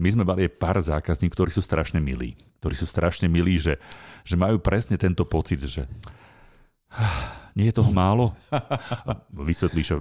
my 0.00 0.08
sme 0.08 0.24
mali 0.24 0.48
pár 0.48 0.80
zákazníkov, 0.80 1.36
ktorí 1.36 1.50
sú 1.52 1.60
strašne 1.60 2.00
milí. 2.00 2.32
Ktorí 2.64 2.72
sú 2.72 2.88
strašne 2.88 3.28
milí, 3.28 3.60
že, 3.60 3.76
že 4.24 4.40
majú 4.40 4.56
presne 4.56 4.96
tento 4.96 5.28
pocit, 5.28 5.60
že 5.60 5.84
nie 7.60 7.68
je 7.68 7.76
toho 7.76 7.92
málo? 7.92 8.32
Vysvetlíš, 9.36 9.86
že 9.92 9.96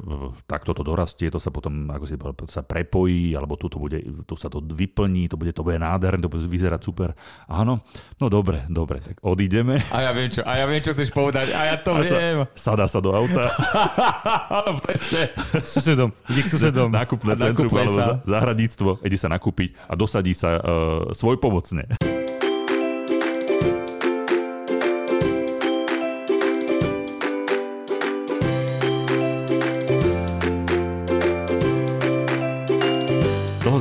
takto 0.47 0.71
to 0.71 0.87
dorastie, 0.87 1.27
to 1.27 1.43
sa 1.43 1.51
potom 1.51 1.91
ako 1.91 2.05
si, 2.07 2.15
sa 2.47 2.63
prepojí, 2.63 3.35
alebo 3.35 3.59
tu, 3.59 3.67
to 3.67 3.75
bude, 3.75 3.99
tu 4.23 4.39
sa 4.39 4.47
to 4.47 4.63
vyplní, 4.63 5.27
to 5.27 5.35
bude, 5.35 5.51
to 5.51 5.59
bude 5.59 5.75
nádherné, 5.75 6.23
to 6.23 6.31
bude 6.31 6.47
vyzerať 6.47 6.79
super. 6.79 7.11
Áno, 7.51 7.83
no 8.15 8.25
dobre, 8.31 8.63
dobre, 8.71 9.03
tak 9.03 9.19
odídeme. 9.27 9.83
A 9.91 10.07
ja 10.07 10.11
viem, 10.15 10.31
čo, 10.31 10.39
a 10.47 10.55
ja 10.55 10.65
viem, 10.71 10.79
čo 10.79 10.95
chceš 10.95 11.11
povedať, 11.11 11.51
a 11.51 11.61
ja 11.67 11.75
to 11.83 11.91
a 11.91 11.99
viem. 11.99 12.47
Sa, 12.55 12.71
sadá 12.71 12.87
sa 12.87 13.03
do 13.03 13.11
auta. 13.11 13.51
Áno, 14.47 14.79
presne. 14.87 15.35
Susedom, 15.59 16.15
ide 16.31 16.41
k 16.45 16.49
susedom. 16.49 16.87
Nákupné 16.87 17.35
centrum, 17.35 17.67
alebo 17.75 17.99
sa. 17.99 18.23
zahradníctvo, 18.23 19.03
ide 19.03 19.17
sa 19.19 19.27
nakúpiť 19.27 19.75
a 19.91 19.99
dosadí 19.99 20.31
sa 20.31 20.55
uh, 20.55 20.63
svoj 21.11 21.35
pomocne. 21.43 21.83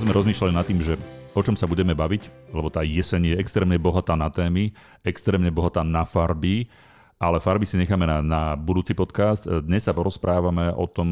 Sme 0.09 0.25
rozmýšľali 0.25 0.57
nad 0.57 0.65
tým, 0.65 0.81
že 0.81 0.97
o 1.37 1.45
čom 1.45 1.53
sa 1.53 1.69
budeme 1.69 1.93
baviť, 1.93 2.49
lebo 2.57 2.73
tá 2.73 2.81
jeseň 2.81 3.29
je 3.29 3.45
extrémne 3.45 3.77
bohatá 3.77 4.17
na 4.17 4.33
témy, 4.33 4.73
extrémne 5.05 5.53
bohatá 5.53 5.85
na 5.85 6.09
farby, 6.09 6.65
ale 7.21 7.37
farby 7.45 7.69
si 7.69 7.77
necháme 7.77 8.09
na, 8.09 8.25
na 8.25 8.43
budúci 8.57 8.97
podcast. 8.97 9.45
Dnes 9.45 9.85
sa 9.85 9.93
porozprávame 9.93 10.73
o 10.73 10.89
tom, 10.89 11.09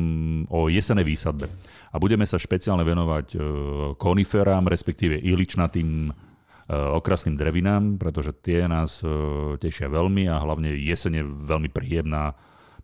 o 0.48 0.72
jesenej 0.72 1.04
výsadbe. 1.04 1.44
A 1.92 2.00
budeme 2.00 2.24
sa 2.24 2.40
špeciálne 2.40 2.88
venovať 2.88 3.36
e, 3.36 3.38
koniferám, 4.00 4.64
respektíve 4.64 5.20
ihličnatým 5.20 6.08
e, 6.08 6.10
okrasným 6.72 7.36
drevinám, 7.36 8.00
pretože 8.00 8.32
tie 8.40 8.64
nás 8.64 9.04
e, 9.04 9.12
tešia 9.60 9.92
veľmi 9.92 10.24
a 10.24 10.40
hlavne 10.40 10.72
jeseň 10.72 11.12
je 11.20 11.24
veľmi 11.44 11.68
príjemná, 11.68 12.32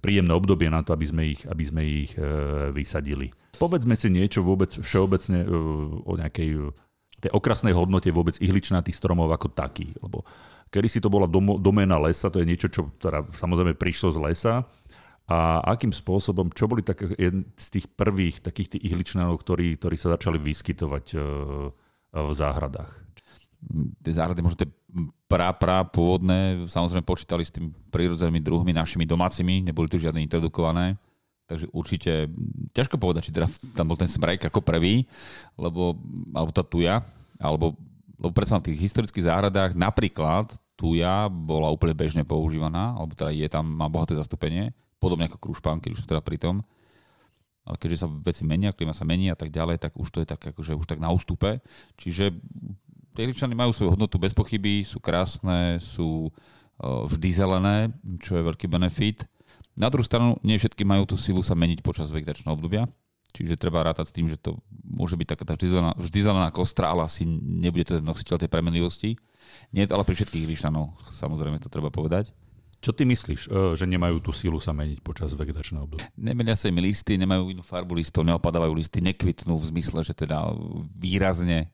príjemné 0.02 0.34
obdobie 0.34 0.66
na 0.66 0.82
to, 0.82 0.90
aby 0.92 1.06
sme 1.06 1.22
ich, 1.30 1.46
aby 1.46 1.62
sme 1.62 1.82
ich 1.86 2.12
vysadili. 2.74 3.30
Povedzme 3.54 3.94
si 3.94 4.10
niečo 4.10 4.42
vôbec 4.42 4.74
všeobecne 4.74 5.46
uh, 5.46 5.54
o 6.02 6.18
nejakej 6.18 6.48
uh, 6.58 6.74
tej 7.22 7.30
okrasnej 7.30 7.70
hodnote 7.70 8.10
vôbec 8.10 8.34
ihličnatých 8.42 8.98
stromov 8.98 9.30
ako 9.30 9.54
taký. 9.54 9.94
Lebo 10.02 10.26
kedy 10.74 10.88
si 10.90 10.98
to 10.98 11.06
bola 11.06 11.30
dom- 11.30 11.62
doména 11.62 12.02
lesa, 12.02 12.34
to 12.34 12.42
je 12.42 12.50
niečo, 12.50 12.66
čo 12.66 12.90
teda 12.98 13.30
samozrejme 13.38 13.78
prišlo 13.78 14.10
z 14.10 14.18
lesa. 14.18 14.54
A 15.30 15.62
akým 15.62 15.94
spôsobom, 15.94 16.50
čo 16.50 16.66
boli 16.66 16.82
tak, 16.82 17.06
z 17.54 17.66
tých 17.70 17.86
prvých 17.94 18.42
takých 18.42 18.74
tých 18.74 18.90
ihličnanov, 18.90 19.38
ktorí, 19.38 19.78
ktorí 19.78 19.94
sa 19.94 20.18
začali 20.18 20.34
vyskytovať 20.42 21.14
v 22.10 22.32
záhradách? 22.34 22.90
Tie 24.02 24.12
záhrady, 24.12 24.42
možno 24.42 24.66
tie 24.66 24.70
pra, 25.28 25.52
pra 25.56 25.84
pôvodné, 25.84 26.68
samozrejme 26.68 27.04
počítali 27.06 27.42
s 27.42 27.54
tým 27.54 27.72
prírodzenými 27.90 28.40
druhmi, 28.40 28.72
našimi 28.76 29.08
domácimi, 29.08 29.64
neboli 29.64 29.88
tu 29.88 29.96
žiadne 29.96 30.20
introdukované 30.20 31.00
Takže 31.52 31.68
určite, 31.74 32.12
ťažko 32.72 32.96
povedať, 32.96 33.28
či 33.28 33.34
teda 33.36 33.44
tam 33.76 33.92
bol 33.92 33.98
ten 34.00 34.08
smrek 34.08 34.48
ako 34.48 34.64
prvý, 34.64 35.04
lebo, 35.60 36.00
alebo 36.32 36.48
tá 36.48 36.64
tuja, 36.64 37.04
alebo, 37.36 37.76
lebo 38.16 38.32
predsa 38.32 38.56
na 38.56 38.64
tých 38.64 38.80
historických 38.80 39.28
záhradách 39.28 39.76
napríklad 39.76 40.48
tuja 40.80 41.28
bola 41.28 41.68
úplne 41.68 41.92
bežne 41.92 42.24
používaná, 42.24 42.96
alebo 42.96 43.12
teda 43.12 43.36
je 43.36 43.48
tam, 43.52 43.68
má 43.68 43.84
bohaté 43.90 44.16
zastúpenie, 44.16 44.72
podobne 44.96 45.28
ako 45.28 45.44
krušpán, 45.44 45.82
keď 45.84 45.92
už 45.92 46.00
sme 46.00 46.10
teda 46.16 46.22
pri 46.24 46.40
tom. 46.40 46.64
Ale 47.68 47.76
keďže 47.76 48.00
sa 48.00 48.08
veci 48.08 48.42
menia, 48.48 48.72
klima 48.72 48.96
sa 48.96 49.04
mení 49.04 49.28
a 49.28 49.36
tak 49.36 49.52
ďalej, 49.52 49.76
tak 49.76 49.94
už 50.00 50.08
to 50.08 50.18
je 50.24 50.26
tak, 50.26 50.40
akože 50.40 50.72
už 50.72 50.86
tak 50.88 50.98
na 50.98 51.12
ústupe. 51.12 51.62
Čiže 52.00 52.34
tie 53.12 53.28
rybčany 53.28 53.52
majú 53.56 53.70
svoju 53.72 53.94
hodnotu 53.94 54.16
bez 54.16 54.32
pochyby, 54.32 54.82
sú 54.82 54.98
krásne, 54.98 55.80
sú 55.80 56.32
vždy 56.82 57.28
zelené, 57.30 57.76
čo 58.18 58.34
je 58.34 58.42
veľký 58.42 58.66
benefit. 58.66 59.28
Na 59.78 59.88
druhú 59.88 60.04
stranu, 60.04 60.36
nie 60.44 60.58
všetky 60.58 60.84
majú 60.84 61.08
tú 61.08 61.16
silu 61.16 61.40
sa 61.40 61.56
meniť 61.56 61.80
počas 61.80 62.12
vegetačného 62.12 62.52
obdobia, 62.52 62.84
čiže 63.32 63.56
treba 63.56 63.86
rátať 63.86 64.12
s 64.12 64.16
tým, 64.16 64.26
že 64.28 64.36
to 64.36 64.60
môže 64.84 65.16
byť 65.16 65.26
taká 65.32 65.44
tá 65.48 65.52
vždy 65.56 65.68
zelená, 65.72 65.92
vždy 65.96 66.18
zelená 66.20 66.48
kostra, 66.52 66.92
ale 66.92 67.08
asi 67.08 67.24
nebude 67.24 67.88
to 67.88 68.02
nositeľ 68.04 68.36
tej 68.36 68.50
premenlivosti. 68.52 69.16
Nie, 69.72 69.88
ale 69.88 70.04
pri 70.04 70.20
všetkých 70.20 70.44
lišanov, 70.44 70.92
samozrejme 71.08 71.56
to 71.62 71.72
treba 71.72 71.88
povedať. 71.88 72.34
Čo 72.82 72.90
ty 72.90 73.06
myslíš, 73.06 73.46
e, 73.46 73.78
že 73.78 73.86
nemajú 73.86 74.18
tú 74.18 74.34
silu 74.34 74.58
sa 74.58 74.74
meniť 74.74 75.06
počas 75.06 75.30
vegetačného 75.38 75.86
obdobia? 75.86 76.10
Nemenia 76.18 76.58
sa 76.58 76.66
im 76.66 76.82
listy, 76.82 77.14
nemajú 77.14 77.54
inú 77.54 77.62
farbu 77.62 77.94
listov, 77.94 78.26
neopadávajú 78.26 78.74
listy, 78.74 78.98
nekvitnú 78.98 79.54
v 79.54 79.68
zmysle, 79.70 80.02
že 80.02 80.18
teda 80.18 80.50
výrazne 80.98 81.70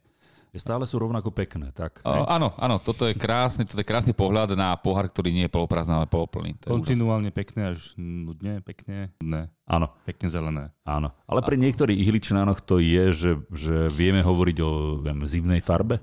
stále 0.56 0.88
sú 0.88 0.96
rovnako 0.96 1.28
pekné, 1.28 1.68
tak? 1.76 2.00
O, 2.00 2.24
áno, 2.24 2.56
áno, 2.56 2.80
toto 2.80 3.04
je 3.04 3.12
krásny, 3.12 3.68
toto 3.68 3.84
je 3.84 3.88
krásny 3.88 4.16
pohľad 4.16 4.56
na 4.56 4.72
pohár, 4.80 5.04
ktorý 5.12 5.28
nie 5.28 5.44
je 5.44 5.52
poloprázdny, 5.52 6.00
ale 6.00 6.08
poloplný. 6.08 6.56
Kontinuálne 6.64 7.28
pekné 7.28 7.76
až 7.76 7.92
nudne, 8.00 8.64
pekne, 8.64 9.12
ne. 9.20 9.52
Áno. 9.68 9.92
Pekne 10.08 10.32
zelené. 10.32 10.64
Áno. 10.88 11.12
Ale 11.28 11.44
pri 11.44 11.60
niektorých 11.60 12.00
ihličnánoch 12.00 12.64
to 12.64 12.80
je, 12.80 13.12
že, 13.12 13.32
že 13.52 13.92
vieme 13.92 14.24
hovoriť 14.24 14.56
o 14.64 14.70
viem, 15.04 15.20
zimnej 15.28 15.60
farbe? 15.60 16.00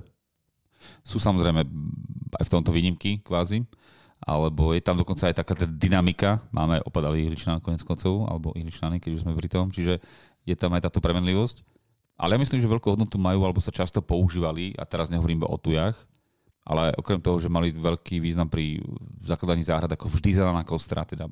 Sú 1.01 1.17
samozrejme 1.17 1.65
aj 2.37 2.43
v 2.45 2.53
tomto 2.53 2.69
výnimky 2.69 3.25
kvázi 3.25 3.65
alebo 4.25 4.73
je 4.73 4.81
tam 4.81 4.97
dokonca 4.97 5.29
aj 5.29 5.37
taká 5.37 5.53
tá 5.53 5.67
dynamika, 5.69 6.41
máme 6.49 6.81
opadavý 6.81 7.29
ihličnán 7.29 7.61
konec 7.61 7.85
koncov, 7.85 8.25
alebo 8.25 8.57
ihličnány, 8.57 8.97
keď 8.97 9.11
už 9.13 9.23
sme 9.27 9.37
pri 9.37 9.47
tom, 9.51 9.69
čiže 9.69 10.01
je 10.47 10.55
tam 10.57 10.73
aj 10.73 10.89
táto 10.89 10.97
premenlivosť. 10.97 11.61
Ale 12.15 12.35
ja 12.35 12.41
myslím, 12.41 12.63
že 12.63 12.71
veľkú 12.71 12.95
hodnotu 12.95 13.19
majú, 13.19 13.43
alebo 13.43 13.59
sa 13.59 13.75
často 13.75 13.99
používali, 13.99 14.71
a 14.79 14.87
teraz 14.87 15.11
nehovorím 15.11 15.43
o 15.43 15.59
tujach, 15.59 15.95
ale 16.65 16.95
okrem 16.97 17.21
toho, 17.21 17.37
že 17.37 17.51
mali 17.51 17.69
veľký 17.69 18.17
význam 18.17 18.49
pri 18.49 18.81
zakladaní 19.21 19.61
záhrad, 19.61 19.91
ako 19.93 20.09
vždy 20.09 20.29
zelená 20.33 20.65
kostra, 20.65 21.05
teda 21.05 21.29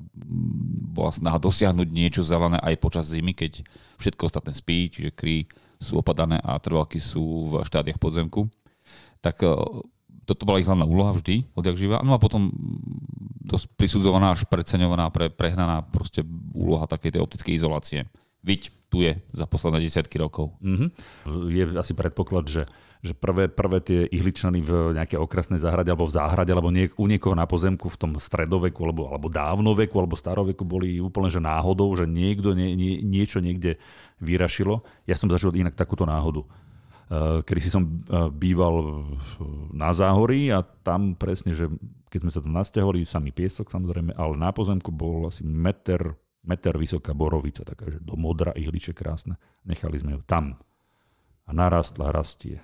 bola 0.94 1.10
snaha 1.10 1.42
dosiahnuť 1.42 1.88
niečo 1.90 2.22
zelené 2.22 2.62
aj 2.62 2.78
počas 2.78 3.10
zimy, 3.10 3.34
keď 3.34 3.66
všetko 3.98 4.30
ostatné 4.30 4.54
spí, 4.54 4.86
čiže 4.86 5.10
kry 5.10 5.50
sú 5.82 5.98
opadané 5.98 6.38
a 6.38 6.54
trvalky 6.62 7.02
sú 7.02 7.50
v 7.50 7.66
štádiach 7.66 7.98
podzemku. 7.98 8.46
Tak 9.18 9.42
e, 9.42 9.50
toto 10.22 10.46
bola 10.46 10.62
ich 10.62 10.70
hlavná 10.70 10.86
úloha 10.86 11.10
vždy, 11.18 11.50
odjak 11.58 11.76
živa. 11.82 11.98
No 12.06 12.14
a 12.14 12.22
potom 12.22 12.54
dosť 13.42 13.74
prisudzovaná 13.74 14.38
až 14.38 14.46
preceňovaná, 14.46 15.10
pre, 15.10 15.34
prehnaná 15.34 15.82
proste 15.82 16.22
úloha 16.54 16.86
takej 16.86 17.18
tej 17.18 17.20
optickej 17.26 17.54
izolácie. 17.58 18.00
Viď 18.44 18.70
tu 18.92 19.02
je 19.02 19.18
za 19.34 19.48
posledné 19.48 19.82
desiatky 19.82 20.20
rokov. 20.20 20.54
Mm-hmm. 20.62 20.88
Je 21.50 21.64
asi 21.74 21.96
predpoklad, 21.98 22.46
že, 22.46 22.68
že 23.02 23.16
prvé, 23.16 23.50
prvé 23.50 23.82
tie 23.82 24.00
ihličnany 24.06 24.62
v 24.62 24.94
nejakej 24.94 25.18
okrasnej 25.18 25.58
záhrade 25.58 25.90
alebo 25.90 26.06
v 26.06 26.14
záhrade 26.14 26.52
alebo 26.54 26.70
niek- 26.70 26.94
u 26.94 27.08
niekoho 27.10 27.34
na 27.34 27.48
pozemku 27.48 27.90
v 27.90 27.98
tom 27.98 28.12
stredoveku 28.20 28.78
alebo, 28.86 29.10
alebo 29.10 29.26
dávnoveku 29.32 29.98
alebo 29.98 30.14
staroveku 30.14 30.62
boli 30.62 31.02
úplne 31.02 31.32
že 31.32 31.42
náhodou, 31.42 31.90
že 31.98 32.06
niekto 32.06 32.54
nie, 32.54 32.76
nie, 32.78 33.02
niečo 33.02 33.42
niekde 33.42 33.82
vyrašilo. 34.22 34.86
Ja 35.10 35.18
som 35.18 35.26
zažil 35.26 35.56
inak 35.58 35.74
takúto 35.74 36.06
náhodu. 36.06 36.46
Eh, 37.04 37.44
kedy 37.44 37.60
si 37.60 37.68
som 37.68 37.84
eh, 37.84 38.32
býval 38.32 39.04
na 39.76 39.92
záhorí 39.92 40.48
a 40.48 40.64
tam 40.64 41.12
presne, 41.12 41.52
že 41.52 41.68
keď 42.08 42.18
sme 42.24 42.30
sa 42.32 42.40
tam 42.40 42.52
nasťahovali, 42.54 43.04
samý 43.04 43.34
piesok 43.34 43.68
samozrejme, 43.68 44.14
ale 44.16 44.34
na 44.38 44.54
pozemku 44.54 44.88
bol 44.88 45.28
asi 45.28 45.42
meter 45.44 46.14
meter 46.44 46.76
vysoká 46.76 47.16
borovica, 47.16 47.64
taká, 47.64 47.88
že 47.88 47.98
do 48.00 48.14
modra 48.14 48.52
ihliče 48.52 48.92
krásne. 48.92 49.40
Nechali 49.64 49.96
sme 49.98 50.16
ju 50.16 50.22
tam. 50.24 50.60
A 51.44 51.52
narastla, 51.52 52.08
rastie, 52.08 52.56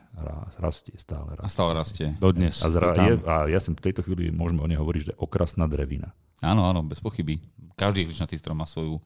rastie, 0.57 0.97
stále 0.97 1.37
rastie. 1.37 1.45
A 1.45 1.53
stále 1.53 1.73
rastie. 1.77 2.07
Dodnes. 2.17 2.65
A, 2.65 2.73
zra, 2.73 2.97
je, 2.97 3.21
a 3.29 3.45
ja 3.45 3.61
som 3.61 3.77
v 3.77 3.85
tejto 3.85 4.01
chvíli, 4.01 4.33
môžeme 4.33 4.65
o 4.65 4.69
nej 4.69 4.81
hovoriť, 4.81 5.13
že 5.13 5.19
okrasná 5.21 5.69
drevina. 5.69 6.17
Áno, 6.41 6.65
áno, 6.65 6.81
bez 6.81 6.97
pochyby. 7.05 7.45
Každý 7.77 8.09
ihličnatý 8.09 8.41
strom 8.41 8.57
má 8.57 8.65
svoju, 8.65 8.97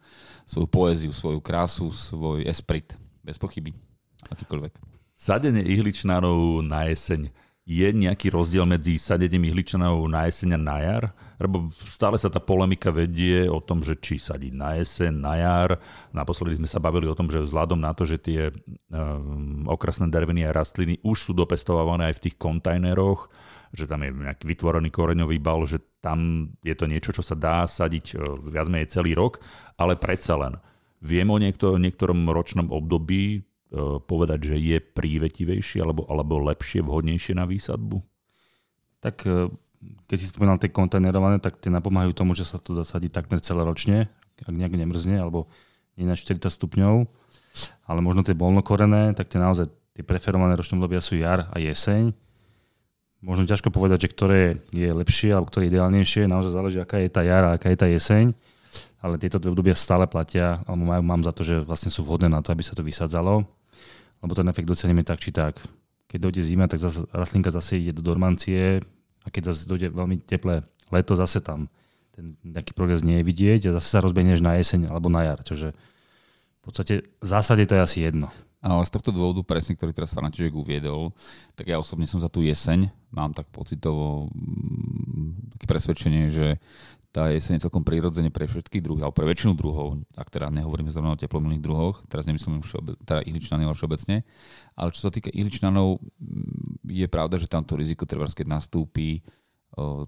svoju 0.47 0.71
poéziu, 0.71 1.11
svoju 1.11 1.43
krásu, 1.43 1.91
svoj 1.91 2.47
esprit. 2.47 2.95
Bez 3.27 3.35
pochyby. 3.35 3.75
Akýkoľvek. 4.31 4.79
Sadenie 5.19 5.67
ihličnárov 5.67 6.63
na 6.63 6.87
jeseň 6.87 7.35
je 7.65 7.89
nejaký 7.89 8.29
rozdiel 8.29 8.69
medzi 8.69 9.01
sadením 9.01 9.49
ihličanov 9.49 10.05
na 10.05 10.29
jeseň 10.29 10.57
a 10.57 10.61
na 10.61 10.79
jar? 10.85 11.05
Lebo 11.41 11.73
stále 11.73 12.21
sa 12.21 12.29
tá 12.29 12.37
polemika 12.37 12.93
vedie 12.93 13.49
o 13.49 13.57
tom, 13.59 13.81
že 13.81 13.97
či 13.97 14.21
sadiť 14.21 14.53
na 14.53 14.77
jeseň, 14.77 15.13
na 15.17 15.35
jar. 15.41 15.71
Naposledy 16.13 16.61
sme 16.61 16.69
sa 16.69 16.77
bavili 16.77 17.09
o 17.09 17.17
tom, 17.17 17.33
že 17.33 17.41
vzhľadom 17.41 17.81
na 17.81 17.97
to, 17.97 18.05
že 18.05 18.21
tie 18.21 18.53
um, 18.53 19.65
okrasné 19.65 20.13
derviny 20.13 20.45
a 20.45 20.53
rastliny 20.53 21.01
už 21.01 21.17
sú 21.25 21.33
dopestované 21.33 22.13
aj 22.13 22.21
v 22.21 22.25
tých 22.29 22.37
kontajneroch, 22.37 23.33
že 23.73 23.89
tam 23.89 24.05
je 24.05 24.13
nejaký 24.13 24.45
vytvorený 24.45 24.93
koreňový 24.93 25.41
bal, 25.41 25.65
že 25.65 25.81
tam 26.05 26.53
je 26.61 26.77
to 26.77 26.85
niečo, 26.85 27.17
čo 27.17 27.25
sa 27.25 27.33
dá 27.33 27.65
sadiť 27.65 28.07
uh, 28.15 28.45
viac 28.45 28.69
menej 28.69 28.93
celý 28.93 29.17
rok, 29.17 29.41
ale 29.81 29.97
predsa 29.97 30.37
len. 30.37 30.61
Viem 31.01 31.33
o 31.33 31.41
niektor- 31.41 31.81
niektorom 31.81 32.29
ročnom 32.29 32.69
období, 32.69 33.41
povedať, 34.05 34.55
že 34.55 34.57
je 34.57 34.79
prívetivejšie 34.79 35.83
alebo, 35.83 36.07
alebo 36.07 36.39
lepšie, 36.43 36.85
vhodnejšie 36.85 37.35
na 37.35 37.49
výsadbu? 37.49 37.99
Tak 39.03 39.17
e, 39.27 39.51
keď 40.09 40.17
si 40.17 40.31
spomínal 40.31 40.57
tie 40.57 40.73
kontajnerované, 40.73 41.43
tak 41.43 41.61
tie 41.61 41.69
napomáhajú 41.69 42.17
tomu, 42.17 42.33
že 42.33 42.49
sa 42.49 42.57
to 42.57 42.73
dosadí 42.73 43.13
takmer 43.13 43.43
celé 43.45 43.67
ročne, 43.67 44.09
ak 44.41 44.55
nejak 44.55 44.75
nemrzne, 44.75 45.21
alebo 45.21 45.51
nie 45.99 46.09
na 46.09 46.17
40 46.19 46.49
stupňov. 46.51 47.07
Ale 47.87 48.01
možno 48.03 48.27
tie 48.27 48.35
voľnokorené, 48.35 49.15
tak 49.15 49.31
tie 49.31 49.39
naozaj 49.39 49.71
tie 49.95 50.03
preferované 50.03 50.59
ročné 50.59 50.75
obdobia 50.75 50.99
sú 50.99 51.15
jar 51.15 51.47
a 51.55 51.57
jeseň. 51.63 52.11
Možno 53.25 53.49
ťažko 53.49 53.73
povedať, 53.73 54.05
že 54.05 54.13
ktoré 54.13 54.43
je 54.69 54.91
lepšie 54.91 55.33
alebo 55.33 55.49
ktoré 55.49 55.65
je 55.67 55.79
ideálnejšie. 55.79 56.29
Naozaj 56.29 56.53
záleží, 56.53 56.79
aká 56.83 57.01
je 57.01 57.09
tá 57.09 57.25
jar 57.25 57.47
a 57.47 57.57
aká 57.57 57.73
je 57.73 57.79
tá 57.79 57.89
jeseň. 57.89 58.37
Ale 59.01 59.17
tieto 59.17 59.41
dve 59.41 59.55
obdobia 59.55 59.77
stále 59.77 60.05
platia, 60.05 60.61
alebo 60.69 60.85
mám 61.01 61.23
za 61.25 61.33
to, 61.33 61.45
že 61.45 61.63
vlastne 61.65 61.89
sú 61.89 62.05
vhodné 62.05 62.29
na 62.29 62.45
to, 62.45 62.53
aby 62.53 62.61
sa 62.61 62.77
to 62.77 62.85
vysadzalo. 62.85 63.49
Lebo 64.25 64.33
ten 64.33 64.49
efekt 64.49 64.65
dosiahneme 64.65 65.05
tak 65.05 65.21
či 65.21 65.37
tak. 65.37 65.61
Keď 66.09 66.19
dojde 66.19 66.41
zima, 66.41 66.65
tak 66.65 66.81
zase, 66.81 67.05
rastlinka 67.13 67.53
zase 67.53 67.77
ide 67.77 67.93
do 67.93 68.01
dormancie 68.01 68.81
a 69.21 69.29
keď 69.29 69.53
zase 69.53 69.69
dojde 69.69 69.93
veľmi 69.93 70.25
teplé 70.25 70.65
leto, 70.89 71.13
zase 71.13 71.45
tam 71.45 71.69
ten 72.15 72.39
nejaký 72.41 72.73
progres 72.73 73.05
nie 73.05 73.21
je 73.21 73.27
vidieť 73.27 73.61
a 73.69 73.75
zase 73.77 73.89
sa 73.91 74.01
rozbehneš 74.01 74.41
na 74.41 74.57
jeseň 74.57 74.89
alebo 74.89 75.13
na 75.13 75.29
jar. 75.29 75.45
Čiže 75.45 75.75
v 75.75 76.63
podstate 76.65 77.05
v 77.05 77.27
zásade 77.27 77.69
to 77.69 77.77
je 77.77 77.85
asi 77.85 77.99
jedno. 78.01 78.33
Ale 78.65 78.81
z 78.89 78.97
tohto 78.97 79.13
dôvodu, 79.13 79.45
presne, 79.45 79.77
ktorý 79.77 79.93
teraz 79.93 80.17
František 80.17 80.57
uviedol, 80.57 81.13
tak 81.53 81.69
ja 81.69 81.77
osobne 81.77 82.09
som 82.09 82.17
za 82.17 82.33
tú 82.33 82.41
jeseň. 82.41 82.89
Mám 83.13 83.37
tak 83.37 83.45
pocitovo 83.53 84.33
mm, 84.33 85.53
také 85.53 85.69
presvedčenie, 85.69 86.33
že 86.33 86.57
tá 87.15 87.31
jeseň 87.31 87.63
je 87.63 87.71
celkom 87.71 87.87
prirodzene 87.87 88.35
pre 88.35 88.51
všetky 88.51 88.83
druhy, 88.83 89.07
alebo 89.07 89.15
pre 89.15 89.31
väčšinu 89.31 89.55
druhov, 89.55 90.03
ak 90.19 90.35
teda 90.35 90.51
nehovoríme 90.51 90.91
zrovna 90.91 91.15
o 91.15 91.21
teplomilných 91.23 91.63
druhoch, 91.63 92.03
teraz 92.11 92.27
nemyslím 92.27 92.59
všeobe, 92.67 92.99
teda 93.07 93.23
ihličnany, 93.23 93.63
ale 93.63 93.79
všeobecne. 93.79 94.27
Ale 94.75 94.91
čo 94.91 95.07
sa 95.07 95.15
týka 95.15 95.31
ihličnanov, 95.31 96.03
mm, 96.03 96.83
je 96.91 97.07
pravda, 97.07 97.39
že 97.39 97.47
tamto 97.47 97.79
riziko, 97.79 98.03
treba, 98.03 98.27
keď 98.27 98.51
nastúpi, 98.51 99.23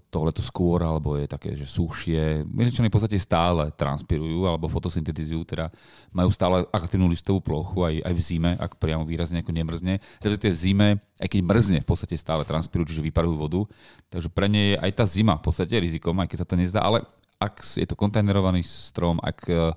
tohleto 0.07 0.39
skôr, 0.39 0.79
alebo 0.79 1.19
je 1.19 1.27
také, 1.27 1.51
že 1.51 1.67
sušie. 1.67 2.47
Miličany 2.47 2.87
v 2.87 2.95
podstate 2.95 3.19
stále 3.19 3.67
transpirujú 3.75 4.47
alebo 4.47 4.71
fotosyntetizujú, 4.71 5.43
teda 5.43 5.67
majú 6.15 6.31
stále 6.31 6.63
aktívnu 6.71 7.11
listovú 7.11 7.43
plochu 7.43 7.83
aj, 7.83 7.95
aj 8.07 8.13
v 8.15 8.21
zime, 8.23 8.51
ak 8.55 8.79
priamo 8.79 9.03
výrazne 9.03 9.43
ako 9.43 9.51
nemrzne. 9.51 9.99
Teda 10.23 10.39
v 10.39 10.55
zime, 10.55 10.87
aj 11.19 11.27
keď 11.27 11.39
mrzne, 11.43 11.79
v 11.83 11.87
podstate 11.87 12.15
stále 12.15 12.47
transpirujú, 12.47 12.95
čiže 12.95 13.03
vyparujú 13.11 13.35
vodu. 13.35 13.61
Takže 14.07 14.31
pre 14.31 14.47
ne 14.47 14.63
je 14.71 14.75
aj 14.79 14.91
tá 14.95 15.03
zima 15.03 15.35
v 15.35 15.43
podstate 15.51 15.75
rizikom, 15.75 16.15
aj 16.23 16.27
keď 16.31 16.37
sa 16.39 16.47
to 16.47 16.55
nezdá, 16.55 16.79
ale 16.79 17.03
ak 17.37 17.59
je 17.59 17.85
to 17.85 17.99
kontajnerovaný 17.99 18.63
strom, 18.63 19.19
ak 19.19 19.51
e, 19.51 19.75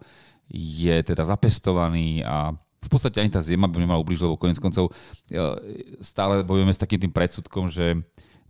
je 0.55 0.97
teda 1.03 1.27
zapestovaný 1.27 2.23
a 2.23 2.55
v 2.81 2.89
podstate 2.89 3.21
ani 3.21 3.29
tá 3.29 3.43
zima 3.45 3.69
by 3.69 3.77
nemala 3.77 4.01
ubližiť, 4.01 4.25
lebo 4.25 4.41
konec 4.41 4.57
koncov 4.57 4.95
e, 5.29 5.43
stále 6.01 6.47
bojujeme 6.47 6.73
s 6.73 6.81
takým 6.81 7.03
tým 7.05 7.13
predsudkom, 7.13 7.69
že 7.69 8.01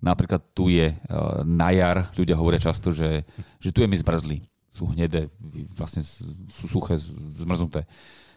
Napríklad 0.01 0.41
tu 0.57 0.73
je 0.73 0.97
uh, 0.97 1.45
na 1.45 1.71
jar, 1.77 2.09
ľudia 2.17 2.37
hovoria 2.37 2.61
často, 2.61 2.89
že, 2.89 3.29
že 3.61 3.71
tu 3.73 3.85
je 3.85 3.89
mi 3.89 3.97
zmrzli. 4.01 4.41
Sú 4.73 4.89
hnedé, 4.89 5.29
vlastne 5.77 6.01
sú 6.49 6.65
suché, 6.69 6.97
zmrznuté. 7.37 7.85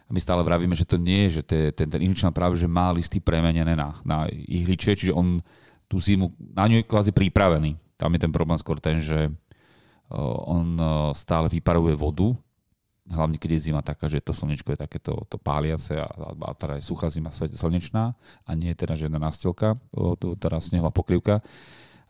A 0.07 0.12
my 0.12 0.19
stále 0.19 0.44
vravíme, 0.44 0.75
že 0.75 0.83
to 0.83 1.00
nie 1.00 1.27
je, 1.30 1.39
že 1.39 1.44
te, 1.48 1.60
ten, 1.71 1.88
ten 1.88 2.01
ihličná 2.04 2.36
práve 2.36 2.60
že 2.60 2.68
má 2.68 2.92
listy 2.92 3.24
premenené 3.24 3.80
na, 3.80 3.95
na 4.04 4.27
ihličie, 4.27 5.00
čiže 5.00 5.15
on 5.15 5.39
tú 5.88 6.04
zimu, 6.04 6.36
na 6.51 6.68
ňu 6.68 6.83
je 6.83 6.89
kvázi 6.89 7.12
pripravený. 7.15 7.80
Tam 7.95 8.12
je 8.12 8.19
ten 8.19 8.33
problém 8.33 8.60
skôr 8.60 8.81
ten, 8.83 9.00
že 9.00 9.30
uh, 9.30 10.38
on 10.50 10.75
uh, 10.75 11.15
stále 11.15 11.48
vyparuje 11.48 11.95
vodu, 11.95 12.36
hlavne 13.09 13.35
keď 13.35 13.50
je 13.55 13.65
zima 13.71 13.81
taká, 13.83 14.07
že 14.07 14.23
to 14.23 14.31
slnečko 14.31 14.75
je 14.75 14.79
takéto 14.79 15.27
to 15.27 15.35
páliace 15.35 15.91
a, 16.00 16.07
a 16.07 16.51
teda 16.55 16.79
je 16.79 16.88
suchá 16.88 17.11
zima 17.11 17.31
slnečná 17.33 18.15
a 18.47 18.50
nie 18.55 18.71
je 18.71 18.79
teda 18.79 18.95
žiadna 18.95 19.19
nástelka, 19.19 19.75
teda 20.39 20.63
snehová 20.63 20.88
pokrývka. 20.94 21.44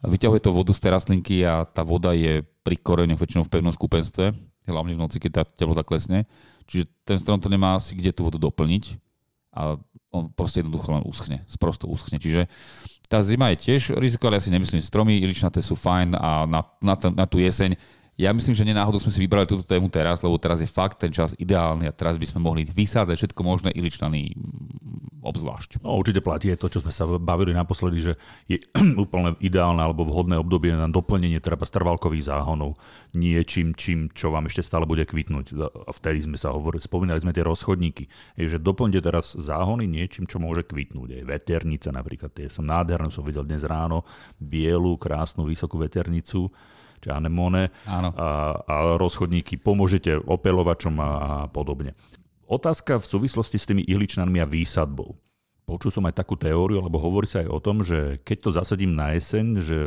Vyťahuje 0.03 0.41
to 0.43 0.51
vodu 0.51 0.71
z 0.75 0.83
tej 0.83 0.91
rastlinky 0.93 1.35
a 1.47 1.63
tá 1.63 1.81
voda 1.81 2.11
je 2.13 2.43
pri 2.61 2.75
koreňoch 2.75 3.17
väčšinou 3.17 3.47
v 3.47 3.53
pevnom 3.53 3.73
skupenstve, 3.73 4.35
hlavne 4.67 4.93
v 4.93 5.01
noci, 5.01 5.17
keď 5.17 5.31
tá 5.31 5.43
teplota 5.47 5.81
klesne. 5.81 6.27
Čiže 6.67 6.91
ten 7.07 7.17
strom 7.17 7.39
to 7.39 7.47
nemá 7.47 7.79
si 7.79 7.95
kde 7.95 8.11
tú 8.11 8.27
vodu 8.27 8.37
doplniť 8.37 8.99
a 9.55 9.79
on 10.13 10.29
proste 10.29 10.61
jednoducho 10.61 10.93
len 10.93 11.03
uschne, 11.07 11.41
sprosto 11.49 11.89
uschne. 11.89 12.21
Čiže 12.21 12.45
tá 13.09 13.21
zima 13.25 13.49
je 13.53 13.69
tiež 13.69 13.97
riziko, 13.97 14.29
ale 14.29 14.37
ja 14.37 14.45
si 14.45 14.53
nemyslím, 14.53 14.81
stromy 14.81 15.17
iličnaté 15.21 15.61
sú 15.61 15.73
fajn 15.73 16.17
a 16.17 16.45
na, 16.45 16.61
na, 16.81 16.95
na 17.13 17.25
tú 17.25 17.41
jeseň 17.41 17.73
ja 18.13 18.29
myslím, 18.29 18.53
že 18.53 18.61
nenáhodou 18.61 19.01
sme 19.01 19.09
si 19.09 19.25
vybrali 19.25 19.49
túto 19.49 19.65
tému 19.65 19.89
teraz, 19.89 20.21
lebo 20.21 20.37
teraz 20.37 20.61
je 20.61 20.69
fakt 20.69 21.01
ten 21.01 21.09
čas 21.09 21.33
ideálny 21.33 21.89
a 21.89 21.93
teraz 21.93 22.21
by 22.21 22.29
sme 22.29 22.45
mohli 22.45 22.61
vysádzať 22.61 23.17
všetko 23.17 23.41
možné 23.41 23.69
iličnany 23.73 24.37
mm, 24.37 25.25
obzvlášť. 25.25 25.81
No, 25.81 25.97
určite 25.97 26.21
platí 26.21 26.53
je 26.53 26.61
to, 26.61 26.69
čo 26.69 26.85
sme 26.85 26.93
sa 26.93 27.09
bavili 27.17 27.57
naposledy, 27.57 28.05
že 28.05 28.13
je 28.45 28.61
úplne 29.03 29.33
ideálne 29.41 29.81
alebo 29.81 30.05
vhodné 30.05 30.37
obdobie 30.37 30.77
na 30.77 30.85
doplnenie 30.85 31.41
treba 31.41 31.65
strvalkových 31.65 32.29
záhonov 32.29 32.77
niečím, 33.17 33.73
čím, 33.73 34.13
čo 34.13 34.29
vám 34.29 34.45
ešte 34.45 34.61
stále 34.61 34.85
bude 34.85 35.09
kvitnúť. 35.09 35.57
A 35.89 35.89
vtedy 35.89 36.21
sme 36.21 36.37
sa 36.37 36.53
hovorili, 36.53 36.85
spomínali 36.85 37.17
sme 37.17 37.33
tie 37.33 37.41
rozchodníky. 37.41 38.05
Je, 38.37 38.45
že 38.45 38.61
doplňte 38.61 39.01
teraz 39.01 39.33
záhony 39.33 39.89
niečím, 39.89 40.29
čo 40.29 40.37
môže 40.37 40.61
kvitnúť. 40.69 41.17
Je 41.17 41.21
veternica 41.25 41.89
napríklad, 41.89 42.29
tie 42.29 42.45
som 42.45 42.69
nádhernú, 42.69 43.09
som 43.09 43.25
videl 43.25 43.41
dnes 43.41 43.65
ráno, 43.65 44.05
bielu, 44.37 45.01
krásnu, 45.01 45.49
vysokú 45.49 45.81
veternicu 45.81 46.53
či 47.03 47.11
anemone 47.11 47.67
Áno. 47.83 48.15
A, 48.15 48.55
a 48.63 48.75
rozchodníky, 48.95 49.59
pomôžete 49.59 50.15
opelovačom 50.15 50.95
a, 51.03 51.03
a 51.03 51.31
podobne. 51.51 51.99
Otázka 52.47 53.03
v 53.03 53.05
súvislosti 53.05 53.59
s 53.59 53.67
tými 53.67 53.83
ihličnanmi 53.83 54.39
a 54.39 54.47
výsadbou. 54.47 55.19
Počul 55.63 55.95
som 55.95 56.03
aj 56.03 56.19
takú 56.19 56.35
teóriu, 56.35 56.83
lebo 56.83 56.99
hovorí 56.99 57.23
sa 57.23 57.39
aj 57.39 57.47
o 57.47 57.59
tom, 57.63 57.87
že 57.87 58.19
keď 58.27 58.37
to 58.43 58.49
zasadím 58.51 58.99
na 58.99 59.15
jeseň, 59.15 59.63
že 59.63 59.77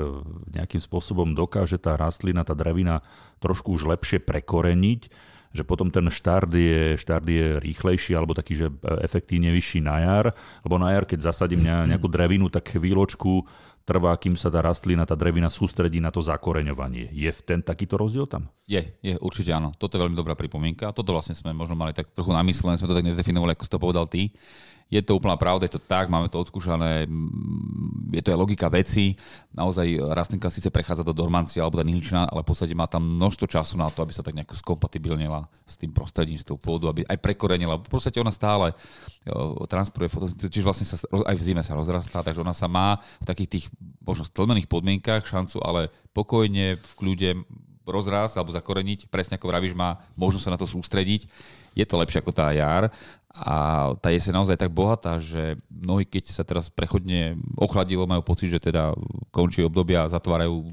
nejakým 0.57 0.81
spôsobom 0.81 1.37
dokáže 1.37 1.77
tá 1.77 2.01
rastlina, 2.01 2.49
tá 2.49 2.57
drevina 2.57 3.05
trošku 3.45 3.77
už 3.77 3.85
lepšie 3.85 4.25
prekoreniť, 4.25 5.01
že 5.53 5.63
potom 5.69 5.93
ten 5.93 6.09
štart 6.09 6.49
je, 6.49 6.97
štart 6.97 7.29
je 7.29 7.61
rýchlejší 7.61 8.17
alebo 8.17 8.33
taký, 8.33 8.57
že 8.57 8.73
efektívne 9.05 9.53
vyšší 9.53 9.85
na 9.85 9.97
jar, 10.01 10.27
lebo 10.65 10.81
na 10.81 10.97
jar, 10.97 11.05
keď 11.05 11.29
zasadím 11.29 11.65
nejakú 11.65 12.09
drevinu, 12.09 12.49
tak 12.49 12.73
chvíľočku 12.73 13.45
trvá, 13.87 14.13
kým 14.19 14.35
sa 14.35 14.51
tá 14.51 14.59
rastlina, 14.61 15.07
tá 15.07 15.15
drevina 15.15 15.47
sústredí 15.47 16.03
na 16.03 16.11
to 16.11 16.19
zakoreňovanie. 16.19 17.15
Je 17.15 17.31
v 17.31 17.41
ten 17.47 17.63
takýto 17.63 17.95
rozdiel 17.95 18.27
tam? 18.27 18.51
Je, 18.67 18.83
je, 18.99 19.15
určite 19.23 19.55
áno. 19.55 19.71
Toto 19.79 19.95
je 19.95 20.03
veľmi 20.03 20.19
dobrá 20.19 20.35
pripomienka. 20.35 20.91
Toto 20.91 21.15
vlastne 21.15 21.39
sme 21.39 21.55
možno 21.55 21.79
mali 21.79 21.95
tak 21.95 22.11
trochu 22.11 22.35
namyslené, 22.35 22.77
sme 22.77 22.91
to 22.91 22.99
tak 22.99 23.07
nedefinovali, 23.07 23.55
ako 23.55 23.65
si 23.65 23.73
to 23.73 23.79
povedal 23.79 24.05
ty 24.11 24.35
je 24.87 25.03
to 25.03 25.19
úplná 25.19 25.35
pravda, 25.35 25.67
je 25.67 25.75
to 25.75 25.83
tak, 25.83 26.07
máme 26.07 26.31
to 26.31 26.39
odskúšané, 26.39 27.11
je 28.15 28.23
to 28.23 28.31
aj 28.31 28.39
logika 28.39 28.71
veci. 28.71 29.19
Naozaj 29.51 29.99
rastlinka 30.15 30.47
síce 30.47 30.71
prechádza 30.71 31.03
do 31.03 31.11
dormancie 31.11 31.59
alebo 31.59 31.83
do 31.83 31.83
nihličná, 31.83 32.31
ale 32.31 32.47
v 32.47 32.55
podstate 32.55 32.71
má 32.71 32.87
tam 32.87 33.03
množstvo 33.03 33.51
času 33.51 33.75
na 33.83 33.91
to, 33.91 34.07
aby 34.07 34.15
sa 34.15 34.23
tak 34.23 34.39
nejako 34.39 34.55
skompatibilnila 34.55 35.51
s 35.67 35.75
tým 35.75 35.91
prostredím, 35.91 36.39
s 36.39 36.47
tou 36.47 36.55
pôdu, 36.55 36.87
aby 36.87 37.03
aj 37.03 37.19
prekorenila. 37.19 37.83
V 37.83 37.91
podstate 37.91 38.23
ona 38.23 38.31
stále 38.31 38.79
transportuje 39.67 40.07
fotosyntézu, 40.07 40.55
čiže 40.55 40.67
vlastne 40.71 40.87
sa, 40.87 41.03
aj 41.03 41.35
v 41.35 41.43
zime 41.43 41.67
sa 41.67 41.75
rozrastá, 41.75 42.23
takže 42.23 42.47
ona 42.47 42.55
sa 42.55 42.71
má 42.71 43.03
v 43.19 43.27
takých 43.27 43.51
tých 43.59 43.67
možno 44.07 44.23
stlmených 44.23 44.71
podmienkach 44.71 45.27
šancu, 45.27 45.59
ale 45.67 45.91
pokojne, 46.15 46.79
v 46.79 46.93
kľude 46.95 47.31
rozrásť 47.87 48.39
alebo 48.39 48.55
zakoreniť, 48.55 49.11
presne 49.11 49.35
ako 49.35 49.51
vravíš, 49.51 49.75
má 49.75 49.99
možnosť 50.15 50.45
sa 50.47 50.55
na 50.55 50.59
to 50.59 50.67
sústrediť. 50.67 51.27
Je 51.77 51.85
to 51.85 52.01
lepšie 52.01 52.25
ako 52.25 52.33
tá 52.33 52.51
jar 52.57 52.89
a 53.37 53.93
tá 54.01 54.09
jeseň 54.09 54.41
naozaj 54.41 54.57
tak 54.57 54.73
bohatá, 54.73 55.21
že 55.21 55.61
mnohí, 55.69 56.09
keď 56.09 56.25
sa 56.33 56.41
teraz 56.41 56.73
prechodne 56.73 57.37
ochladilo, 57.61 58.09
majú 58.09 58.25
pocit, 58.25 58.49
že 58.49 58.57
teda 58.57 58.97
končí 59.29 59.61
obdobia 59.61 60.09
a 60.09 60.13
zatvárajú 60.13 60.65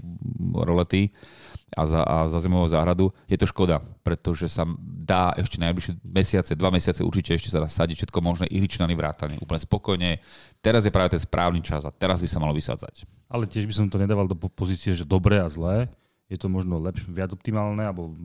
rolety 0.64 1.12
a 1.76 1.84
za, 1.84 2.02
a 2.08 2.16
za 2.32 2.40
zimovú 2.40 2.64
záhradu. 2.72 3.12
Je 3.28 3.36
to 3.36 3.44
škoda, 3.44 3.84
pretože 4.00 4.48
sa 4.48 4.64
dá 4.80 5.36
ešte 5.36 5.60
najbližšie 5.60 6.00
mesiace, 6.08 6.56
dva 6.56 6.72
mesiace 6.72 7.04
určite 7.04 7.36
ešte 7.36 7.52
sa 7.52 7.60
dá 7.60 7.68
sadiť 7.68 8.08
všetko 8.08 8.20
možné 8.24 8.46
ihličnany 8.48 8.96
vrátane. 8.96 9.36
Úplne 9.44 9.62
spokojne. 9.68 10.10
Teraz 10.64 10.88
je 10.88 10.96
práve 10.96 11.20
ten 11.20 11.22
správny 11.22 11.60
čas 11.60 11.84
a 11.84 11.92
teraz 11.92 12.24
by 12.24 12.30
sa 12.32 12.40
malo 12.40 12.56
vysádzať. 12.56 13.04
Ale 13.28 13.44
tiež 13.44 13.68
by 13.68 13.74
som 13.76 13.86
to 13.92 14.00
nedával 14.00 14.24
do 14.24 14.40
pozície, 14.40 14.96
že 14.96 15.04
dobré 15.04 15.44
a 15.44 15.52
zlé. 15.52 15.92
Je 16.32 16.40
to 16.40 16.48
možno 16.48 16.80
lepšie, 16.80 17.12
viac 17.12 17.36
optimálne 17.36 17.84
alebo 17.84 18.16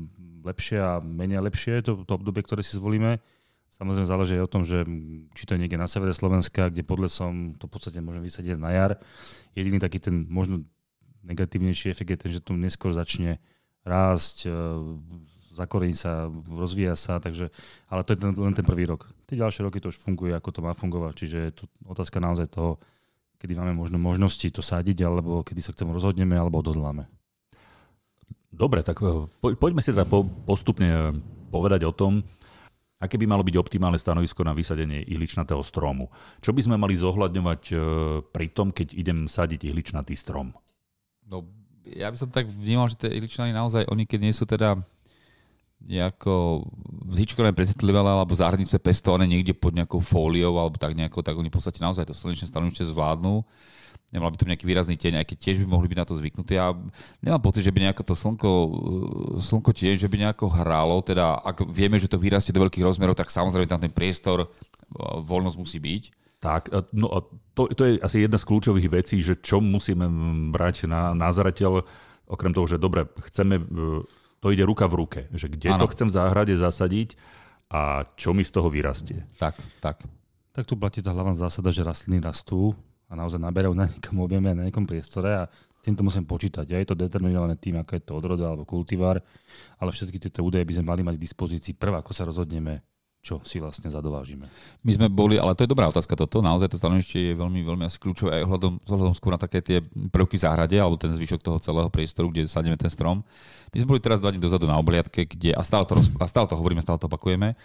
lepšie 0.47 0.79
a 0.79 1.03
menej 1.03 1.43
lepšie 1.43 1.83
to, 1.83 2.07
to 2.07 2.13
obdobie, 2.15 2.47
ktoré 2.47 2.63
si 2.63 2.79
zvolíme 2.79 3.19
Samozrejme 3.77 4.09
záleží 4.11 4.35
aj 4.35 4.45
o 4.49 4.53
tom, 4.53 4.63
že 4.67 4.83
či 5.37 5.45
to 5.47 5.55
je 5.55 5.61
niekde 5.61 5.79
na 5.79 5.87
severe 5.87 6.11
Slovenska, 6.11 6.73
kde 6.73 6.83
pod 6.83 6.99
lesom 7.05 7.55
to 7.61 7.71
v 7.71 7.73
podstate 7.79 8.03
môžeme 8.03 8.27
vysadiť 8.27 8.59
na 8.59 8.75
jar. 8.75 8.93
Jediný 9.55 9.79
taký 9.79 10.03
ten 10.03 10.27
možno 10.27 10.67
negatívnejší 11.23 11.93
efekt 11.93 12.11
je 12.11 12.19
ten, 12.19 12.31
že 12.33 12.43
to 12.43 12.59
neskôr 12.59 12.91
začne 12.91 13.39
rásť, 13.87 14.49
e, 14.49 14.53
zakorení 15.55 15.95
sa, 15.95 16.31
rozvíja 16.47 16.95
sa, 16.95 17.19
takže, 17.19 17.51
ale 17.91 18.03
to 18.03 18.15
je 18.15 18.19
ten, 18.19 18.31
len 18.35 18.55
ten 18.55 18.67
prvý 18.67 18.87
rok. 18.87 19.07
Tie 19.27 19.39
ďalšie 19.39 19.67
roky 19.67 19.79
to 19.79 19.91
už 19.91 19.99
funguje, 19.99 20.35
ako 20.35 20.51
to 20.55 20.61
má 20.63 20.73
fungovať, 20.75 21.13
čiže 21.15 21.39
je 21.39 21.53
to 21.63 21.65
otázka 21.87 22.23
naozaj 22.23 22.47
toho, 22.51 22.79
kedy 23.39 23.55
máme 23.55 23.75
možno 23.75 23.99
možnosti 23.99 24.47
to 24.51 24.63
sádiť, 24.63 25.07
alebo 25.07 25.47
kedy 25.47 25.63
sa 25.63 25.71
chceme 25.71 25.95
rozhodneme, 25.95 26.35
alebo 26.35 26.59
odhodláme. 26.59 27.07
Dobre, 28.51 28.83
tak 28.83 28.99
e, 29.03 29.27
poďme 29.39 29.83
si 29.83 29.95
teda 29.95 30.07
postupne 30.47 31.15
povedať 31.55 31.87
o 31.87 31.93
tom, 31.95 32.27
Aké 32.99 33.15
by 33.15 33.31
malo 33.31 33.47
byť 33.47 33.55
optimálne 33.55 33.95
stanovisko 33.95 34.43
na 34.43 34.51
vysadenie 34.51 35.07
ihličnatého 35.07 35.63
stromu? 35.63 36.11
Čo 36.43 36.51
by 36.51 36.67
sme 36.67 36.77
mali 36.83 36.99
zohľadňovať 36.99 37.63
e, 37.71 37.75
pri 38.27 38.47
tom, 38.51 38.75
keď 38.75 38.91
idem 38.91 39.31
sadiť 39.31 39.71
ihličnatý 39.71 40.19
strom? 40.19 40.51
No, 41.23 41.47
ja 41.87 42.11
by 42.11 42.17
som 42.19 42.29
tak 42.35 42.51
vnímal, 42.51 42.91
že 42.91 42.99
tie 42.99 43.15
ihličnany 43.15 43.55
naozaj, 43.55 43.87
oni 43.87 44.03
keď 44.03 44.21
nie 44.27 44.35
sú 44.35 44.51
teda 44.51 44.83
nejako 45.79 46.67
zhičkované 47.15 47.55
precitlivé 47.55 48.03
alebo 48.03 48.35
záhradnice 48.35 48.83
pestované 48.83 49.31
niekde 49.31 49.55
pod 49.55 49.79
nejakou 49.79 50.03
fóliou 50.03 50.59
alebo 50.59 50.75
tak 50.75 50.99
nejako, 50.99 51.23
tak 51.23 51.39
oni 51.39 51.49
v 51.49 51.55
podstate 51.55 51.79
naozaj 51.79 52.11
to 52.11 52.19
slnečné 52.19 52.51
stanovište 52.51 52.83
zvládnu. 52.91 53.47
Nemal 54.09 54.33
by 54.33 54.41
to 54.41 54.49
nejaký 54.49 54.65
výrazný 54.65 54.97
tieň, 54.97 55.21
aj 55.21 55.27
keď 55.29 55.37
tiež 55.37 55.57
by 55.61 55.67
mohli 55.69 55.87
byť 55.93 55.99
na 56.01 56.07
to 56.09 56.17
zvyknutí. 56.17 56.57
Ja 56.57 56.73
nemám 57.21 57.45
pocit, 57.45 57.61
že 57.61 57.69
by 57.69 57.85
nejako 57.85 58.03
to 58.09 58.15
slnko, 58.17 58.51
slnko 59.37 59.71
tiež, 59.77 60.01
že 60.01 60.09
by 60.09 60.17
nejako 60.25 60.49
hrálo. 60.49 61.05
Teda 61.05 61.37
ak 61.37 61.69
vieme, 61.69 62.01
že 62.01 62.09
to 62.09 62.17
vyrastie 62.17 62.57
do 62.57 62.65
veľkých 62.65 62.89
rozmerov, 62.89 63.21
tak 63.21 63.29
samozrejme 63.29 63.69
tam 63.69 63.85
ten 63.85 63.93
priestor, 63.93 64.49
voľnosť 64.97 65.61
musí 65.61 65.77
byť. 65.77 66.03
Tak, 66.39 66.71
no 66.95 67.11
a 67.13 67.19
to, 67.53 67.67
to 67.75 67.83
je 67.85 67.93
asi 67.99 68.25
jedna 68.25 68.39
z 68.39 68.49
kľúčových 68.49 68.89
vecí, 68.89 69.19
že 69.21 69.37
čo 69.43 69.59
musíme 69.59 70.07
brať 70.55 70.87
na, 70.89 71.13
na 71.13 71.29
zreteľ, 71.35 71.83
okrem 72.31 72.55
toho, 72.55 72.65
že 72.65 72.81
dobre, 72.81 73.05
chceme, 73.29 73.61
to 74.39 74.47
ide 74.55 74.65
ruka 74.65 74.87
v 74.87 74.95
ruke, 75.05 75.21
že 75.35 75.51
kde 75.51 75.75
ano. 75.75 75.85
to 75.85 75.91
chcem 75.93 76.09
v 76.09 76.17
záhrade 76.17 76.55
zasadiť 76.55 77.19
a 77.69 78.07
čo 78.17 78.33
mi 78.33 78.47
z 78.47 78.55
toho 78.55 78.71
vyrastie. 78.71 79.27
Tak, 79.37 79.59
tak. 79.83 80.01
Tak 80.55 80.65
tu 80.65 80.79
platí 80.79 81.03
tá 81.03 81.11
hlavná 81.11 81.35
zásada, 81.35 81.75
že 81.75 81.85
rastliny 81.85 82.23
rastú 82.23 82.73
a 83.09 83.13
naozaj 83.17 83.41
naberajú 83.41 83.73
na 83.73 83.89
nejakom 83.89 84.19
objeme, 84.21 84.53
na 84.53 84.69
nejakom 84.69 84.85
priestore 84.85 85.33
a 85.33 85.43
s 85.49 85.81
týmto 85.81 86.05
musím 86.05 86.29
počítať. 86.29 86.69
Ja 86.69 86.79
je 86.83 86.93
to 86.93 86.99
determinované 86.99 87.57
tým, 87.57 87.81
ako 87.81 87.91
je 87.97 88.03
to 88.05 88.13
odroda 88.13 88.53
alebo 88.53 88.69
kultivár, 88.69 89.25
ale 89.81 89.91
všetky 89.91 90.21
tieto 90.21 90.45
údaje 90.45 90.67
by 90.69 90.75
sme 90.77 90.87
mali 90.87 91.03
mať 91.07 91.17
k 91.17 91.25
dispozícii 91.25 91.73
prv, 91.79 92.03
ako 92.03 92.11
sa 92.13 92.29
rozhodneme, 92.29 92.85
čo 93.23 93.41
si 93.47 93.59
vlastne 93.59 93.89
zadovážime. 93.91 94.51
My 94.83 94.93
sme 94.95 95.07
boli, 95.09 95.39
ale 95.39 95.55
to 95.55 95.65
je 95.65 95.71
dobrá 95.71 95.89
otázka 95.89 96.15
toto, 96.19 96.43
naozaj 96.43 96.71
to 96.71 96.79
stanovište 96.79 97.19
je 97.19 97.33
veľmi, 97.35 97.61
veľmi 97.65 97.85
asi 97.87 97.99
kľúčové 97.99 98.41
aj 98.41 98.43
ohľadom, 98.47 98.73
ohľadom 98.85 99.15
skôr 99.17 99.33
na 99.35 99.41
také 99.41 99.59
tie 99.63 99.79
prvky 99.87 100.39
v 100.39 100.45
záhrade 100.45 100.77
alebo 100.79 100.99
ten 100.99 101.11
zvyšok 101.15 101.41
toho 101.41 101.59
celého 101.63 101.89
priestoru, 101.91 102.31
kde 102.31 102.51
sadíme 102.51 102.79
ten 102.79 102.91
strom. 102.91 103.23
My 103.71 103.79
sme 103.79 103.97
boli 103.97 104.01
teraz 104.03 104.19
dva 104.19 104.35
dní 104.35 104.43
dozadu 104.43 104.67
na 104.67 104.77
obliadke, 104.77 105.27
kde, 105.27 105.55
a 105.55 105.63
stále 105.63 105.87
to, 105.87 105.99
a 105.99 106.27
stále 106.27 106.47
to 106.47 106.59
hovoríme, 106.59 106.83
stále 106.83 106.99
to 106.99 107.11
opakujeme, 107.11 107.59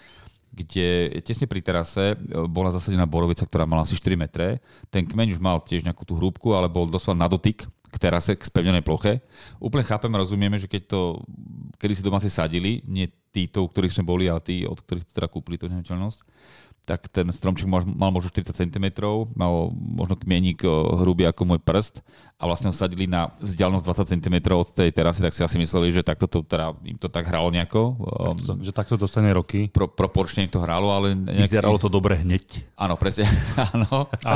kde 0.53 1.19
tesne 1.25 1.49
pri 1.49 1.65
terase 1.65 2.13
e, 2.13 2.15
bola 2.45 2.69
zasadená 2.69 3.09
borovica, 3.09 3.43
ktorá 3.43 3.65
mala 3.65 3.81
asi 3.81 3.97
4 3.97 4.13
metre. 4.13 4.61
Ten 4.93 5.03
kmeň 5.03 5.35
už 5.35 5.39
mal 5.41 5.57
tiež 5.59 5.81
nejakú 5.81 6.05
tú 6.05 6.13
hrúbku, 6.13 6.53
ale 6.53 6.69
bol 6.69 6.85
doslova 6.85 7.17
na 7.17 7.27
dotyk 7.27 7.65
k 7.65 7.95
terase, 7.97 8.37
k 8.37 8.45
spevnenej 8.45 8.85
ploche. 8.85 9.21
Úplne 9.57 9.83
chápeme, 9.85 10.17
rozumieme, 10.17 10.61
že 10.61 10.69
keď 10.69 10.81
to 10.89 10.99
kedy 11.77 11.93
si 11.99 12.05
domáci 12.05 12.29
sadili, 12.29 12.79
nie 12.85 13.09
títo, 13.33 13.65
u 13.65 13.67
ktorých 13.67 13.91
sme 13.97 14.07
boli, 14.07 14.29
ale 14.29 14.39
tí, 14.39 14.61
od 14.63 14.77
ktorých 14.77 15.09
teda 15.09 15.27
kúpili 15.27 15.57
tú 15.57 15.65
nehnuteľnosť, 15.67 16.21
tak 16.83 17.07
ten 17.07 17.31
stromček 17.31 17.63
mal, 17.63 17.87
mal 17.87 18.11
možno 18.11 18.27
40 18.27 18.51
cm, 18.51 18.85
mal 19.39 19.71
možno 19.71 20.19
kmienik 20.19 20.67
hrubý 20.99 21.23
ako 21.23 21.55
môj 21.55 21.59
prst 21.63 22.03
a 22.43 22.43
vlastne 22.43 22.67
ho 22.67 22.75
sadili 22.75 23.07
na 23.07 23.31
vzdialenosť 23.39 23.87
20 24.03 24.13
cm 24.19 24.35
od 24.51 24.67
tej 24.75 24.91
terasy, 24.91 25.23
tak 25.23 25.31
si 25.31 25.47
asi 25.47 25.55
mysleli, 25.55 25.95
že 25.95 26.03
takto 26.03 26.27
to, 26.27 26.43
teda, 26.43 26.75
im 26.83 26.99
to 26.99 27.07
tak 27.07 27.23
hralo 27.23 27.47
nejako. 27.47 27.95
Takto, 28.03 28.51
um, 28.51 28.59
že 28.59 28.71
takto 28.75 28.95
dostane 28.99 29.31
roky. 29.31 29.71
Pro, 29.71 29.87
proporčne 29.87 30.43
im 30.43 30.51
to 30.51 30.59
hralo, 30.59 30.91
ale... 30.91 31.15
Vyzeralo 31.15 31.79
si... 31.79 31.87
to 31.87 31.89
dobre 31.93 32.19
hneď. 32.19 32.43
Áno, 32.75 32.99
presne. 32.99 33.31
Áno. 33.71 34.11
A 34.27 34.35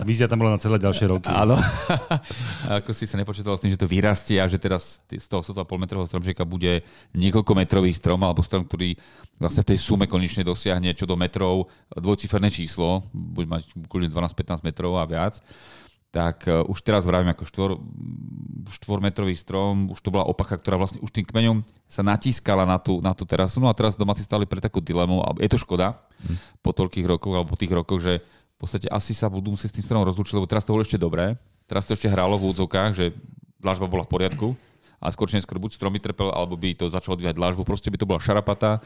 vízia 0.00 0.32
tam 0.32 0.40
bola 0.40 0.56
na 0.56 0.60
celé 0.64 0.80
ďalšie 0.80 1.12
roky. 1.12 1.28
Áno. 1.28 1.60
ako 2.80 2.96
si 2.96 3.04
sa 3.04 3.20
nepočítal 3.20 3.52
s 3.58 3.68
tým, 3.68 3.76
že 3.76 3.80
to 3.84 3.90
vyrastie 3.90 4.40
a 4.40 4.48
že 4.48 4.56
teraz 4.56 5.04
z 5.04 5.26
toho 5.28 5.44
100,5 5.44 5.68
metrového 5.76 6.08
stromčeka 6.08 6.48
bude 6.48 6.80
niekoľko 7.12 7.52
metrový 7.52 7.92
strom 7.92 8.24
alebo 8.24 8.40
strom, 8.40 8.64
ktorý 8.64 8.96
vlastne 9.36 9.60
v 9.60 9.76
tej 9.76 9.78
sume 9.82 10.08
konečne 10.08 10.40
dosiahne 10.40 10.96
čo 10.96 11.04
do 11.04 11.18
metrov 11.20 11.68
dvojciferné 11.96 12.48
číslo, 12.48 13.04
buď 13.12 13.44
mať 13.48 13.62
12-15 13.76 14.64
metrov 14.64 14.96
a 14.96 15.04
viac 15.04 15.40
tak 16.12 16.44
uh, 16.44 16.60
už 16.68 16.84
teraz 16.84 17.08
vravím 17.08 17.32
ako 17.32 17.48
štvor, 17.48 17.70
štvormetrový 18.68 19.32
strom, 19.32 19.88
už 19.88 19.98
to 20.04 20.12
bola 20.12 20.28
opacha, 20.28 20.60
ktorá 20.60 20.76
vlastne 20.76 21.00
už 21.00 21.08
tým 21.08 21.24
kmeňom 21.24 21.64
sa 21.88 22.04
natískala 22.04 22.68
na 22.68 22.76
tú, 22.76 23.00
na 23.00 23.16
tú 23.16 23.24
terasu. 23.24 23.64
No 23.64 23.72
a 23.72 23.74
teraz 23.74 23.96
domáci 23.96 24.20
stali 24.20 24.44
pre 24.44 24.60
takú 24.60 24.84
dilemu, 24.84 25.24
a 25.24 25.32
je 25.40 25.48
to 25.48 25.56
škoda 25.56 25.96
hm. 26.20 26.36
po 26.60 26.76
toľkých 26.76 27.08
rokoch 27.08 27.32
alebo 27.32 27.56
po 27.56 27.58
tých 27.58 27.72
rokoch, 27.72 28.04
že 28.04 28.20
v 28.20 28.56
podstate 28.60 28.92
asi 28.92 29.16
sa 29.16 29.32
budú 29.32 29.56
musieť 29.56 29.72
s 29.72 29.76
tým 29.80 29.88
stromom 29.88 30.04
rozlúčiť, 30.04 30.36
lebo 30.36 30.46
teraz 30.46 30.68
to 30.68 30.76
bolo 30.76 30.84
ešte 30.84 31.00
dobré. 31.00 31.40
Teraz 31.64 31.88
to 31.88 31.96
ešte 31.96 32.12
hrálo 32.12 32.36
v 32.36 32.52
údzovkách, 32.52 32.92
že 32.92 33.16
dlažba 33.56 33.88
bola 33.88 34.04
v 34.04 34.12
poriadku 34.12 34.52
a 35.02 35.10
skôr 35.10 35.26
či 35.26 35.42
neskôr 35.42 35.58
buď 35.58 35.74
stromy 35.74 35.98
trpel, 35.98 36.30
alebo 36.30 36.54
by 36.54 36.78
to 36.78 36.86
začalo 36.86 37.18
dvíhať 37.18 37.34
dlažbu, 37.34 37.66
proste 37.66 37.90
by 37.90 37.98
to 37.98 38.06
bola 38.06 38.22
šarapata 38.22 38.78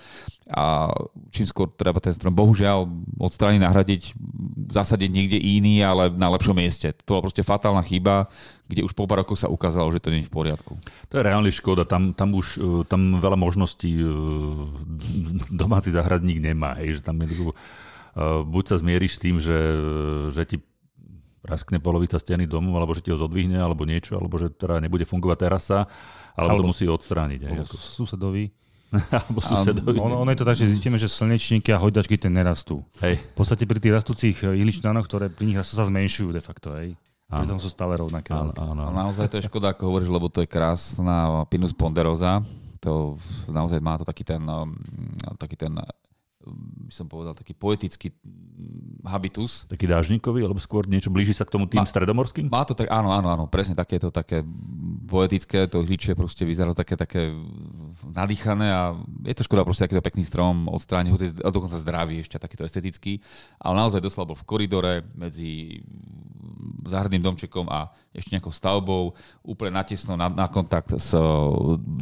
a 0.49 0.88
čím 1.28 1.44
skôr 1.44 1.68
treba 1.68 2.00
ten 2.00 2.16
strom 2.16 2.32
bohužiaľ 2.32 2.88
odstrániť, 3.20 3.61
nahradiť, 3.61 4.02
zasadiť 4.73 5.11
niekde 5.12 5.37
iný, 5.37 5.85
ale 5.85 6.08
na 6.08 6.32
lepšom 6.32 6.56
mieste. 6.56 6.96
To 7.04 7.20
bola 7.20 7.28
proste 7.28 7.44
fatálna 7.44 7.85
chyba, 7.85 8.32
kde 8.66 8.82
už 8.82 8.96
po 8.96 9.04
pár 9.04 9.23
rokoch 9.23 9.38
sa 9.38 9.52
ukázalo, 9.52 9.92
že 9.92 10.00
to 10.00 10.11
nie 10.11 10.25
je 10.25 10.28
v 10.28 10.35
poriadku. 10.35 10.80
To 11.12 11.14
je 11.20 11.23
reálne 11.23 11.52
škoda, 11.52 11.85
tam, 11.87 12.16
tam 12.16 12.35
už 12.35 12.46
e, 12.56 12.61
tam 12.88 13.20
veľa 13.20 13.38
možností 13.38 14.00
e, 14.00 14.08
domáci 15.61 15.94
zahradník 15.94 16.42
nemá, 16.42 16.80
hej, 16.82 16.99
že 16.99 17.02
tam 17.06 17.20
je, 17.23 17.28
e, 17.30 17.54
buď 18.42 18.64
sa 18.66 18.76
zmieríš 18.80 19.20
s 19.20 19.23
tým, 19.23 19.37
že, 19.38 19.58
že 20.35 20.42
ti 20.49 20.56
praskne 21.47 21.79
polovica 21.79 22.19
steny 22.19 22.50
domu, 22.50 22.75
alebo 22.75 22.91
že 22.91 23.07
ti 23.07 23.15
ho 23.15 23.19
zodvihne, 23.19 23.62
alebo 23.62 23.87
niečo, 23.87 24.19
alebo 24.19 24.35
že 24.35 24.50
teda 24.50 24.83
nebude 24.83 25.07
fungovať 25.07 25.38
terasa, 25.38 25.79
alebo, 26.35 26.59
alebo 26.59 26.62
to 26.67 26.71
musí 26.75 26.85
odstrániť. 26.91 27.41
Alebo 27.47 27.62
ako... 27.71 27.76
susedovi. 27.79 28.50
alebo 29.23 29.38
susedovi. 29.38 29.99
Ono, 30.03 30.26
ono 30.26 30.31
je 30.35 30.38
to 30.43 30.47
tak, 30.47 30.59
že 30.59 30.67
zistíme, 30.67 30.99
že 30.99 31.07
slnečníky 31.07 31.71
a 31.71 31.79
hojdačky 31.79 32.19
ten 32.19 32.35
nerastú. 32.35 32.83
Hej. 32.99 33.23
V 33.23 33.37
podstate 33.38 33.62
pri 33.62 33.79
tých 33.79 33.95
rastúcich 33.95 34.37
ihličnanoch, 34.43 35.07
ktoré 35.07 35.31
pri 35.31 35.47
nich 35.47 35.59
rastú, 35.59 35.79
sa 35.79 35.87
zmenšujú 35.87 36.35
de 36.35 36.43
facto. 36.43 36.75
Hej. 36.75 36.99
Pritom 37.26 37.59
sú 37.59 37.67
stále 37.67 37.99
rovnaké. 37.99 38.31
Áno, 38.31 38.55
áno. 38.55 38.83
A 38.87 38.91
naozaj 38.95 39.26
to 39.26 39.38
je 39.43 39.50
škoda, 39.50 39.75
ako 39.75 39.91
hovoríš, 39.91 40.11
lebo 40.11 40.31
to 40.31 40.47
je 40.47 40.49
krásna 40.50 41.43
Pinus 41.50 41.75
ponderosa. 41.75 42.38
To 42.87 43.19
naozaj 43.50 43.83
má 43.83 43.99
to 43.99 44.07
taký 44.07 44.23
ten, 44.23 44.43
um, 44.47 44.79
taký 45.35 45.59
ten 45.59 45.75
by 46.55 46.93
som 46.95 47.07
povedal, 47.11 47.35
taký 47.35 47.53
poetický 47.53 48.15
mm, 48.15 49.03
habitus. 49.07 49.67
Taký 49.67 49.91
dážnikový, 49.91 50.47
alebo 50.47 50.62
skôr 50.62 50.87
niečo 50.87 51.11
blíži 51.11 51.35
sa 51.35 51.43
k 51.43 51.55
tomu 51.59 51.67
tým 51.67 51.83
má, 51.83 51.88
stredomorským? 51.88 52.47
Má 52.47 52.62
to 52.62 52.79
tak, 52.79 52.91
áno, 52.91 53.11
áno, 53.11 53.29
áno, 53.31 53.45
presne 53.50 53.75
takéto 53.75 54.15
také 54.15 54.47
poetické, 55.07 55.67
to 55.67 55.83
hličie 55.83 56.15
proste 56.19 56.43
vyzerá 56.43 56.75
také, 56.75 56.95
také 56.95 57.35
nadýchané 58.07 58.69
a 58.71 58.83
je 59.26 59.35
to 59.35 59.47
škoda 59.47 59.62
proste 59.62 59.87
takýto 59.87 60.03
pekný 60.03 60.23
strom 60.26 60.67
odstrániť, 60.71 61.11
hoci 61.11 61.26
dokonca 61.38 61.79
zdravý 61.79 62.23
ešte 62.23 62.38
takýto 62.38 62.67
estetický, 62.67 63.23
ale 63.62 63.75
naozaj 63.87 64.03
doslova 64.03 64.35
bol 64.35 64.38
v 64.38 64.47
koridore 64.47 64.93
medzi 65.15 65.83
záhradným 66.87 67.23
domčekom 67.23 67.67
a 67.67 67.91
ešte 68.15 68.38
nejakou 68.38 68.55
stavbou, 68.55 69.12
úplne 69.43 69.79
natesno 69.83 70.15
na, 70.15 70.31
na 70.31 70.47
kontakt 70.47 70.95
s 70.95 71.12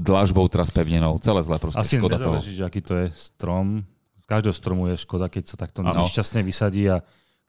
dlažbou 0.05 0.47
teraz 0.53 0.69
pevnenou, 0.69 1.17
celé 1.19 1.41
zle 1.43 1.57
proste. 1.57 1.81
Asi 1.81 1.97
nezáleží, 1.97 2.61
aký 2.61 2.81
to 2.85 2.95
je 3.01 3.07
strom, 3.17 3.83
každého 4.25 4.55
stromu 4.57 4.89
je 4.93 5.01
škoda, 5.01 5.29
keď 5.29 5.55
sa 5.55 5.57
takto 5.61 5.85
ano. 5.85 6.05
nešťastne 6.05 6.41
vysadí 6.41 6.89
a 6.89 7.05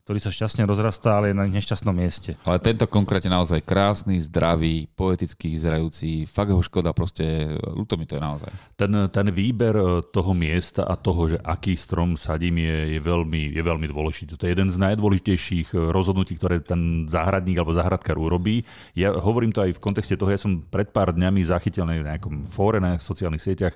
ktorý 0.05 0.21
sa 0.21 0.29
šťastne 0.29 0.69
rozrastá, 0.69 1.17
ale 1.17 1.33
je 1.33 1.41
na 1.41 1.49
nešťastnom 1.49 1.89
mieste. 1.89 2.37
Ale 2.45 2.61
tento 2.61 2.85
konkrétne 2.85 3.33
naozaj 3.33 3.65
krásny, 3.65 4.21
zdravý, 4.21 4.85
poetický, 4.93 5.49
vyzerajúci, 5.49 6.29
fakt 6.29 6.53
ho 6.53 6.61
škoda, 6.61 6.93
proste 6.93 7.57
ľúto 7.57 7.97
mi 7.97 8.05
to 8.05 8.13
je 8.13 8.21
naozaj. 8.21 8.53
Ten, 8.77 9.09
ten 9.09 9.27
výber 9.33 9.73
e, 9.73 10.05
toho 10.13 10.37
miesta 10.37 10.85
a 10.85 10.93
toho, 10.93 11.33
že 11.33 11.41
aký 11.41 11.73
strom 11.73 12.21
sadím, 12.21 12.61
je, 12.61 12.77
je, 12.93 12.99
veľmi, 13.01 13.57
je 13.57 13.63
veľmi 13.65 13.89
dôležitý. 13.89 14.37
To 14.37 14.45
je 14.45 14.53
jeden 14.53 14.69
z 14.69 14.77
najdôležitejších 14.77 15.73
e, 15.73 15.89
rozhodnutí, 15.89 16.37
ktoré 16.37 16.61
ten 16.61 17.09
záhradník 17.09 17.57
alebo 17.57 17.73
záhradkár 17.73 18.21
urobí. 18.21 18.61
Ja 18.93 19.09
hovorím 19.09 19.57
to 19.57 19.65
aj 19.65 19.73
v 19.73 19.81
kontexte 19.81 20.21
toho, 20.21 20.29
ja 20.29 20.37
som 20.37 20.61
pred 20.69 20.93
pár 20.93 21.17
dňami 21.17 21.41
zachytil 21.41 21.81
na 21.81 21.97
nejakom 21.97 22.45
fóre 22.45 22.77
na 22.77 23.01
sociálnych 23.01 23.41
sieťach 23.41 23.73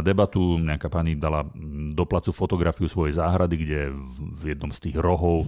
debatu. 0.00 0.56
Nejaká 0.56 0.88
pani 0.88 1.12
dala 1.12 1.44
mm, 1.44 1.92
do 1.92 2.08
placu 2.08 2.32
fotografiu 2.32 2.88
svojej 2.88 3.20
záhrady, 3.20 3.56
kde 3.60 3.80
v 4.16 4.42
jednom 4.56 4.72
z 4.72 4.88
tých 4.88 4.96
rohov 4.96 5.44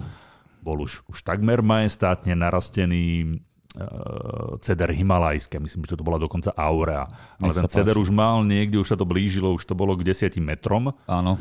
bol 0.61 0.81
už, 0.85 1.05
už 1.09 1.25
takmer 1.25 1.61
majestátne 1.61 2.33
narastený 2.33 3.37
uh, 3.77 4.57
ceder 4.65 4.97
himalajské, 4.97 5.61
myslím, 5.61 5.85
že 5.85 5.93
to 5.93 6.05
bola 6.05 6.17
dokonca 6.17 6.57
aurea. 6.57 7.05
Ale 7.37 7.53
ten 7.53 7.69
ceder 7.69 8.01
už 8.01 8.09
mal 8.09 8.41
niekde, 8.41 8.81
už 8.81 8.89
sa 8.89 8.97
to 8.97 9.05
blížilo, 9.05 9.53
už 9.53 9.65
to 9.69 9.77
bolo 9.77 9.93
k 9.93 10.09
10 10.09 10.41
metrom. 10.41 10.97
Áno 11.05 11.37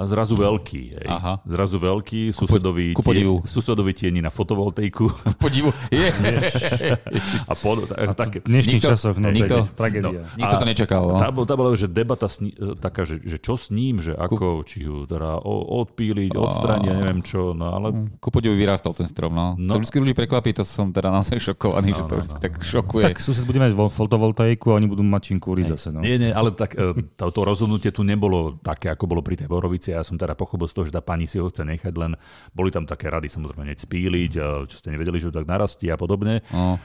a 0.00 0.08
zrazu 0.08 0.32
veľký. 0.32 0.82
Hej. 0.96 1.06
Aha. 1.12 1.44
Zrazu 1.44 1.76
veľký, 1.76 2.32
susedovi, 2.32 2.96
ku 2.96 3.04
tie, 3.04 3.28
susedovi 3.44 3.92
tieni 3.92 4.24
na 4.24 4.32
fotovoltejku. 4.32 5.36
Podivu. 5.36 5.76
Je. 5.92 6.08
a, 7.44 7.52
pod, 7.52 7.92
a 7.92 8.16
tak, 8.16 8.40
v 8.40 8.48
dnešných 8.48 8.80
nikto, 8.80 8.90
časoch 8.96 9.16
no, 9.20 9.28
nikto, 9.28 9.68
to 9.68 9.76
tragédia. 9.76 10.24
No, 10.24 10.38
nikto 10.40 10.54
to 10.56 10.66
nečakal. 10.66 11.02
No. 11.12 11.20
Tá, 11.20 11.28
tá 11.28 11.54
bola 11.60 11.76
že 11.76 11.92
debata 11.92 12.32
sni, 12.32 12.56
taká, 12.80 13.04
že, 13.04 13.20
že 13.20 13.36
čo 13.36 13.60
s 13.60 13.68
ním, 13.68 14.00
že 14.00 14.16
ako, 14.16 14.64
či 14.64 14.88
ho 14.88 15.04
teda 15.04 15.44
odpíliť, 15.44 16.32
odstrániť, 16.32 16.86
ja 16.88 16.94
neviem 16.96 17.20
čo. 17.20 17.52
No, 17.52 17.76
ale... 17.76 18.08
Ku 18.16 18.32
podivu 18.32 18.56
vyrastal 18.56 18.96
ten 18.96 19.04
strom. 19.04 19.36
No. 19.36 19.52
no. 19.60 19.76
To 19.76 19.84
vždy 19.84 20.00
ľudí 20.00 20.14
prekvapí, 20.16 20.56
to 20.56 20.64
som 20.64 20.88
teda 20.88 21.12
naozaj 21.12 21.36
šokovaný, 21.36 21.92
no, 21.92 21.96
že 22.00 22.02
to 22.08 22.14
no, 22.16 22.24
no. 22.24 22.40
tak 22.40 22.52
šokuje. 22.64 23.04
Tak 23.04 23.20
sused 23.20 23.44
bude 23.44 23.60
mať 23.60 23.76
fotovoltaiku 23.76 24.72
a 24.72 24.80
oni 24.80 24.88
budú 24.88 25.04
mať 25.04 25.22
čím 25.28 25.38
kúriť 25.42 25.76
zase. 25.76 25.88
No. 25.92 26.00
Nie, 26.00 26.16
nie, 26.16 26.32
ale 26.32 26.56
tak 26.56 26.72
e, 26.78 26.96
to, 27.18 27.28
to 27.28 27.40
rozhodnutie 27.44 27.90
tu 27.92 28.00
nebolo 28.06 28.56
také, 28.62 28.88
ako 28.88 29.04
bolo 29.10 29.20
pri 29.20 29.36
tej 29.36 29.48
Borovici. 29.50 29.89
Ja 29.90 30.06
som 30.06 30.14
teda 30.14 30.38
pochopil 30.38 30.70
z 30.70 30.74
toho, 30.74 30.86
že 30.86 30.94
tá 30.94 31.02
pani 31.02 31.26
si 31.26 31.42
ho 31.42 31.50
chce 31.50 31.66
nechať, 31.66 31.94
len 31.98 32.14
boli 32.54 32.70
tam 32.70 32.86
také 32.86 33.10
rady 33.10 33.26
samozrejme 33.26 33.66
neď 33.66 33.78
spíliť, 33.82 34.32
čo 34.70 34.76
ste 34.78 34.94
nevedeli, 34.94 35.18
že 35.18 35.34
tak 35.34 35.50
narastí 35.50 35.90
a 35.90 35.98
podobne. 35.98 36.46
No. 36.54 36.78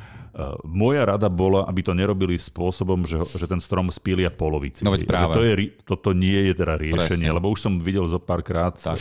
Moja 0.61 1.07
rada 1.07 1.25
bola, 1.25 1.63
aby 1.63 1.79
to 1.79 1.91
nerobili 1.91 2.35
spôsobom, 2.35 3.03
že, 3.03 3.23
že 3.31 3.47
ten 3.47 3.57
strom 3.57 3.87
spília 3.87 4.27
v 4.27 4.35
polovici. 4.35 4.83
No 4.83 4.91
veď 4.91 5.07
práve. 5.07 5.31
Že 5.31 5.31
to 5.31 5.41
je, 5.41 5.53
toto 5.81 6.09
nie 6.11 6.51
je 6.51 6.53
teda 6.53 6.75
riešenie, 6.75 7.23
Presne. 7.23 7.31
lebo 7.31 7.47
už 7.47 7.59
som 7.61 7.79
videl 7.79 8.03
zo 8.05 8.19
párkrát, 8.19 8.75
e, 8.83 8.99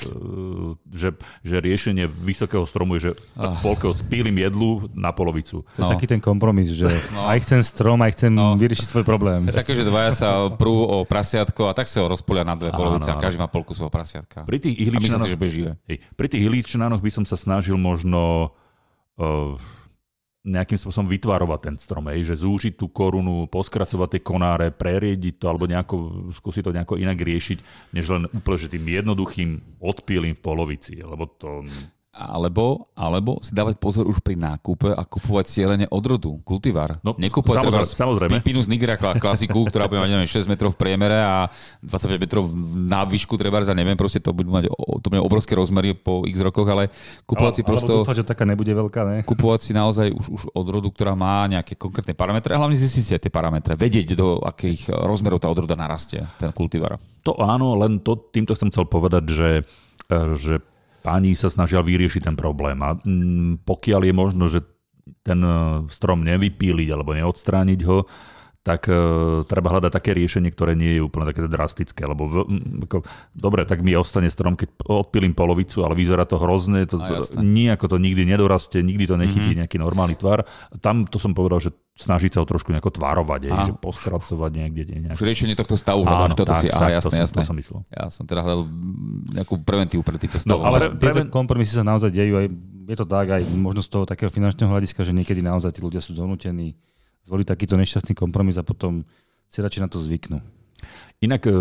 že, 0.88 1.10
že 1.42 1.56
riešenie 1.58 2.06
vysokého 2.06 2.62
stromu 2.62 2.94
je, 2.96 3.10
že 3.10 3.12
v 3.34 3.58
polke 3.60 3.90
spílim 3.92 4.30
jedlu 4.36 4.86
na 4.94 5.10
polovicu. 5.10 5.66
To 5.74 5.78
je 5.78 5.82
No. 5.82 5.90
taký 5.90 6.06
ten 6.06 6.18
kompromis, 6.18 6.70
že 6.70 6.86
aj 7.12 7.38
chcem 7.42 7.60
strom, 7.60 7.98
aj 7.98 8.14
chcem 8.14 8.30
No. 8.30 8.54
vyriešiť 8.54 8.86
svoj 8.88 9.02
problém. 9.02 9.42
To 9.42 9.50
je 9.50 9.58
také, 9.58 9.74
že 9.74 9.82
dvaja 9.82 10.14
sa 10.14 10.28
prú 10.48 10.86
o 10.86 11.02
prasiatko 11.02 11.66
a 11.66 11.74
tak 11.74 11.90
sa 11.90 11.98
ho 11.98 12.08
rozpolia 12.08 12.42
na 12.42 12.54
dve 12.54 12.70
polovice 12.70 13.10
a 13.10 13.18
každý 13.18 13.38
má 13.38 13.50
polku 13.50 13.74
svojho 13.74 13.90
prasiatka. 13.90 14.46
Pri 14.46 14.62
tých 14.62 14.78
A 14.78 15.02
myslím 15.02 15.18
si, 15.18 15.30
že 15.30 15.38
živé. 15.50 15.72
hej, 15.84 15.98
pri 16.14 16.26
tých 16.30 16.46
ihličnanoch 16.46 17.02
by 17.02 17.10
som 17.10 17.24
sa 17.26 17.34
snažil 17.34 17.74
možno 17.74 18.54
uh, 19.18 19.58
nejakým 20.44 20.76
spôsobom 20.76 21.08
vytvarovať 21.08 21.60
ten 21.64 21.76
strom, 21.80 22.04
hej, 22.12 22.28
že 22.28 22.44
zúžiť 22.44 22.76
tú 22.76 22.92
korunu, 22.92 23.48
poskracovať 23.48 24.08
tie 24.12 24.20
konáre, 24.20 24.68
preriediť 24.68 25.40
to 25.40 25.48
alebo 25.48 25.64
nejako, 25.64 26.28
skúsiť 26.36 26.68
to 26.68 26.76
nejako 26.76 27.00
inak 27.00 27.16
riešiť, 27.16 27.58
než 27.96 28.12
len 28.12 28.28
úplne, 28.28 28.58
že 28.60 28.68
tým 28.68 28.84
jednoduchým 28.84 29.80
odpílim 29.80 30.36
v 30.36 30.44
polovici, 30.44 31.00
lebo 31.00 31.24
to... 31.40 31.64
Alebo, 32.14 32.86
alebo 32.94 33.42
si 33.42 33.50
dávať 33.50 33.74
pozor 33.82 34.06
už 34.06 34.22
pri 34.22 34.38
nákupe 34.38 34.94
a 34.94 35.02
kupovať 35.02 35.50
cieľene 35.50 35.86
odrodu, 35.90 36.30
kultivár. 36.46 37.02
No, 37.02 37.18
Nekúpovať 37.18 37.66
samozrejme, 37.66 37.82
treba 37.82 37.98
samozrejme. 37.98 38.32
Pipinu 38.38 38.60
z 38.62 38.68
Nigra 38.70 38.94
kla- 38.94 39.18
klasiku, 39.18 39.66
ktorá 39.66 39.90
bude 39.90 39.98
mať 39.98 40.10
neviem, 40.14 40.30
6 40.30 40.46
metrov 40.46 40.70
v 40.74 40.78
priemere 40.78 41.18
a 41.18 41.50
25 41.82 42.22
metrov 42.22 42.46
na 42.74 43.02
výšku 43.02 43.34
treba 43.34 43.58
za 43.66 43.74
neviem, 43.74 43.98
proste 43.98 44.22
to 44.22 44.30
bude 44.30 44.46
mať 44.46 44.70
to 45.02 45.06
bude 45.10 45.20
obrovské 45.26 45.58
rozmery 45.58 45.98
po 45.98 46.22
x 46.22 46.38
rokoch, 46.38 46.70
ale 46.70 46.94
kupovať 47.26 47.52
si 47.58 47.62
Alebo 47.66 47.70
prosto... 47.74 47.92
dúfať, 48.06 48.16
že 48.22 48.24
taká 48.30 48.46
nebude 48.46 48.70
veľká, 48.70 49.00
ne? 49.10 49.18
kupovať 49.26 49.60
si 49.66 49.72
naozaj 49.74 50.14
už, 50.14 50.26
už 50.30 50.42
odrodu, 50.54 50.94
ktorá 50.94 51.18
má 51.18 51.50
nejaké 51.50 51.74
konkrétne 51.74 52.14
parametre 52.14 52.54
a 52.54 52.60
hlavne 52.62 52.78
zistiť 52.78 53.02
si 53.02 53.12
aj 53.18 53.22
tie 53.26 53.32
parametre, 53.34 53.74
vedieť 53.74 54.14
do 54.14 54.38
akých 54.38 54.94
rozmerov 54.94 55.42
tá 55.42 55.50
odroda 55.50 55.74
narastie, 55.74 56.22
ten 56.38 56.54
kultivar. 56.54 56.96
To 57.26 57.34
áno, 57.40 57.74
len 57.74 57.98
to, 58.04 58.14
týmto 58.16 58.54
chcem 58.54 58.70
chcel 58.70 58.86
povedať, 58.86 59.24
že, 59.32 59.50
e, 60.12 60.18
že 60.36 60.60
páni 61.04 61.36
sa 61.36 61.52
snažia 61.52 61.84
vyriešiť 61.84 62.32
ten 62.32 62.36
problém 62.36 62.80
a 62.80 62.96
mm, 62.96 63.68
pokiaľ 63.68 64.00
je 64.08 64.14
možno, 64.16 64.44
že 64.48 64.64
ten 65.20 65.36
e, 65.44 65.84
strom 65.92 66.24
nevypíliť 66.24 66.88
alebo 66.88 67.12
neodstrániť 67.12 67.80
ho, 67.84 68.08
tak 68.64 68.88
e, 68.88 68.96
treba 69.44 69.68
hľadať 69.68 69.92
také 69.92 70.10
riešenie, 70.10 70.48
ktoré 70.48 70.72
nie 70.72 70.96
je 70.96 71.00
úplne 71.00 71.28
také 71.28 71.44
drastické. 71.44 72.00
Lebo 72.02 72.24
v, 72.24 72.34
m, 72.42 72.80
ako, 72.82 73.04
dobre, 73.30 73.62
tak 73.62 73.78
mi 73.78 73.92
ostane 73.92 74.26
strom, 74.26 74.56
keď 74.56 74.72
odpílim 74.82 75.30
polovicu, 75.30 75.84
ale 75.84 75.92
vyzerá 75.92 76.24
to 76.24 76.36
hrozné, 76.36 76.84
to, 76.84 76.96
No, 76.96 77.20
to, 77.20 77.38
nejako 77.38 77.86
to 77.86 77.96
nikdy 77.98 78.24
nedorastie, 78.24 78.80
nikdy 78.80 79.04
to 79.04 79.14
nechytí 79.14 79.36
Mhm. 79.36 79.44
mm-hmm. 79.46 79.60
nejaký 79.60 79.76
normálny 79.76 80.16
tvar. 80.16 80.48
Tam 80.78 81.04
to 81.04 81.16
som 81.18 81.30
povedal, 81.30 81.60
že 81.60 81.70
snažiť 81.94 82.30
sa 82.30 82.40
ho 82.40 82.46
trošku 82.46 82.72
nejako 82.72 82.88
tvarovať, 82.90 83.40
Áno. 83.46 83.66
že 83.66 83.72
poskracovať 83.76 84.50
niekde. 84.50 84.82
Nejak... 84.98 85.12
Už 85.12 85.22
riešenie 85.22 85.52
tohto 85.52 85.76
stavu 85.76 86.00
hľadáš, 86.00 86.32
toto 86.34 86.56
si, 86.56 86.66
tak, 86.66 86.74
aha, 86.74 86.80
to, 86.80 86.94
jasné, 86.96 87.12
som, 87.12 87.20
jasné. 87.20 87.36
to 87.36 87.46
som 87.46 87.56
myslel. 87.56 87.78
Ja 87.86 88.04
som 88.08 88.24
teda 88.24 88.40
hľadal 88.40 88.64
nejakú 89.30 89.60
preventívu 89.60 90.00
pre 90.00 90.16
týchto 90.16 90.40
No, 90.40 90.56
stavov. 90.56 90.62
ale- 90.64 90.78
Ale 90.80 90.86
tieto 90.90 91.04
preven- 91.20 91.28
kompromisy 91.28 91.72
sa 91.74 91.84
naozaj 91.84 92.08
dejú 92.08 92.34
aj, 92.34 92.46
je 92.86 92.96
to 92.96 93.04
tak 93.04 93.28
aj 93.30 93.42
možno 93.54 93.78
z 93.78 93.90
toho 93.90 94.04
takého 94.04 94.26
finančného 94.26 94.66
hľadiska, 94.66 95.00
že 95.00 95.12
niekedy 95.12 95.38
naozaj 95.40 95.70
tí 95.70 95.80
ľudia 95.80 96.00
sú 96.00 96.10
donútení 96.10 96.74
zvoliť 97.24 97.46
takýto 97.48 97.74
nešťastný 97.80 98.14
kompromis 98.16 98.60
a 98.60 98.66
potom 98.66 99.04
si 99.48 99.58
radšej 99.60 99.82
na 99.84 99.90
to 99.90 99.98
zvyknú. 100.00 100.38
Inak 101.24 101.48
e, 101.48 101.52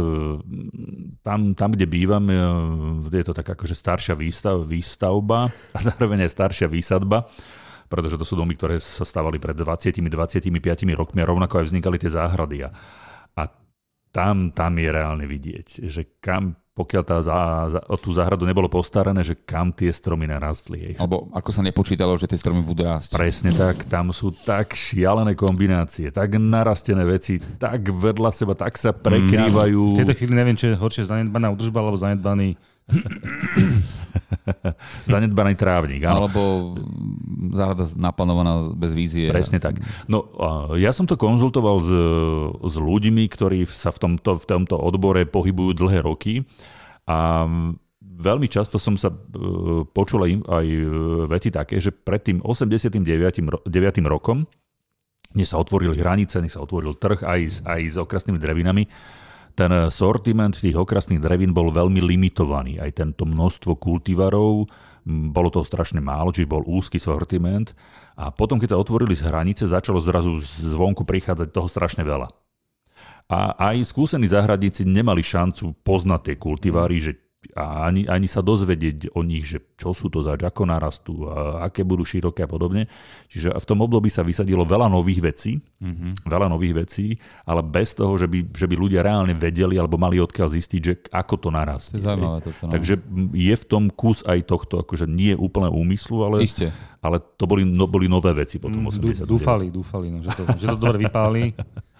tam, 1.24 1.56
tam, 1.56 1.70
kde 1.72 1.88
bývam, 1.88 2.26
e, 2.28 2.36
je 3.16 3.26
to 3.26 3.32
taká 3.32 3.56
akože 3.56 3.76
staršia 3.78 4.16
výstav, 4.18 4.68
výstavba 4.68 5.48
a 5.76 5.80
zároveň 5.80 6.28
aj 6.28 6.32
staršia 6.36 6.68
výsadba, 6.68 7.24
pretože 7.88 8.20
to 8.20 8.26
sú 8.28 8.36
domy, 8.36 8.60
ktoré 8.60 8.84
sa 8.84 9.08
stavali 9.08 9.40
pred 9.40 9.56
20-25 9.56 10.52
rokmi 10.98 11.24
a 11.24 11.30
rovnako 11.30 11.64
aj 11.64 11.66
vznikali 11.72 11.98
tie 12.02 12.12
záhrady. 12.12 12.68
A, 12.68 12.70
a 13.40 13.44
tam, 14.12 14.52
tam 14.52 14.74
je 14.76 14.90
reálne 14.92 15.26
vidieť, 15.30 15.88
že 15.88 16.20
kam, 16.20 16.60
pokiaľ 16.74 17.04
tá 17.06 17.22
za, 17.22 17.40
za, 17.70 17.80
o 17.86 17.96
tú 18.02 18.10
záhradu 18.10 18.50
nebolo 18.50 18.66
postarané, 18.66 19.22
že 19.22 19.38
kam 19.38 19.70
tie 19.70 19.94
stromy 19.94 20.26
narastli. 20.26 20.78
Hej. 20.82 20.94
Alebo 20.98 21.30
ako 21.30 21.50
sa 21.54 21.62
nepočítalo, 21.62 22.18
že 22.18 22.26
tie 22.26 22.42
stromy 22.42 22.66
budú 22.66 22.90
rásť. 22.90 23.14
Presne 23.14 23.54
tak, 23.54 23.86
tam 23.86 24.10
sú 24.10 24.34
tak 24.34 24.74
šialené 24.74 25.38
kombinácie, 25.38 26.10
tak 26.10 26.34
narastené 26.42 27.06
veci, 27.06 27.38
tak 27.38 27.94
vedľa 27.94 28.30
seba, 28.34 28.58
tak 28.58 28.74
sa 28.82 28.90
prekrývajú. 28.90 29.94
V 29.94 30.00
tejto 30.02 30.18
chvíli 30.18 30.34
neviem, 30.34 30.58
čo 30.58 30.74
je 30.74 30.76
horšie 30.76 31.06
zanedbaná 31.06 31.54
údržba 31.54 31.86
alebo 31.86 32.02
zanedbaný 32.02 32.58
Zanedbaný 35.06 35.56
trávnik, 35.56 36.04
áno. 36.04 36.26
Alebo 36.26 36.42
záhrada 37.52 37.88
naplánovaná 37.94 38.72
bez 38.72 38.92
vízie. 38.92 39.30
Presne 39.30 39.60
tak. 39.60 39.80
No, 40.06 40.28
ja 40.74 40.92
som 40.92 41.04
to 41.04 41.16
konzultoval 41.16 41.80
s, 41.80 41.90
s 42.64 42.76
ľuďmi, 42.76 43.24
ktorí 43.26 43.64
sa 43.66 43.90
v 43.90 44.00
tomto, 44.02 44.36
v 44.36 44.46
tomto 44.46 44.76
odbore 44.76 45.24
pohybujú 45.24 45.76
dlhé 45.76 46.00
roky 46.02 46.44
a 47.04 47.48
veľmi 48.00 48.48
často 48.48 48.78
som 48.78 48.96
sa 48.96 49.10
e, 49.10 49.18
počul 49.86 50.24
aj, 50.24 50.32
e, 50.64 50.80
veci 51.28 51.50
také, 51.50 51.80
že 51.80 51.92
pred 51.92 52.22
tým 52.22 52.40
89. 52.40 53.04
ro- 53.44 53.64
9. 53.64 53.68
rokom, 54.06 54.48
než 55.34 55.50
sa 55.50 55.58
otvorili 55.58 55.98
hranice, 55.98 56.40
než 56.40 56.56
sa 56.56 56.62
otvoril 56.62 56.96
trh 56.96 57.20
aj, 57.20 57.42
s- 57.42 57.62
aj 57.62 57.82
s 57.84 57.96
okrasnými 57.98 58.38
drevinami, 58.38 58.84
ten 59.54 59.72
sortiment 59.94 60.54
tých 60.54 60.74
okrasných 60.74 61.22
drevín 61.22 61.54
bol 61.54 61.70
veľmi 61.70 62.02
limitovaný. 62.02 62.82
Aj 62.82 62.90
tento 62.90 63.26
množstvo 63.26 63.78
kultivarov, 63.78 64.66
bolo 65.06 65.48
toho 65.52 65.68
strašne 65.68 66.00
málo, 66.00 66.32
čiže 66.32 66.50
bol 66.50 66.64
úzky 66.66 66.98
sortiment. 66.98 67.76
A 68.16 68.32
potom, 68.32 68.58
keď 68.58 68.74
sa 68.74 68.82
otvorili 68.82 69.14
z 69.14 69.28
hranice, 69.28 69.70
začalo 69.70 70.00
zrazu 70.02 70.40
zvonku 70.42 71.04
prichádzať 71.04 71.48
toho 71.52 71.68
strašne 71.68 72.02
veľa. 72.08 72.32
A 73.32 73.56
aj 73.72 73.88
skúsení 73.88 74.28
záhradníci 74.28 74.84
nemali 74.84 75.24
šancu 75.24 75.76
poznať 75.82 76.22
tie 76.22 76.36
kultivary, 76.38 76.98
že 77.00 77.12
a 77.52 77.86
ani, 77.92 78.08
ani 78.08 78.26
sa 78.26 78.40
dozvedieť 78.40 79.12
o 79.14 79.22
nich, 79.22 79.44
že 79.44 79.60
čo 79.76 79.92
sú 79.92 80.08
to 80.08 80.24
zač, 80.24 80.42
ako 80.42 80.64
narastú, 80.64 81.28
a 81.28 81.68
aké 81.68 81.84
budú 81.84 82.08
široké 82.08 82.48
a 82.48 82.50
podobne. 82.50 82.88
Čiže 83.28 83.52
v 83.52 83.66
tom 83.68 83.84
období 83.84 84.08
sa 84.08 84.24
vysadilo 84.24 84.64
veľa 84.64 84.88
nových 84.88 85.20
vecí, 85.20 85.60
mm-hmm. 85.60 86.24
veľa 86.24 86.48
nových 86.48 86.88
vecí, 86.88 87.20
ale 87.44 87.60
bez 87.62 87.94
toho, 87.94 88.16
že 88.16 88.32
by, 88.32 88.56
že 88.56 88.66
by 88.66 88.76
ľudia 88.80 89.04
reálne 89.04 89.36
vedeli 89.36 89.76
alebo 89.76 90.00
mali 90.00 90.18
odkiaľ 90.24 90.50
zistiť, 90.56 90.82
že 90.82 90.94
ako 91.12 91.36
to 91.38 91.50
narastie. 91.52 92.00
je 92.00 92.08
zaujímavé 92.08 92.40
toto. 92.42 92.64
No. 92.66 92.72
Takže 92.72 92.94
je 93.36 93.56
v 93.60 93.66
tom 93.68 93.84
kus 93.92 94.24
aj 94.24 94.40
tohto, 94.48 94.82
akože 94.82 95.06
nie 95.06 95.36
úplne 95.36 95.68
úmyslu, 95.68 96.24
ale, 96.24 96.48
Isté. 96.48 96.72
ale 97.04 97.20
to 97.20 97.44
boli, 97.44 97.68
no, 97.68 97.86
boli 97.86 98.08
nové 98.08 98.32
veci 98.34 98.58
potom. 98.58 98.88
89. 98.88 99.28
dúfali, 99.28 99.68
dúfali, 99.68 100.08
no, 100.10 100.24
že, 100.24 100.32
to, 100.34 100.44
že 100.56 100.66
to 100.72 100.78
dobre 100.80 100.98
vypáli. 101.04 101.52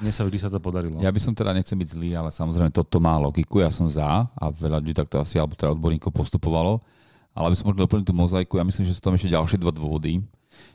Mne 0.00 0.12
sa 0.16 0.24
vždy 0.24 0.38
sa 0.40 0.48
to 0.48 0.56
podarilo. 0.56 0.96
Ja 0.98 1.12
by 1.12 1.20
som 1.20 1.36
teda, 1.36 1.52
nechcem 1.52 1.76
byť 1.76 1.88
zlý, 1.92 2.16
ale 2.16 2.32
samozrejme 2.32 2.72
toto 2.72 2.96
má 2.98 3.20
logiku, 3.20 3.60
ja 3.60 3.68
som 3.68 3.84
za 3.84 4.24
a 4.26 4.44
veľa 4.48 4.80
ľudí 4.80 4.96
takto 4.96 5.20
asi, 5.20 5.36
alebo 5.36 5.52
teda 5.52 5.76
odborníkov 5.76 6.08
postupovalo. 6.10 6.80
Ale 7.36 7.52
aby 7.52 7.56
som 7.60 7.68
možno 7.70 7.84
doplnil 7.84 8.08
tú 8.08 8.16
mozaiku, 8.16 8.58
ja 8.58 8.64
myslím, 8.66 8.88
že 8.88 8.96
sú 8.96 9.00
tam 9.04 9.14
ešte 9.14 9.30
ďalšie 9.30 9.60
dva 9.60 9.70
dôvody. 9.70 10.24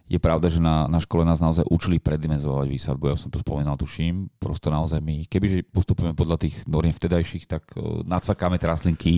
Je 0.06 0.22
pravda, 0.22 0.48
že 0.48 0.62
na, 0.62 0.86
na 0.86 1.02
škole 1.02 1.26
nás 1.26 1.42
naozaj 1.42 1.66
učili 1.66 1.98
predimenzovať 1.98 2.70
výsadbu, 2.70 3.10
ja 3.10 3.18
som 3.18 3.34
to 3.34 3.42
spomínal, 3.42 3.74
tuším. 3.74 4.30
Prosto 4.38 4.70
naozaj 4.70 5.02
my, 5.02 5.26
kebyže 5.26 5.66
postupujeme 5.74 6.14
podľa 6.14 6.46
tých 6.46 6.62
noriem 6.70 6.94
vtedajších, 6.94 7.50
tak 7.50 7.74
uh, 7.74 8.06
nacvakáme 8.06 8.62
tie 8.62 8.70
rastlinky, 8.70 9.14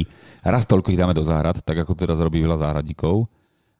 raz 0.48 0.64
toľko 0.64 0.96
ich 0.96 1.00
dáme 1.00 1.12
do 1.12 1.28
záhrad, 1.28 1.60
tak 1.60 1.84
ako 1.84 1.92
teraz 1.92 2.24
robí 2.24 2.40
veľa 2.40 2.64
záhradníkov. 2.64 3.28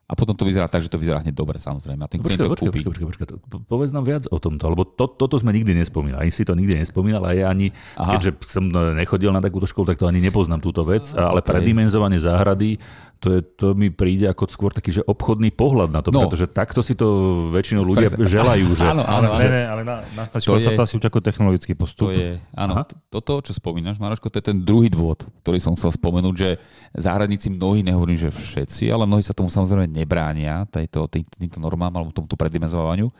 A 0.08 0.16
potom 0.16 0.32
to 0.32 0.48
vyzerá 0.48 0.72
tak, 0.72 0.80
že 0.80 0.88
to 0.88 0.96
vyzerá 0.96 1.20
hneď 1.20 1.36
dobre, 1.36 1.60
samozrejme. 1.60 2.00
A 2.00 2.08
ten 2.08 2.16
klient 2.24 2.40
Počkaj, 2.40 2.48
to 2.48 2.52
počkaj, 2.56 2.70
počkaj, 2.72 3.06
počkaj, 3.12 3.26
počkaj. 3.28 3.68
Povedz 3.68 3.92
nám 3.92 4.08
viac 4.08 4.24
o 4.32 4.40
tomto, 4.40 4.64
lebo 4.72 4.88
to, 4.88 5.04
toto 5.04 5.36
sme 5.36 5.52
nikdy 5.52 5.76
nespomínali. 5.76 6.24
Ani 6.24 6.32
si 6.32 6.48
to 6.48 6.56
nikdy 6.56 6.80
nespomínal 6.80 7.20
a 7.28 7.36
ja 7.36 7.52
ani, 7.52 7.68
Aha. 8.00 8.16
keďže 8.16 8.40
som 8.48 8.72
e, 8.72 8.96
nechodil 8.96 9.28
na 9.36 9.44
takúto 9.44 9.68
školu, 9.68 9.92
tak 9.92 10.00
to 10.00 10.08
ani 10.08 10.24
nepoznám 10.24 10.64
túto 10.64 10.80
vec, 10.80 11.12
ale 11.12 11.44
okej. 11.44 11.52
predimenzovanie 11.52 12.24
záhrady, 12.24 12.80
to, 13.18 13.34
je, 13.34 13.40
to 13.42 13.66
mi 13.72 13.90
príde 13.90 14.24
ako 14.24 14.46
skôr 14.46 14.70
taký, 14.70 14.90
že 14.92 15.02
obchodný 15.02 15.50
pohľad 15.50 15.90
na 15.90 16.00
to, 16.00 16.08
No. 16.08 16.24
pretože 16.24 16.46
takto 16.46 16.80
si 16.80 16.94
to 16.94 17.06
väčšinou 17.50 17.82
ľudia 17.82 18.08
Presne. 18.08 18.30
želajú. 18.30 18.66
Že, 18.78 18.84
Áno, 18.86 19.02
áno, 19.02 19.34
Ale, 19.34 19.42
ne, 19.42 19.50
ne, 19.50 19.62
ale 19.64 19.82
na, 19.82 19.96
na 20.14 20.22
je- 20.30 20.38
sa 20.40 20.70
to 20.70 20.82
asi 20.82 20.94
učí 20.94 21.04
ako 21.04 21.18
technologický 21.18 21.74
postup. 21.74 22.08
To 22.08 22.14
je, 22.14 22.38
áno, 22.52 22.78
Aha. 22.78 22.84
toto, 23.10 23.42
čo 23.42 23.50
spomínaš, 23.50 23.98
Maroško, 23.98 24.28
to 24.28 24.38
je 24.38 24.46
ten 24.46 24.58
druhý 24.58 24.86
dôvod, 24.86 25.26
ktorý 25.42 25.58
som 25.58 25.74
chcel 25.74 25.90
spomenúť, 25.90 26.34
že 26.34 26.48
záhradníci 26.94 27.50
mnohí, 27.50 27.82
nehovorím, 27.82 28.16
že 28.16 28.30
všetci, 28.30 28.86
ale 28.88 29.02
mnohí 29.02 29.20
sa 29.20 29.34
tomu 29.34 29.50
samozrejme 29.50 29.90
nebránia, 29.90 30.62
tejto, 30.64 31.10
tý, 31.10 31.26
týmto 31.26 31.58
normám 31.58 31.90
alebo 31.92 32.14
tomuto 32.14 32.38
predimenzovaniu, 32.38 33.10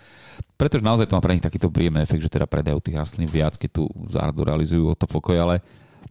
pretože 0.55 0.83
naozaj 0.83 1.07
to 1.07 1.15
má 1.15 1.23
pre 1.23 1.35
nich 1.35 1.43
takýto 1.43 1.67
príjemný 1.69 2.03
efekt, 2.03 2.23
že 2.23 2.31
teda 2.31 2.47
predajú 2.47 2.79
tých 2.79 2.95
rastlín 2.95 3.27
viac, 3.27 3.55
keď 3.55 3.83
tú 3.83 3.85
záhradu 4.07 4.47
realizujú 4.47 4.91
o 4.91 4.99
to 4.99 5.07
pokoj, 5.07 5.35
ale 5.35 5.59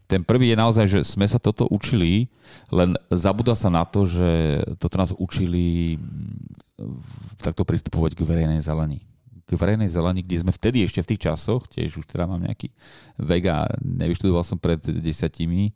ten 0.07 0.23
prvý 0.23 0.55
je 0.55 0.57
naozaj, 0.57 0.85
že 0.87 0.99
sme 1.03 1.27
sa 1.27 1.35
toto 1.35 1.67
učili, 1.67 2.31
len 2.71 2.95
zabúda 3.11 3.53
sa 3.53 3.67
na 3.67 3.83
to, 3.83 4.07
že 4.07 4.63
toto 4.79 4.95
nás 4.95 5.11
učili 5.11 5.99
mm, 5.99 7.43
takto 7.43 7.67
pristupovať 7.67 8.15
k 8.15 8.23
verejnej 8.23 8.63
zelení. 8.63 9.03
K 9.43 9.51
verejnej 9.55 9.91
zelení, 9.91 10.23
kde 10.23 10.47
sme 10.47 10.55
vtedy 10.55 10.87
ešte 10.87 11.03
v 11.03 11.09
tých 11.13 11.23
časoch, 11.27 11.67
tiež 11.67 11.99
už 11.99 12.07
teda 12.07 12.23
mám 12.23 12.39
nejaký 12.39 12.71
vek 13.19 13.43
a 13.51 13.67
nevyštudoval 13.83 14.47
som 14.47 14.55
pred 14.55 14.79
desiatimi, 14.79 15.75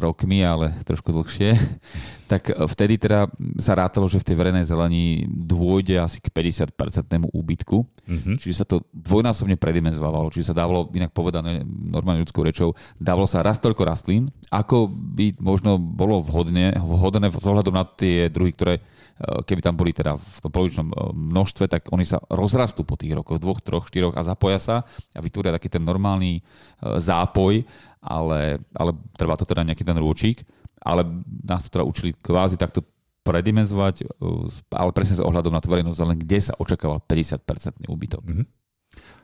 rokmi, 0.00 0.40
ale 0.40 0.72
trošku 0.88 1.12
dlhšie, 1.12 1.52
tak 2.32 2.48
vtedy 2.48 2.96
teda 2.96 3.28
sa 3.60 3.76
rátalo, 3.76 4.08
že 4.08 4.16
v 4.16 4.26
tej 4.32 4.36
verejnej 4.38 4.64
zelení 4.64 5.28
dôjde 5.28 6.00
asi 6.00 6.16
k 6.22 6.32
50-percentnému 6.32 7.28
úbytku. 7.28 7.84
Mm-hmm. 7.84 8.36
Čiže 8.40 8.56
sa 8.56 8.66
to 8.66 8.88
dvojnásobne 8.94 9.60
predimenzovalo. 9.60 10.32
Čiže 10.32 10.54
sa 10.54 10.64
dávalo, 10.64 10.88
inak 10.96 11.12
povedané 11.12 11.60
normálne 11.66 12.24
ľudskou 12.24 12.40
rečou, 12.40 12.72
dávalo 12.96 13.28
sa 13.28 13.44
raz 13.44 13.60
toľko 13.60 13.82
rastlín, 13.84 14.32
ako 14.48 14.88
by 14.88 15.36
možno 15.42 15.76
bolo 15.76 16.24
vhodné, 16.24 16.80
vhodné 16.80 17.28
z 17.28 17.46
ohľadom 17.50 17.74
na 17.76 17.84
tie 17.84 18.32
druhy, 18.32 18.56
ktoré 18.56 18.80
keby 19.20 19.60
tam 19.60 19.76
boli 19.76 19.92
teda 19.92 20.16
v 20.16 20.38
tom 20.40 20.48
polovičnom 20.48 20.88
množstve, 21.12 21.68
tak 21.68 21.92
oni 21.92 22.08
sa 22.08 22.24
rozrastú 22.32 22.88
po 22.88 22.96
tých 22.96 23.12
rokoch, 23.12 23.36
dvoch, 23.36 23.60
troch, 23.60 23.84
štyroch 23.84 24.16
a 24.16 24.24
zapoja 24.24 24.56
sa 24.56 24.76
a 25.12 25.20
vytvoria 25.20 25.52
taký 25.52 25.68
ten 25.68 25.84
normálny 25.84 26.40
zápoj 26.80 27.60
ale, 28.00 28.64
ale 28.72 28.96
trvá 29.14 29.36
to 29.36 29.44
teda 29.44 29.64
nejaký 29.64 29.84
ten 29.84 29.96
rôčik. 29.96 30.44
Ale 30.80 31.04
nás 31.44 31.60
to 31.64 31.68
teda 31.68 31.84
učili 31.84 32.16
kvázi 32.16 32.56
takto 32.56 32.80
predimenzovať, 33.20 34.08
uh, 34.16 34.48
ale 34.72 34.90
presne 34.96 35.20
sa 35.20 35.28
ohľadom 35.28 35.52
na 35.52 35.60
tú 35.60 35.68
verejnosť, 35.68 36.00
len 36.08 36.18
kde 36.18 36.38
sa 36.40 36.56
očakával 36.56 37.04
50-percentný 37.04 37.86
úbytok. 37.92 38.24
Mm-hmm. 38.24 38.46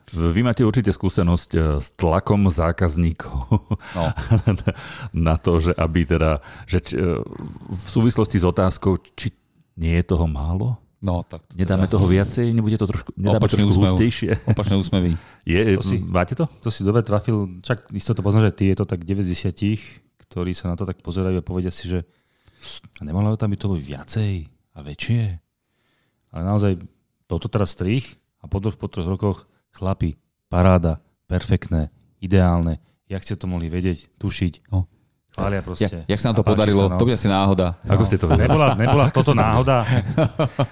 Vy 0.06 0.40
máte 0.46 0.62
určite 0.62 0.92
skúsenosť 0.92 1.50
uh, 1.56 1.62
s 1.80 1.96
tlakom 1.96 2.46
zákazníkov 2.52 3.66
no. 3.96 4.04
na 5.26 5.34
to, 5.40 5.58
že 5.58 5.72
aby 5.74 6.04
teda, 6.04 6.44
že 6.68 6.78
či, 6.84 6.94
uh, 7.00 7.24
v 7.72 7.88
súvislosti 7.88 8.36
s 8.36 8.44
otázkou, 8.44 9.00
či 9.16 9.32
nie 9.80 9.96
je 9.96 10.04
toho 10.04 10.28
málo? 10.28 10.76
No, 11.06 11.22
tak 11.22 11.46
to 11.46 11.54
Nedáme 11.54 11.86
teda... 11.86 11.94
toho 11.94 12.06
viacej, 12.10 12.50
nebude 12.50 12.74
to 12.74 12.90
trošku, 12.90 13.14
nedáme 13.14 13.38
Opačný 13.38 13.62
trošku 13.62 13.70
úsmev. 13.78 13.94
hustejšie. 13.94 14.30
Opačné 14.50 14.74
úsmevy. 14.74 15.10
Je, 15.46 15.78
to 15.78 15.86
si, 15.86 15.96
máte 16.02 16.34
to? 16.34 16.50
To 16.66 16.68
si 16.74 16.82
dobre 16.82 17.06
trafil, 17.06 17.62
čak 17.62 17.86
isto 17.94 18.10
to 18.10 18.26
poznáš, 18.26 18.50
že 18.50 18.56
ty 18.58 18.64
je 18.74 18.76
to 18.82 18.84
tak 18.90 19.06
90 19.06 20.02
ktorí 20.26 20.50
sa 20.58 20.66
na 20.66 20.74
to 20.74 20.82
tak 20.82 20.98
pozerajú 21.06 21.38
a 21.38 21.46
povedia 21.46 21.70
si, 21.70 21.86
že 21.86 22.02
nemalo 22.98 23.38
tam 23.38 23.54
by 23.54 23.56
to 23.56 23.70
byť 23.70 23.82
viacej 23.86 24.32
a 24.74 24.78
väčšie. 24.82 25.22
Ale 26.34 26.42
naozaj 26.42 26.82
toto 27.30 27.46
teraz 27.46 27.78
strich 27.78 28.18
a 28.42 28.50
po 28.50 28.58
dvoch, 28.58 28.74
po 28.74 28.90
troch 28.90 29.06
rokoch 29.06 29.38
chlapi, 29.70 30.18
paráda, 30.50 30.98
perfektné, 31.30 31.94
ideálne. 32.18 32.82
Jak 33.06 33.22
ste 33.22 33.38
to 33.38 33.46
mohli 33.46 33.70
vedieť, 33.70 34.18
tušiť? 34.18 34.66
No. 34.74 34.90
Chvália 35.36 35.60
proste. 35.60 35.84
Ja, 36.08 36.16
jak 36.16 36.20
sa 36.24 36.32
nám 36.32 36.36
to 36.40 36.44
podarilo, 36.48 36.88
sa, 36.88 36.90
no. 36.90 36.96
to 36.96 37.04
bude 37.04 37.12
asi 37.20 37.28
náhoda. 37.28 37.76
No. 37.84 37.92
Ako 37.92 38.02
ste 38.08 38.16
to 38.16 38.24
vedeli? 38.24 38.48
Nebola, 38.48 38.72
nebola 38.88 39.04
toto 39.12 39.36
náhoda. 39.36 39.84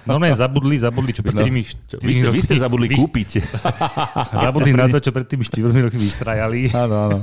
No 0.09 0.17
ne, 0.17 0.33
zabudli, 0.33 0.73
zabudli, 0.81 1.13
čo 1.13 1.21
pred 1.21 1.37
tými 1.37 1.61
no. 1.61 2.01
vy, 2.01 2.11
ste, 2.17 2.29
vy 2.33 2.41
ste 2.41 2.55
zabudli 2.57 2.89
vy, 2.89 2.97
kúpiť. 2.97 3.45
zabudli 4.49 4.73
na 4.73 4.89
to, 4.89 4.97
čo 4.97 5.13
pred 5.13 5.29
tými 5.29 5.45
4 5.45 5.85
roky 5.85 6.01
vystrajali. 6.01 6.73
Áno, 6.85 6.97
áno. 6.97 7.17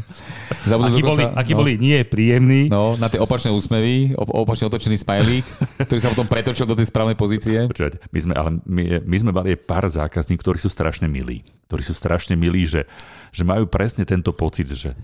Zabudli 0.71 1.03
aký 1.03 1.03
boli, 1.03 1.25
sa, 1.27 1.35
aký 1.35 1.53
no. 1.53 1.59
boli 1.67 1.73
nie 1.83 1.99
príjemní. 2.07 2.71
No, 2.71 2.95
na 2.95 3.11
tie 3.11 3.19
opačné 3.19 3.51
úsmevy, 3.51 4.15
opačne 4.15 4.71
otočený 4.71 5.03
smajlík, 5.03 5.45
ktorý 5.83 5.99
sa 5.99 6.15
potom 6.15 6.31
pretočil 6.31 6.63
do 6.63 6.79
tej 6.79 6.95
správnej 6.95 7.19
pozície. 7.19 7.67
Počúvate, 7.67 7.99
my 8.07 8.19
sme, 8.23 8.33
ale 8.39 8.51
my, 8.63 8.83
my 9.03 9.17
sme 9.19 9.31
mali 9.35 9.59
pár 9.59 9.91
zákazníkov, 9.91 10.47
ktorí 10.47 10.59
sú 10.63 10.71
strašne 10.71 11.11
milí. 11.11 11.43
Ktorí 11.67 11.83
sú 11.83 11.95
strašne 11.99 12.39
milí, 12.39 12.71
že, 12.71 12.87
že 13.35 13.43
majú 13.43 13.67
presne 13.67 14.07
tento 14.07 14.31
pocit, 14.31 14.71
že 14.71 14.95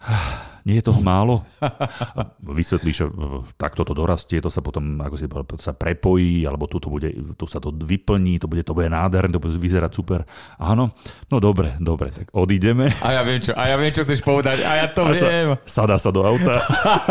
nie 0.64 0.80
je 0.80 0.88
toho 0.88 1.00
málo. 1.04 1.44
Vysvetlíš, 2.40 3.04
že 3.04 3.06
takto 3.60 3.84
to 3.84 3.92
dorastie, 3.92 4.40
to 4.40 4.48
sa 4.48 4.64
potom 4.64 4.96
ako 4.96 5.14
si 5.20 5.28
povedal, 5.28 5.60
sa 5.60 5.76
prepojí, 5.76 6.48
alebo 6.48 6.64
tu, 6.64 6.80
to 6.80 6.88
bude, 6.88 7.12
tu 7.36 7.44
sa 7.44 7.60
to 7.60 7.68
vyplní, 7.68 8.40
to 8.40 8.48
bude, 8.48 8.64
to 8.64 8.72
bude 8.72 8.88
nádherné, 8.88 9.28
to 9.36 9.44
bude 9.44 9.60
vyzerať 9.60 9.92
super. 9.92 10.24
Áno, 10.56 10.96
no 11.28 11.36
dobre, 11.36 11.76
dobre, 11.76 12.16
tak 12.16 12.32
odídeme. 12.32 12.88
A 13.04 13.20
ja 13.20 13.22
viem 13.28 13.44
čo, 13.44 13.52
a 13.52 13.68
ja 13.68 13.76
viem, 13.76 13.92
čo 13.92 14.08
chceš 14.08 14.24
povedať, 14.24 14.64
a 14.64 14.72
ja 14.80 14.86
to 14.88 15.04
a 15.04 15.12
viem. 15.12 15.52
Sa, 15.68 15.84
sadá 15.84 16.00
sa 16.00 16.08
do 16.08 16.24
auta. 16.24 16.56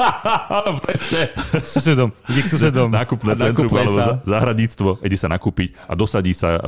Presne. 0.90 1.30
Susedom, 1.62 2.10
ide 2.34 2.42
k 2.42 2.50
susedom. 2.50 2.90
Nákupné 2.90 3.38
centrum, 3.38 3.70
alebo 3.70 4.02
sa. 4.02 4.18
zahradníctvo, 4.26 5.06
ide 5.06 5.18
sa 5.18 5.30
nakúpiť 5.30 5.78
a 5.86 5.94
dosadí 5.94 6.34
sa 6.34 6.58
uh, 6.58 6.62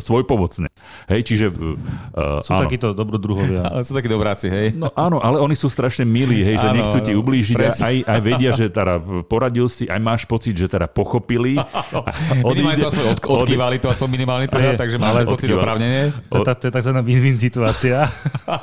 svoj 0.00 0.24
pomocne. 0.24 0.72
Hej, 1.04 1.20
čiže... 1.28 1.46
Uh, 1.52 2.40
sú 2.40 2.56
áno. 2.56 2.64
takíto 2.64 2.96
dobrodruhovia. 2.96 3.68
sú 3.86 3.92
takí 3.92 4.08
dobráci, 4.08 4.48
hej. 4.48 4.72
No 4.72 4.88
áno, 4.96 5.20
ale 5.20 5.36
oni 5.36 5.52
sú 5.52 5.68
strašne 5.68 6.08
milí 6.08 6.29
milí, 6.30 6.46
hej, 6.46 6.56
že 6.62 6.68
áno, 6.70 6.76
nechcú 6.78 6.98
ti 7.02 7.12
ublížiť 7.18 7.56
a 7.58 7.68
aj, 7.74 7.94
aj 8.06 8.20
vedia, 8.22 8.50
že 8.54 8.66
teda 8.70 8.94
poradil 9.26 9.66
si, 9.66 9.90
aj 9.90 9.98
máš 9.98 10.22
pocit, 10.24 10.54
že 10.54 10.70
teda 10.70 10.86
pochopili. 10.86 11.58
Minimálne 12.46 12.78
to 12.78 12.88
aspoň 12.94 13.06
od, 13.10 13.18
odkývali 13.18 13.76
to 13.82 13.88
aspoň 13.90 14.08
minimálne 14.08 14.46
teda, 14.46 14.78
takže 14.78 14.96
máš 14.96 15.26
pocit 15.26 15.50
opravnenie. 15.50 16.14
To, 16.30 16.46
je 16.46 16.70
tzv. 16.70 16.92
win-win 17.02 17.36
situácia. 17.36 18.06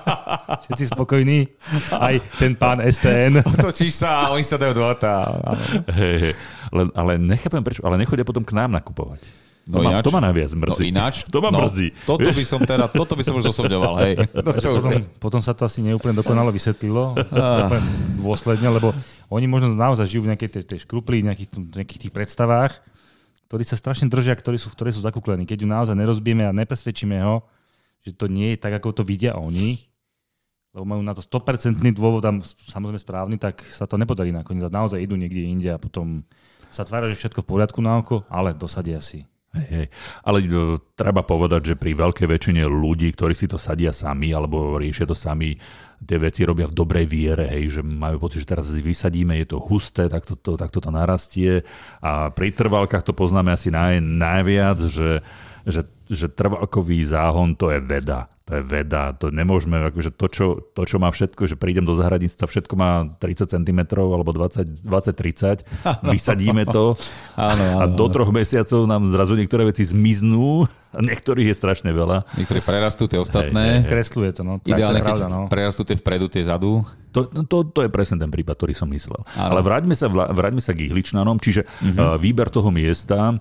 Všetci 0.63 0.95
spokojní. 0.95 1.51
Aj 1.91 2.15
ten 2.39 2.55
pán 2.55 2.79
STN. 2.79 3.43
Otočíš 3.59 3.99
sa 3.99 4.31
a 4.31 4.31
oni 4.31 4.43
sa 4.45 4.55
dajú 4.55 4.73
do 4.73 4.83
hey. 5.91 6.31
ale 6.71 7.19
nechápem 7.19 7.61
prečo, 7.61 7.83
ale 7.83 7.99
nechodia 7.99 8.23
potom 8.23 8.47
k 8.47 8.55
nám 8.55 8.71
nakupovať. 8.71 9.36
No 9.67 9.83
to, 9.83 9.91
ináč, 9.91 9.99
ma, 9.99 10.05
to 10.07 10.11
ma 10.15 10.21
najviac 10.23 10.51
mrzí. 10.55 10.79
No 10.79 10.87
ináč, 10.87 11.15
to 11.27 11.37
ma 11.43 11.49
no, 11.51 11.59
mrzí. 11.59 11.87
Toto 12.07 12.29
by 12.31 12.43
som 12.47 12.59
teda, 12.63 12.87
toto 12.87 13.13
by 13.19 13.23
som 13.27 13.35
už 13.35 13.51
zosobňoval, 13.51 13.93
hej. 14.07 14.13
No, 14.47 14.49
čo 14.55 14.69
potom, 14.79 14.91
potom, 15.19 15.41
sa 15.43 15.51
to 15.51 15.67
asi 15.67 15.83
neúplne 15.83 16.15
dokonale 16.15 16.55
vysvetlilo, 16.55 17.19
ah. 17.35 17.67
dôsledne, 18.15 18.71
lebo 18.71 18.95
oni 19.27 19.45
možno 19.45 19.75
naozaj 19.75 20.07
žijú 20.07 20.23
v 20.23 20.31
nejakej 20.31 20.49
tej, 20.55 20.63
tej 20.63 20.79
škrupli, 20.87 21.19
nejakých, 21.19 21.59
nejakých 21.83 21.99
tých 22.07 22.13
predstavách, 22.15 22.79
ktorí 23.51 23.63
sa 23.67 23.75
strašne 23.75 24.07
držia, 24.07 24.39
ktorí 24.39 24.55
sú, 24.55 24.71
ktoré 24.71 24.95
sú 24.95 25.03
zakúklení. 25.03 25.43
Keď 25.43 25.63
ju 25.63 25.67
naozaj 25.67 25.95
nerozbijeme 25.99 26.47
a 26.47 26.55
nepresvedčíme 26.55 27.19
ho, 27.23 27.43
že 28.07 28.15
to 28.15 28.31
nie 28.31 28.55
je 28.55 28.57
tak, 28.63 28.79
ako 28.79 29.03
to 29.03 29.03
vidia 29.03 29.35
oni, 29.35 29.83
lebo 30.71 30.83
majú 30.87 31.01
na 31.03 31.11
to 31.11 31.23
100% 31.23 31.79
dôvod 31.91 32.23
tam 32.23 32.39
samozrejme 32.43 32.99
správny, 32.99 33.35
tak 33.35 33.65
sa 33.67 33.83
to 33.83 33.99
nepodarí 33.99 34.31
nakoniec. 34.31 34.67
Naozaj 34.71 35.03
idú 35.03 35.19
niekde 35.19 35.43
inde 35.43 35.69
a 35.71 35.81
potom 35.81 36.23
sa 36.71 36.83
tvária, 36.83 37.11
že 37.11 37.19
všetko 37.19 37.43
v 37.43 37.49
poriadku 37.49 37.79
na 37.79 37.99
oko, 37.99 38.27
ale 38.27 38.51
dosadia 38.53 38.99
si. 38.99 39.27
Hej. 39.65 39.87
Ale 40.23 40.37
uh, 40.45 40.77
treba 40.93 41.25
povedať, 41.25 41.73
že 41.73 41.79
pri 41.79 41.97
veľkej 41.97 42.27
väčšine 42.29 42.63
ľudí, 42.67 43.09
ktorí 43.13 43.33
si 43.33 43.49
to 43.49 43.57
sadia 43.57 43.91
sami 43.91 44.31
alebo 44.31 44.77
riešia 44.77 45.09
to 45.09 45.17
sami, 45.17 45.57
tie 45.97 46.17
veci 46.21 46.45
robia 46.45 46.69
v 46.69 46.77
dobrej 46.77 47.05
viere, 47.09 47.49
hej, 47.49 47.79
že 47.79 47.81
majú 47.81 48.29
pocit, 48.29 48.45
že 48.45 48.53
teraz 48.53 48.69
vysadíme, 48.69 49.33
je 49.41 49.49
to 49.49 49.57
husté, 49.57 50.05
tak 50.05 50.29
to, 50.29 50.37
to, 50.37 50.53
tak 50.53 50.69
to 50.69 50.77
narastie 50.93 51.65
a 52.05 52.29
pri 52.29 52.53
trvalkách 52.53 53.01
to 53.01 53.17
poznáme 53.17 53.49
asi 53.49 53.73
naj, 53.73 53.97
najviac, 53.97 54.77
že, 54.85 55.25
že, 55.65 55.81
že 56.05 56.29
trvalkový 56.29 57.01
záhon 57.01 57.57
to 57.57 57.73
je 57.73 57.81
veda 57.81 58.29
to 58.47 58.55
je 58.55 58.63
veda, 58.63 59.11
to 59.11 59.27
nemôžeme, 59.27 59.75
akože 59.91 60.15
to, 60.15 60.25
čo, 60.31 60.45
to, 60.71 60.87
čo 60.87 61.03
má 61.03 61.11
všetko, 61.11 61.51
že 61.51 61.59
prídem 61.59 61.83
do 61.83 61.99
zahradníctva, 61.99 62.47
všetko 62.47 62.73
má 62.79 63.03
30 63.19 63.51
cm 63.59 63.79
alebo 63.99 64.31
20-30, 64.31 65.67
vysadíme 66.15 66.63
to 66.63 66.95
áno, 67.35 67.65
áno, 67.75 67.83
a 67.83 67.83
do 67.91 68.07
troch 68.07 68.31
mesiacov 68.31 68.87
nám 68.87 69.03
zrazu 69.11 69.35
niektoré 69.35 69.67
veci 69.67 69.83
zmiznú, 69.83 70.63
a 70.95 71.03
niektorých 71.03 71.51
je 71.51 71.55
strašne 71.59 71.91
veľa. 71.91 72.23
Niektorí 72.39 72.63
prerastú 72.63 73.05
tie 73.11 73.19
ostatné. 73.19 73.53
Hej, 73.53 73.85
hej. 73.85 73.91
Kresluje 73.91 74.31
to, 74.33 74.41
no. 74.47 74.57
Ideálne, 74.63 75.03
keď 75.03 75.29
no. 75.29 75.45
prerastú 75.51 75.83
tie 75.83 75.99
vpredu, 75.99 76.31
tie 76.31 76.47
zadu. 76.47 76.81
To, 77.11 77.27
to, 77.27 77.67
to 77.69 77.79
je 77.85 77.91
presne 77.91 78.17
ten 78.17 78.31
prípad, 78.31 78.55
ktorý 78.55 78.73
som 78.73 78.87
myslel. 78.89 79.21
Áno. 79.35 79.51
Ale 79.51 79.61
vráťme 79.61 79.93
sa, 79.93 80.07
vráťme 80.09 80.63
sa 80.63 80.71
k 80.71 80.87
ihličnanom, 80.87 81.37
čiže 81.43 81.67
uh-huh. 81.67 81.91
uh, 81.99 82.05
výber 82.17 82.47
toho 82.47 82.71
miesta 82.71 83.35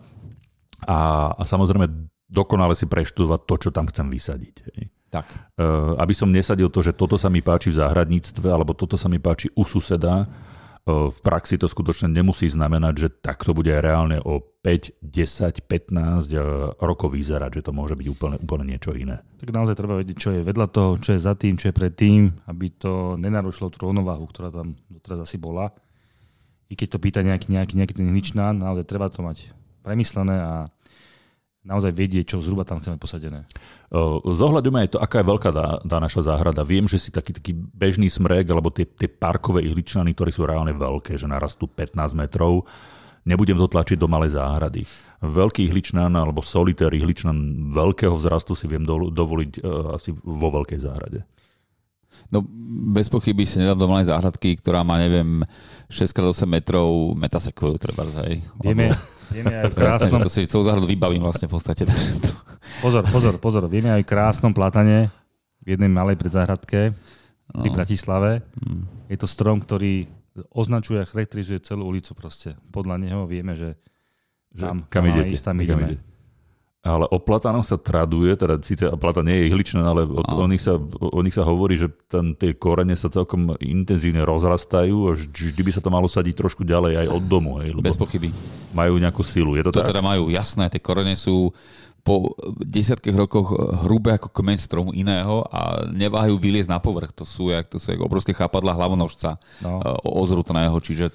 a, 0.85 0.99
a 1.33 1.42
samozrejme 1.47 1.87
dokonale 2.27 2.75
si 2.75 2.90
preštudovať 2.90 3.40
to, 3.47 3.55
čo 3.62 3.71
tam 3.71 3.87
chcem 3.87 4.11
vysadiť. 4.11 4.55
Hej. 4.75 4.96
Tak. 5.11 5.27
Uh, 5.55 5.95
aby 6.03 6.12
som 6.12 6.29
nesadil 6.29 6.66
to, 6.69 6.83
že 6.83 6.92
toto 6.92 7.14
sa 7.14 7.31
mi 7.31 7.38
páči 7.40 7.71
v 7.71 7.79
záhradníctve, 7.79 8.47
alebo 8.51 8.75
toto 8.75 8.99
sa 8.99 9.07
mi 9.07 9.23
páči 9.23 9.47
u 9.55 9.62
suseda, 9.62 10.27
uh, 10.27 11.09
v 11.11 11.19
praxi 11.23 11.59
to 11.59 11.71
skutočne 11.71 12.11
nemusí 12.11 12.47
znamenať, 12.51 12.95
že 12.95 13.09
takto 13.11 13.55
bude 13.55 13.75
reálne 13.75 14.19
o 14.23 14.38
5, 14.38 15.03
10, 15.03 15.62
15 15.62 16.79
rokov 16.83 17.14
vyzerať, 17.14 17.62
že 17.62 17.64
to 17.66 17.73
môže 17.75 17.95
byť 17.95 18.07
úplne, 18.11 18.37
úplne 18.42 18.64
niečo 18.75 18.95
iné. 18.95 19.23
Tak 19.38 19.55
naozaj 19.55 19.79
treba 19.79 19.99
vedieť, 19.99 20.19
čo 20.19 20.31
je 20.35 20.42
vedľa 20.42 20.66
toho, 20.71 20.99
čo 20.99 21.14
je 21.14 21.21
za 21.23 21.38
tým, 21.38 21.55
čo 21.55 21.71
je 21.71 21.75
pred 21.75 21.95
tým, 21.95 22.35
aby 22.51 22.75
to 22.75 23.14
nenarušilo 23.19 23.71
tú 23.71 23.87
rovnováhu, 23.87 24.27
ktorá 24.27 24.51
tam 24.51 24.75
doteraz 24.90 25.27
asi 25.27 25.38
bola. 25.38 25.71
I 26.66 26.75
keď 26.75 26.99
to 26.99 27.03
pýta 27.03 27.21
nejaký, 27.23 27.47
nejaký, 27.55 27.79
nejaký 27.79 27.95
ten 27.95 28.11
hličnán, 28.11 28.59
naozaj 28.59 28.90
treba 28.90 29.07
to 29.07 29.23
mať 29.23 29.55
premyslené 29.87 30.35
a 30.35 30.53
naozaj 31.67 31.91
vedieť, 31.91 32.33
čo 32.33 32.37
zhruba 32.39 32.63
tam 32.63 32.79
chceme 32.79 32.95
posadené. 32.97 33.43
Zohľadujeme 34.23 34.87
aj 34.87 34.91
to, 34.95 34.99
aká 35.03 35.21
je 35.21 35.31
veľká 35.35 35.51
tá, 35.51 35.67
tá 35.83 35.97
naša 35.99 36.31
záhrada. 36.31 36.63
Viem, 36.63 36.87
že 36.87 37.03
si 37.03 37.11
taký, 37.11 37.35
taký 37.35 37.53
bežný 37.55 38.07
smrek, 38.07 38.47
alebo 38.55 38.71
tie, 38.71 38.87
tie 38.87 39.11
parkové 39.11 39.67
ihličnany, 39.67 40.15
ktoré 40.15 40.31
sú 40.31 40.47
reálne 40.47 40.71
veľké, 40.71 41.19
že 41.19 41.27
narastú 41.27 41.67
15 41.67 41.99
metrov, 42.15 42.63
nebudem 43.27 43.59
to 43.59 43.67
tlačiť 43.67 43.99
do 43.99 44.07
malej 44.07 44.39
záhrady. 44.39 44.87
Veľký 45.19 45.67
ihličnan 45.67 46.15
alebo 46.15 46.47
solitér 46.47 46.95
ihličnan 46.95 47.35
veľkého 47.75 48.15
vzrastu 48.15 48.55
si 48.55 48.71
viem 48.71 48.87
dovoliť 48.87 49.53
uh, 49.61 49.99
asi 49.99 50.15
vo 50.15 50.49
veľkej 50.55 50.79
záhrade. 50.79 51.27
No 52.31 52.43
bez 52.95 53.07
pochyby 53.07 53.47
si 53.47 53.61
nedám 53.61 53.79
do 53.79 53.91
malej 53.91 54.11
záhradky, 54.11 54.59
ktorá 54.59 54.83
má, 54.83 54.99
neviem, 54.99 55.47
6x8 55.91 56.49
metrov 56.49 57.15
metasekvoju, 57.15 57.75
treba 57.79 58.03
aj. 58.09 58.41
Vieme, 58.63 58.91
Vieme 59.33 59.53
aj 59.53 59.73
v 59.73 59.77
krásnom... 59.77 60.21
to 60.23 60.31
si 60.31 60.47
celú 60.47 60.62
záhradu 60.67 60.87
vybavím 60.87 61.23
vlastne 61.25 61.51
v 61.51 61.55
podstate. 61.59 61.83
Pozor, 62.83 63.03
pozor, 63.09 63.35
pozor. 63.41 63.62
Vieme 63.67 63.91
aj 63.91 64.03
v 64.05 64.11
krásnom 64.11 64.53
platane 64.53 65.11
v 65.65 65.75
jednej 65.75 65.91
malej 65.91 66.19
predzáhradke, 66.19 66.95
pri 67.47 67.69
No. 67.71 67.75
Bratislave. 67.75 68.43
Mm. 68.59 68.91
Je 69.07 69.17
to 69.23 69.31
strom, 69.31 69.62
ktorý 69.62 70.11
označuje 70.51 70.99
a 70.99 71.07
charakterizuje 71.07 71.62
celú 71.62 71.87
ulicu 71.87 72.11
proste. 72.19 72.59
Podľa 72.75 72.99
neho 72.99 73.23
vieme, 73.31 73.55
že 73.55 73.79
Že 74.51 74.65
tam, 74.67 74.79
kam 74.91 75.05
idete, 75.07 75.33
ísť, 75.37 75.45
tam 75.47 75.57
kam 75.61 75.65
ideme. 75.65 75.87
Ale 76.87 77.05
o 77.05 77.18
platánoch 77.18 77.66
sa 77.66 77.75
traduje, 77.75 78.31
teda 78.33 78.62
síce 78.62 78.87
platan 78.94 79.27
nie 79.27 79.35
je 79.37 79.44
ihličná, 79.51 79.83
ale 79.83 80.07
o, 80.07 80.22
o, 80.22 80.46
nich 80.46 80.62
sa, 80.62 80.79
o 80.79 81.18
nich 81.18 81.35
sa 81.35 81.42
hovorí, 81.42 81.75
že 81.75 81.90
tam 82.07 82.31
tie 82.33 82.55
korene 82.55 82.94
sa 82.94 83.11
celkom 83.11 83.59
intenzívne 83.59 84.22
rozrastajú 84.22 85.11
a 85.11 85.18
vž- 85.18 85.27
vždy 85.51 85.61
by 85.61 85.72
sa 85.72 85.83
to 85.83 85.90
malo 85.90 86.07
sadiť 86.07 86.38
trošku 86.38 86.62
ďalej 86.62 87.03
aj 87.03 87.07
od 87.11 87.25
domu, 87.27 87.59
hej, 87.59 87.75
Bez 87.77 87.99
pochyby. 87.99 88.31
majú 88.70 88.96
nejakú 88.96 89.20
silu. 89.20 89.53
Je 89.53 89.66
to, 89.66 89.75
To 89.75 89.83
tak? 89.83 89.90
teda 89.90 89.99
majú, 89.99 90.31
jasné, 90.31 90.70
tie 90.70 90.79
korene 90.79 91.12
sú 91.12 91.51
po 92.01 92.38
desiatkých 92.62 93.18
rokoch 93.18 93.51
hrubé 93.83 94.14
ako 94.14 94.31
kmeň 94.31 94.59
stromu 94.62 94.94
iného 94.94 95.42
a 95.51 95.90
neváhajú 95.90 96.38
vyliezť 96.38 96.70
na 96.70 96.79
povrch. 96.79 97.11
To 97.18 97.27
sú 97.27 97.51
jak, 97.51 97.66
to 97.66 97.83
sú 97.83 97.90
jak 97.90 97.99
obrovské 97.99 98.31
chápadla 98.31 98.79
hlavonožca 98.79 99.42
No. 99.59 99.83
no. 99.83 99.99
ozrutného, 100.14 100.79
čiže 100.79 101.11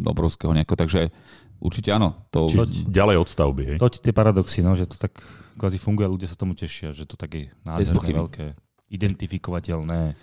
obrovského 0.00 0.56
nejako. 0.56 0.80
Takže 0.80 1.12
určite 1.60 1.92
áno. 1.92 2.26
To, 2.34 2.48
Čiže 2.48 2.88
ďalej 2.88 3.16
od 3.20 3.28
stavby. 3.28 3.62
Hej? 3.62 3.76
To 3.78 3.92
ti 3.92 4.00
tie 4.00 4.16
paradoxy, 4.16 4.64
no, 4.64 4.74
že 4.74 4.88
to 4.88 4.96
tak 4.96 5.20
kvázi 5.60 5.76
funguje, 5.76 6.08
ľudia 6.08 6.28
sa 6.28 6.40
tomu 6.40 6.56
tešia, 6.56 6.90
že 6.96 7.04
to 7.04 7.20
tak 7.20 7.36
je 7.36 7.52
nádherné, 7.62 8.16
veľké, 8.16 8.46
identifikovateľné. 8.88 10.16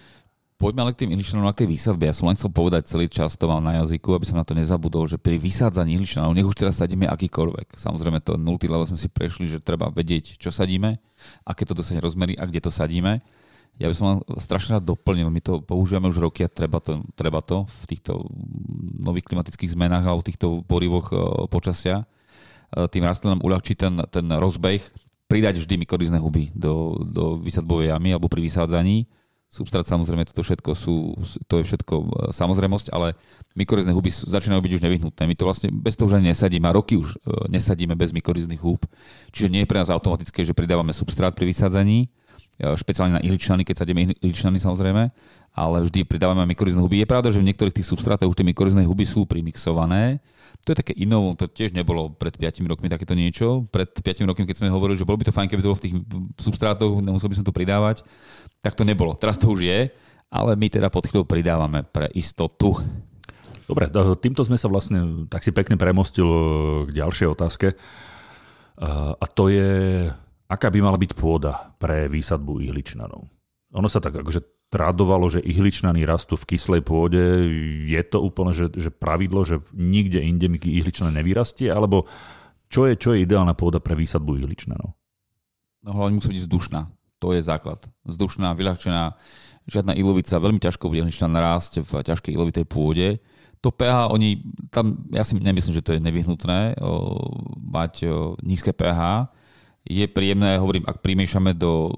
Poďme 0.58 0.89
ale 0.89 0.97
k 0.97 1.06
tým 1.06 1.13
ihličnanom 1.13 1.45
a 1.45 1.54
k 1.54 1.63
tej 1.63 1.69
výsadbe. 1.69 2.10
Ja 2.10 2.17
som 2.17 2.26
len 2.26 2.34
chcel 2.34 2.50
povedať 2.50 2.89
celý 2.89 3.06
čas, 3.06 3.38
to 3.38 3.45
mám 3.45 3.62
na 3.62 3.78
jazyku, 3.78 4.10
aby 4.17 4.26
som 4.26 4.41
na 4.41 4.41
to 4.41 4.58
nezabudol, 4.58 5.06
že 5.06 5.21
pri 5.21 5.38
vysádzaní 5.38 5.93
ihličnanov, 6.02 6.34
nech 6.34 6.50
už 6.50 6.58
teraz 6.58 6.82
sadíme 6.82 7.06
akýkoľvek. 7.06 7.78
Samozrejme 7.78 8.26
to 8.26 8.41
0. 8.41 8.58
level 8.65 8.89
sme 8.89 8.97
si 8.97 9.06
prešli, 9.06 9.45
že 9.45 9.62
treba 9.62 9.93
vedieť, 9.93 10.41
čo 10.41 10.50
sadíme, 10.50 10.97
aké 11.45 11.62
to 11.62 11.78
dosahne 11.78 12.02
rozmery 12.02 12.34
a 12.34 12.50
kde 12.50 12.65
to 12.65 12.73
sadíme. 12.73 13.21
Ja 13.78 13.94
by 13.94 13.96
som 13.96 14.06
len 14.10 14.20
strašne 14.42 14.82
rád 14.82 14.90
doplnil, 14.90 15.30
my 15.30 15.38
to 15.38 15.62
používame 15.62 16.10
už 16.10 16.18
roky 16.18 16.42
a 16.42 16.50
treba 16.50 16.82
to, 16.82 17.06
treba 17.13 17.46
to 17.46 17.70
v 17.70 17.84
týchto 17.86 18.26
nových 18.98 19.30
klimatických 19.30 19.78
zmenách 19.78 20.06
alebo 20.10 20.26
týchto 20.26 20.66
porivoch 20.66 21.13
e, 21.13 21.16
počasia. 21.46 22.10
E, 22.74 22.90
Tým 22.90 23.06
rastlinám 23.06 23.46
uľahčí 23.46 23.78
ten, 23.78 24.02
ten 24.10 24.26
rozbeh, 24.34 24.82
pridať 25.30 25.62
vždy 25.62 25.78
mykorizné 25.86 26.18
huby 26.18 26.50
do, 26.58 26.98
do 27.06 27.38
vysadbovej 27.38 27.94
jamy 27.94 28.18
alebo 28.18 28.26
pri 28.26 28.42
vysádzaní. 28.42 29.06
Substrát 29.48 29.86
samozrejme, 29.86 30.28
toto 30.28 30.44
všetko 30.44 30.72
sú, 30.74 31.13
to 31.46 31.62
je 31.62 31.63
všetko 31.70 31.96
e, 32.02 32.06
samozrejmosť, 32.34 32.90
ale 32.90 33.13
mykorizné 33.54 33.94
huby 33.94 34.10
začínajú 34.10 34.58
byť 34.58 34.74
už 34.74 34.84
nevyhnutné. 34.90 35.22
My 35.22 35.36
to 35.38 35.46
vlastne 35.46 35.70
bez 35.70 35.94
toho 35.94 36.10
už 36.10 36.18
ani 36.18 36.34
nesadíme 36.34 36.66
a 36.66 36.74
roky 36.74 36.98
už 36.98 37.22
nesadíme 37.46 37.94
bez 37.94 38.10
mykorizných 38.10 38.58
húb. 38.58 38.90
Čiže 39.30 39.54
nie 39.54 39.62
je 39.62 39.70
pre 39.70 39.78
nás 39.78 39.94
automatické, 39.94 40.42
že 40.42 40.58
pridávame 40.58 40.98
substrát 40.98 41.38
pri 41.38 41.54
vysádzaní, 41.54 42.10
špeciálne 42.58 43.17
na 43.17 43.24
ihličnany, 43.24 43.62
keď 43.62 43.86
sadíme 43.86 44.17
ihličnany 44.17 44.58
samozrejme, 44.58 45.04
ale 45.58 45.78
vždy 45.86 46.06
pridávame 46.06 46.46
mykorizné 46.54 46.82
huby. 46.82 47.02
Je 47.02 47.10
pravda, 47.10 47.30
že 47.30 47.41
v 47.41 47.50
niektorých 47.50 47.82
tých 47.82 47.89
substrátoch 47.89 48.30
už 48.30 48.38
tie 48.38 48.46
mykorizné 48.46 48.86
huby 48.86 49.06
sú 49.06 49.26
primixované, 49.30 50.22
to 50.67 50.76
je 50.76 50.84
také 50.84 50.93
inovom, 51.00 51.32
to 51.32 51.48
tiež 51.48 51.72
nebolo 51.72 52.12
pred 52.12 52.36
5 52.36 52.60
rokmi 52.67 52.91
takéto 52.91 53.15
niečo. 53.15 53.63
Pred 53.72 54.04
5 54.04 54.28
rokmi, 54.28 54.43
keď 54.43 54.60
sme 54.60 54.67
hovorili, 54.67 55.00
že 55.00 55.08
bolo 55.08 55.15
by 55.15 55.32
to 55.32 55.32
fajn, 55.32 55.48
keby 55.48 55.63
to 55.63 55.70
bolo 55.72 55.80
v 55.80 55.86
tých 55.88 55.96
substrátoch, 56.43 57.00
nemusel 57.00 57.32
by 57.32 57.39
som 57.39 57.48
to 57.48 57.56
pridávať, 57.56 58.04
tak 58.60 58.76
to 58.76 58.84
nebolo. 58.84 59.15
Teraz 59.15 59.39
to 59.39 59.48
už 59.48 59.63
je, 59.63 59.88
ale 60.28 60.52
my 60.60 60.67
teda 60.67 60.91
pod 60.91 61.08
chvíľou 61.08 61.24
pridávame 61.24 61.88
pre 61.88 62.12
istotu. 62.12 62.84
Dobre, 63.63 63.88
to- 63.88 64.20
týmto 64.20 64.43
sme 64.43 64.60
sa 64.60 64.67
vlastne 64.67 65.24
tak 65.32 65.39
si 65.39 65.56
pekne 65.56 65.80
premostil 65.80 66.28
k 66.91 67.00
ďalšej 67.00 67.28
otázke. 67.32 67.67
A 69.15 69.26
to 69.32 69.48
je, 69.48 70.04
aká 70.47 70.67
by 70.71 70.79
mala 70.79 70.97
byť 70.99 71.12
pôda 71.13 71.75
pre 71.79 72.07
výsadbu 72.07 72.63
ihličnanov. 72.67 73.27
Ono 73.75 73.88
sa 73.91 73.99
tak 73.99 74.15
akože 74.15 74.67
tradovalo, 74.67 75.31
že 75.31 75.43
ihličnany 75.43 76.03
rastú 76.03 76.36
v 76.36 76.55
kyslej 76.55 76.81
pôde. 76.83 77.23
Je 77.88 78.01
to 78.03 78.19
úplne, 78.19 78.51
že, 78.51 78.67
že 78.75 78.91
pravidlo, 78.91 79.47
že 79.47 79.63
nikde 79.71 80.19
inde 80.19 80.51
mi 80.51 80.60
ihličnan 80.60 81.15
nevyrastie? 81.15 81.71
Alebo 81.71 82.07
čo 82.67 82.83
je, 82.88 82.99
čo 82.99 83.15
je 83.15 83.23
ideálna 83.23 83.55
pôda 83.55 83.79
pre 83.79 83.95
výsadbu 83.95 84.43
ihličnanov? 84.43 84.91
No 85.88 85.89
hlavne 85.95 86.19
musí 86.19 86.36
byť 86.36 86.43
vzdušná. 86.47 86.81
To 87.23 87.31
je 87.31 87.41
základ. 87.41 87.79
Vzdušná, 88.03 88.51
vyľahčená, 88.53 89.15
žiadna 89.71 89.95
ilovica, 89.95 90.36
veľmi 90.36 90.60
ťažko 90.60 90.91
bude 90.91 91.01
ihličná 91.03 91.31
narásť 91.31 91.88
v 91.88 91.91
ťažkej 92.03 92.31
ilovitej 92.36 92.65
pôde. 92.67 93.23
To 93.65 93.73
pH, 93.73 94.13
oni 94.13 94.43
tam, 94.69 95.07
ja 95.10 95.25
si 95.25 95.39
nemyslím, 95.39 95.73
že 95.73 95.81
to 95.83 95.95
je 95.95 96.03
nevyhnutné 96.03 96.77
o, 96.77 97.17
mať 97.57 97.93
o, 98.05 98.38
nízke 98.45 98.69
pH. 98.69 99.31
Je 99.88 100.04
príjemné, 100.08 100.60
hovorím, 100.60 100.84
ak 100.84 101.00
primiešame 101.00 101.56
do 101.56 101.91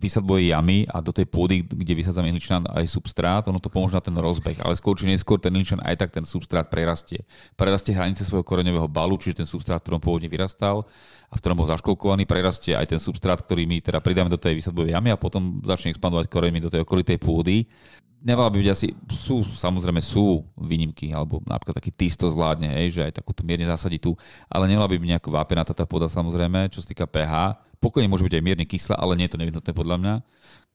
vysadbovej 0.00 0.56
jamy 0.56 0.88
a 0.88 1.04
do 1.04 1.12
tej 1.12 1.28
pôdy, 1.28 1.60
kde 1.60 1.92
vysádzame 1.92 2.32
ihličnan 2.32 2.64
aj 2.72 2.88
substrát, 2.88 3.44
ono 3.44 3.60
to 3.60 3.68
pomôže 3.68 3.92
na 3.92 4.00
ten 4.00 4.16
rozbeh, 4.16 4.64
ale 4.64 4.72
skôr 4.72 4.96
či 4.96 5.04
neskôr 5.04 5.36
ten 5.36 5.52
ihličnan 5.52 5.84
aj 5.84 6.00
tak 6.00 6.10
ten 6.16 6.24
substrát 6.24 6.72
prerastie. 6.72 7.20
Prerastie 7.52 7.92
hranice 7.92 8.24
svojho 8.24 8.42
koreňového 8.42 8.88
balu, 8.88 9.20
čiže 9.20 9.44
ten 9.44 9.48
substrát, 9.48 9.84
ktorom 9.84 10.00
pôvodne 10.00 10.32
vyrastal 10.32 10.88
a 11.28 11.34
v 11.36 11.40
ktorom 11.44 11.60
bol 11.60 11.68
zaškolkovaný, 11.68 12.24
prerastie 12.24 12.72
aj 12.72 12.96
ten 12.96 13.00
substrát, 13.00 13.36
ktorý 13.36 13.68
my 13.68 13.84
teda 13.84 14.00
pridáme 14.00 14.32
do 14.32 14.40
tej 14.40 14.56
vysadbovej 14.56 14.96
jamy 14.96 15.12
a 15.12 15.20
potom 15.20 15.60
začne 15.60 15.92
expandovať 15.92 16.32
koreňmi 16.32 16.64
do 16.64 16.72
tej 16.72 16.80
okolitej 16.82 17.20
pôdy. 17.20 17.68
Nemala 18.20 18.52
by 18.52 18.60
byť 18.60 18.68
asi, 18.68 18.92
sú, 19.16 19.40
samozrejme 19.44 20.00
sú 20.04 20.44
výnimky, 20.60 21.08
alebo 21.08 21.40
napríklad 21.48 21.80
taký 21.80 21.88
týsto 21.88 22.28
zvládne, 22.28 22.68
hej, 22.68 23.00
že 23.00 23.02
aj 23.08 23.16
takúto 23.16 23.40
mierne 23.40 23.64
zasadí 23.64 23.96
tu, 23.96 24.12
ale 24.44 24.68
nemala 24.68 24.92
by 24.92 25.00
byť 25.00 25.08
nejako 25.16 25.30
vápenatá 25.32 25.72
tá 25.72 25.88
pôda 25.88 26.04
samozrejme, 26.04 26.68
čo 26.68 26.84
sa 26.84 26.88
týka 26.92 27.08
pH. 27.08 27.56
Pokojne 27.80 28.12
môže 28.12 28.28
byť 28.28 28.36
aj 28.36 28.44
mierne 28.44 28.68
kyslá, 28.68 29.00
ale 29.00 29.16
nie 29.16 29.24
je 29.24 29.32
to 29.32 29.40
nevyhnutné 29.40 29.72
podľa 29.72 29.96
mňa. 29.96 30.14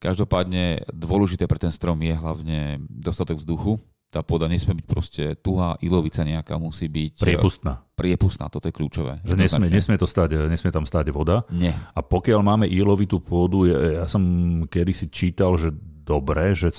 Každopádne 0.01 0.89
dôležité 0.89 1.45
pre 1.45 1.61
ten 1.61 1.69
strom 1.69 2.01
je 2.01 2.13
hlavne 2.17 2.81
dostatok 2.89 3.37
vzduchu. 3.37 3.77
Tá 4.09 4.25
pôda 4.25 4.49
nesmie 4.49 4.73
byť 4.79 4.87
proste 4.87 5.23
tuhá, 5.37 5.77
ilovica 5.83 6.23
nejaká 6.23 6.55
musí 6.57 6.87
byť 6.87 7.19
Priepustná. 7.19 7.83
priepustná, 7.99 8.47
toto 8.47 8.71
je 8.71 8.73
kľúčové. 8.73 9.19
Že 9.27 9.35
nesmie, 9.37 9.67
nesmie, 9.69 9.97
to 9.99 10.07
stať, 10.07 10.49
nesmie 10.49 10.71
tam 10.71 10.87
stáť 10.87 11.11
voda. 11.11 11.43
Nie. 11.51 11.75
A 11.93 11.99
pokiaľ 11.99 12.39
máme 12.41 12.65
ílovitú 12.65 13.19
pôdu, 13.19 13.67
ja, 13.67 14.01
ja 14.01 14.05
som 14.07 14.23
kedysi 14.71 15.11
čítal, 15.11 15.59
že 15.59 15.75
dobre, 16.05 16.55
že 16.55 16.71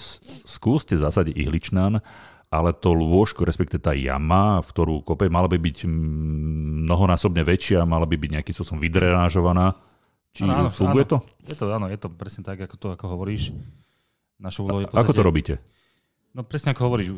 skúste 0.48 0.96
zasadiť 0.96 1.34
ihličnan, 1.36 2.00
ale 2.46 2.70
to 2.72 2.94
lôžko, 2.94 3.42
respektive 3.42 3.82
tá 3.82 3.92
jama, 3.92 4.62
v 4.62 4.68
ktorú 4.70 4.94
kope, 5.02 5.26
mala 5.28 5.50
by 5.50 5.58
byť 5.58 5.82
mm, 5.84 6.86
mnohonásobne 6.88 7.42
väčšia, 7.42 7.84
mala 7.84 8.06
by 8.06 8.16
byť 8.16 8.30
nejakým 8.38 8.54
spôsobom 8.54 8.80
vydrenážovaná. 8.80 9.76
Či 10.36 10.44
Áno, 10.44 10.52
áno, 10.52 10.68
funguje 10.68 11.08
áno. 11.08 11.12
to? 11.16 11.18
Je 11.42 11.56
to, 11.56 11.64
áno, 11.66 11.86
je 11.88 11.96
to 11.96 12.08
presne 12.12 12.44
tak, 12.44 12.60
ako 12.60 12.76
to, 12.76 12.88
ako 12.92 13.04
hovoríš. 13.08 13.56
Našou 14.36 14.68
úlohou 14.68 14.84
je 14.84 14.88
v 14.88 14.92
Ako 14.92 15.00
to 15.00 15.06
podstate- 15.16 15.24
robíte? 15.24 15.54
No 16.36 16.44
presne 16.44 16.76
ako 16.76 16.82
hovoríš, 16.84 17.08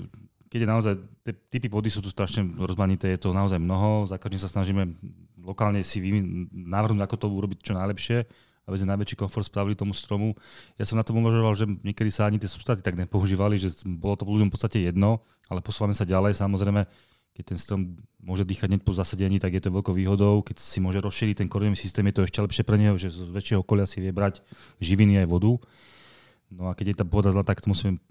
keď 0.46 0.58
je 0.62 0.68
naozaj, 0.70 0.92
tie 1.26 1.34
typy 1.50 1.66
pôdy 1.66 1.90
sú 1.90 1.98
tu 1.98 2.06
strašne 2.08 2.46
rozmanité, 2.54 3.10
je 3.10 3.18
to 3.18 3.34
naozaj 3.34 3.58
mnoho, 3.58 4.06
za 4.06 4.16
každým 4.16 4.38
sa 4.38 4.46
snažíme 4.46 4.94
lokálne 5.42 5.82
si 5.82 5.98
vy, 5.98 6.22
navrhnúť, 6.54 7.02
ako 7.02 7.16
to 7.18 7.26
urobiť 7.26 7.58
čo 7.58 7.72
najlepšie, 7.74 8.22
aby 8.64 8.76
sme 8.78 8.94
najväčší 8.94 9.16
komfort 9.16 9.48
spravili 9.48 9.74
tomu 9.74 9.90
stromu. 9.90 10.38
Ja 10.78 10.86
som 10.86 10.94
na 10.94 11.02
tom 11.02 11.18
uvažoval, 11.18 11.52
že 11.52 11.66
niekedy 11.66 12.14
sa 12.14 12.30
ani 12.30 12.38
tie 12.38 12.46
substráty 12.46 12.84
tak 12.84 12.94
nepoužívali, 12.94 13.58
že 13.58 13.74
bolo 13.82 14.14
to 14.14 14.22
ľuďom 14.22 14.46
v 14.46 14.54
podstate 14.54 14.78
jedno, 14.78 15.24
ale 15.48 15.58
posúvame 15.58 15.96
sa 15.96 16.06
ďalej, 16.06 16.38
samozrejme, 16.38 16.86
keď 17.38 17.54
ten 17.54 17.58
strom 17.62 17.94
môže 18.18 18.42
dýchať 18.42 18.74
hneď 18.74 18.82
po 18.82 18.90
zasadení, 18.90 19.38
tak 19.38 19.54
je 19.54 19.62
to 19.62 19.70
veľkou 19.70 19.94
výhodou. 19.94 20.42
Keď 20.42 20.58
si 20.58 20.82
môže 20.82 20.98
rozšíriť 20.98 21.46
ten 21.46 21.46
koreňový 21.46 21.78
systém, 21.78 22.02
je 22.10 22.18
to 22.18 22.26
ešte 22.26 22.42
lepšie 22.42 22.66
pre 22.66 22.74
neho, 22.74 22.98
že 22.98 23.14
z 23.14 23.30
väčšieho 23.30 23.62
okolia 23.62 23.86
si 23.86 24.02
vie 24.02 24.10
brať 24.10 24.42
živiny 24.82 25.22
aj 25.22 25.30
vodu. 25.30 25.54
No 26.50 26.66
a 26.66 26.74
keď 26.74 26.86
je 26.90 26.96
tá 26.98 27.06
pôda 27.06 27.30
zlá, 27.30 27.46
tak 27.46 27.62
to 27.62 27.70
musíme 27.70 28.02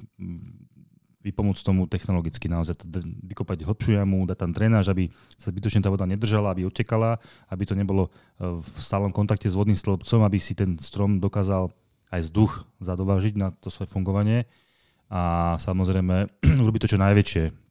vypomôcť 1.27 1.59
tomu 1.59 1.91
technologicky 1.91 2.47
naozaj, 2.47 2.87
vykopať 3.27 3.67
hlbšiu 3.67 3.99
jamu, 3.99 4.23
dať 4.23 4.47
tam 4.47 4.51
drenáž, 4.55 4.95
aby 4.95 5.11
sa 5.35 5.51
zbytočne 5.51 5.83
tá 5.83 5.91
voda 5.91 6.07
nedržala, 6.07 6.55
aby 6.55 6.63
odtekala, 6.63 7.19
aby 7.51 7.67
to 7.67 7.75
nebolo 7.75 8.07
e, 8.07 8.55
v 8.63 8.77
stálom 8.79 9.11
kontakte 9.11 9.51
s 9.51 9.59
vodným 9.59 9.75
stĺpcom, 9.75 10.23
aby 10.23 10.39
si 10.39 10.55
ten 10.55 10.79
strom 10.79 11.19
dokázal 11.19 11.67
aj 12.15 12.31
vzduch 12.31 12.63
zadovážiť 12.79 13.35
na 13.35 13.51
to 13.51 13.67
svoje 13.67 13.91
fungovanie 13.91 14.47
a 15.11 15.55
samozrejme 15.59 16.31
urobiť 16.63 16.87
to 16.87 16.91
čo 16.95 17.03
najväčšie. 17.03 17.66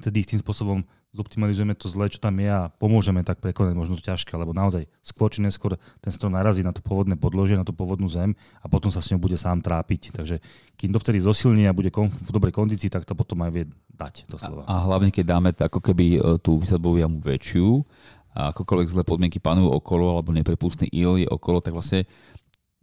Vtedy 0.00 0.26
tým 0.26 0.40
spôsobom 0.42 0.82
zoptimalizujeme 1.14 1.78
to 1.78 1.86
zlé, 1.86 2.10
čo 2.10 2.18
tam 2.18 2.42
je 2.42 2.50
a 2.50 2.66
pomôžeme 2.74 3.22
tak 3.22 3.38
prekonať 3.38 3.74
možno 3.78 3.94
ťažké, 3.94 4.34
lebo 4.34 4.50
naozaj 4.50 4.90
skôr 4.98 5.30
či 5.30 5.38
neskôr 5.38 5.78
ten 6.02 6.10
strom 6.10 6.34
narazí 6.34 6.66
na 6.66 6.74
to 6.74 6.82
pôvodné 6.82 7.14
podložie, 7.14 7.54
na 7.54 7.62
tú 7.62 7.70
pôvodnú 7.70 8.10
zem 8.10 8.34
a 8.58 8.66
potom 8.66 8.90
sa 8.90 8.98
s 8.98 9.14
ňou 9.14 9.22
bude 9.22 9.38
sám 9.38 9.62
trápiť. 9.62 10.10
Takže 10.10 10.42
kým 10.74 10.90
to 10.90 10.98
vtedy 10.98 11.22
zosilní 11.22 11.70
a 11.70 11.76
bude 11.76 11.94
konf- 11.94 12.18
v 12.18 12.34
dobrej 12.34 12.50
kondícii, 12.50 12.90
tak 12.90 13.06
to 13.06 13.14
potom 13.14 13.46
aj 13.46 13.50
vie 13.54 13.64
dať 13.94 14.26
to 14.26 14.36
slova. 14.42 14.66
A 14.66 14.82
hlavne, 14.82 15.14
keď 15.14 15.24
dáme 15.38 15.54
ako 15.54 15.78
keby 15.78 16.18
e, 16.18 16.20
tú 16.42 16.58
vysadbovú 16.58 16.98
jamu 16.98 17.22
väčšiu, 17.22 17.86
a 18.34 18.50
akokoľvek 18.50 18.90
zlé 18.90 19.02
podmienky 19.06 19.38
panujú 19.38 19.70
okolo, 19.70 20.18
alebo 20.18 20.34
neprepustný 20.34 20.90
il 20.90 21.22
je 21.22 21.28
okolo, 21.30 21.62
tak 21.62 21.70
vlastne 21.70 22.02